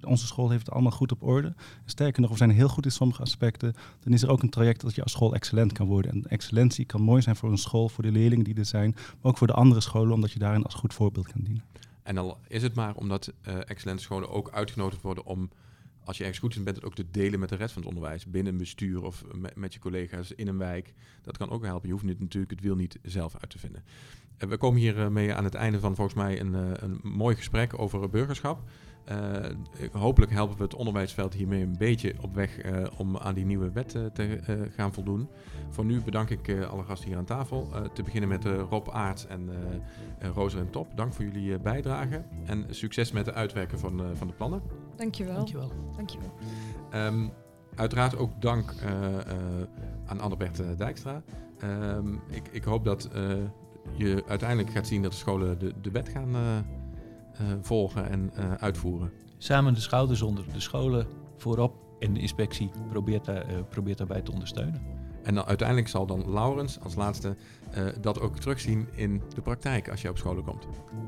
onze 0.06 0.26
school 0.26 0.50
heeft 0.50 0.64
het 0.64 0.74
allemaal 0.74 0.92
goed 0.92 1.12
op 1.12 1.22
orde. 1.22 1.54
Sterker 1.84 2.22
nog, 2.22 2.30
we 2.30 2.36
zijn 2.36 2.50
heel 2.50 2.68
goed 2.68 2.84
in 2.84 2.92
sommige 2.92 3.22
aspecten. 3.22 3.74
Dan 4.00 4.12
is 4.12 4.22
er 4.22 4.30
ook 4.30 4.42
een 4.42 4.50
traject 4.50 4.80
dat 4.80 4.94
je 4.94 5.02
als 5.02 5.12
school 5.12 5.34
excellent 5.34 5.72
kan 5.72 5.86
worden. 5.86 6.10
En 6.10 6.24
excellentie 6.28 6.84
kan 6.84 7.00
mooi 7.00 7.22
zijn 7.22 7.36
voor 7.36 7.50
een 7.50 7.58
school, 7.58 7.88
voor 7.88 8.04
de 8.04 8.12
leerlingen 8.12 8.44
die 8.44 8.54
er 8.54 8.64
zijn. 8.64 8.90
Maar 8.94 9.32
ook 9.32 9.38
voor 9.38 9.46
de 9.46 9.52
andere 9.52 9.80
scholen, 9.80 10.14
omdat 10.14 10.32
je 10.32 10.38
daarin 10.38 10.64
als 10.64 10.74
goed 10.74 10.94
voorbeeld 10.94 11.32
kan 11.32 11.40
dienen. 11.40 11.64
En 12.02 12.14
dan 12.14 12.36
is 12.48 12.62
het 12.62 12.74
maar 12.74 12.94
omdat 12.94 13.32
uh, 13.48 13.54
excellente 13.66 14.02
scholen 14.02 14.30
ook 14.30 14.50
uitgenodigd 14.50 15.02
worden 15.02 15.24
om 15.24 15.50
als 16.04 16.16
je 16.16 16.22
ergens 16.22 16.40
goed 16.40 16.56
in 16.56 16.64
bent, 16.64 16.76
het 16.76 16.84
ook 16.84 16.94
te 16.94 17.10
delen 17.10 17.40
met 17.40 17.48
de 17.48 17.56
rest 17.56 17.72
van 17.72 17.82
het 17.82 17.90
onderwijs. 17.90 18.26
Binnen 18.26 18.52
een 18.52 18.58
bestuur 18.58 19.02
of 19.02 19.24
met, 19.54 19.74
je 19.74 19.80
collega's 19.80 20.32
in 20.32 20.48
een 20.48 20.58
wijk. 20.58 20.94
Dat 21.22 21.36
kan 21.36 21.50
ook 21.50 21.64
helpen. 21.64 21.86
Je 21.86 21.92
hoeft 21.92 22.18
natuurlijk 22.18 22.50
het 22.50 22.60
wiel 22.60 22.74
niet 22.74 22.98
zelf 23.02 23.34
uit 23.40 23.50
te 23.50 23.58
vinden. 23.58 23.84
En 24.42 24.48
we 24.48 24.56
komen 24.56 24.80
hier 24.80 25.12
mee 25.12 25.34
aan 25.34 25.44
het 25.44 25.54
einde 25.54 25.80
van 25.80 25.94
volgens 25.94 26.16
mij 26.16 26.40
een, 26.40 26.54
een 26.84 27.00
mooi 27.02 27.36
gesprek 27.36 27.78
over 27.78 28.10
burgerschap. 28.10 28.62
Uh, 29.10 29.92
hopelijk 29.92 30.32
helpen 30.32 30.56
we 30.56 30.62
het 30.62 30.74
onderwijsveld 30.74 31.34
hiermee 31.34 31.62
een 31.62 31.76
beetje 31.78 32.14
op 32.20 32.34
weg 32.34 32.64
uh, 32.64 32.86
om 32.96 33.16
aan 33.16 33.34
die 33.34 33.44
nieuwe 33.44 33.70
wet 33.70 33.94
uh, 33.94 34.06
te 34.06 34.68
gaan 34.76 34.92
voldoen. 34.92 35.28
Voor 35.70 35.84
nu 35.84 36.00
bedank 36.00 36.30
ik 36.30 36.64
alle 36.70 36.82
gasten 36.82 37.08
hier 37.08 37.18
aan 37.18 37.24
tafel. 37.24 37.68
te 37.92 38.02
beginnen 38.02 38.28
met 38.28 38.44
Rob 38.44 38.88
Aarts 38.88 39.26
en 39.26 39.50
Rozer 40.34 40.60
en 40.60 40.70
Top. 40.70 40.96
Dank 40.96 41.12
voor 41.14 41.24
jullie 41.24 41.58
bijdrage 41.58 42.24
en 42.44 42.66
succes 42.70 43.12
met 43.12 43.26
het 43.26 43.34
uitwerken 43.34 43.78
van, 43.78 44.02
van 44.14 44.26
de 44.26 44.32
plannen. 44.32 44.62
Dankjewel. 44.96 45.34
Dankjewel. 45.34 45.72
Dankjewel. 45.96 46.32
Um, 46.94 47.30
uiteraard 47.74 48.16
ook 48.16 48.40
dank 48.40 48.74
aan 50.06 50.20
Annabert 50.20 50.78
Dijkstra. 50.78 51.22
Um, 51.64 52.20
ik, 52.28 52.48
ik, 52.50 52.64
hoop 52.64 52.84
dat 52.84 53.08
je 53.94 54.22
uiteindelijk 54.26 54.70
gaat 54.70 54.86
zien 54.86 55.02
dat 55.02 55.10
de 55.10 55.16
scholen 55.16 55.58
de, 55.58 55.72
de 55.80 55.90
wet 55.90 56.08
gaan 56.08 56.34
uh, 56.34 56.40
volgen 57.60 58.10
en 58.10 58.30
uh, 58.38 58.52
uitvoeren. 58.54 59.10
Samen 59.38 59.74
de 59.74 59.80
schouders 59.80 60.22
onder 60.22 60.44
de 60.52 60.60
scholen 60.60 61.06
voorop 61.36 61.74
en 61.98 62.14
de 62.14 62.20
inspectie 62.20 62.70
probeert, 62.88 63.24
daar, 63.24 63.50
uh, 63.50 63.56
probeert 63.68 63.98
daarbij 63.98 64.22
te 64.22 64.32
ondersteunen. 64.32 64.82
En 65.22 65.34
dan 65.34 65.44
uiteindelijk 65.44 65.88
zal 65.88 66.06
dan 66.06 66.32
Laurens 66.32 66.80
als 66.80 66.94
laatste 66.94 67.36
dat 68.00 68.20
ook 68.20 68.38
terugzien 68.38 68.88
in 68.94 69.22
de 69.34 69.40
praktijk 69.40 69.90
als 69.90 70.02
je 70.02 70.08
op 70.08 70.18
scholen 70.18 70.44
komt. 70.44 70.66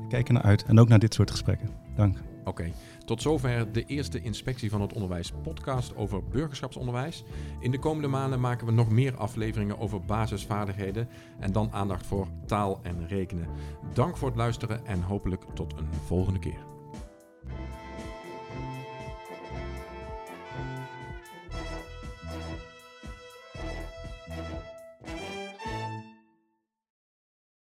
Kijk 0.09 0.27
er 0.27 0.33
naar 0.33 0.43
uit 0.43 0.63
en 0.63 0.79
ook 0.79 0.87
naar 0.87 0.99
dit 0.99 1.13
soort 1.13 1.31
gesprekken. 1.31 1.69
Dank. 1.95 2.34
Oké, 2.45 2.71
tot 3.05 3.21
zover 3.21 3.71
de 3.71 3.85
eerste 3.85 4.21
inspectie 4.21 4.69
van 4.69 4.81
het 4.81 4.93
onderwijs 4.93 5.33
podcast 5.43 5.95
over 5.95 6.23
burgerschapsonderwijs. 6.23 7.23
In 7.59 7.71
de 7.71 7.79
komende 7.79 8.07
maanden 8.07 8.39
maken 8.39 8.65
we 8.65 8.71
nog 8.71 8.89
meer 8.89 9.17
afleveringen 9.17 9.79
over 9.79 10.01
basisvaardigheden 10.01 11.09
en 11.39 11.51
dan 11.51 11.71
aandacht 11.71 12.05
voor 12.05 12.27
taal 12.45 12.79
en 12.83 13.07
rekenen. 13.07 13.47
Dank 13.93 14.17
voor 14.17 14.27
het 14.27 14.37
luisteren 14.37 14.85
en 14.85 15.01
hopelijk 15.01 15.43
tot 15.53 15.73
een 15.77 15.89
volgende 16.05 16.39
keer. 16.39 16.74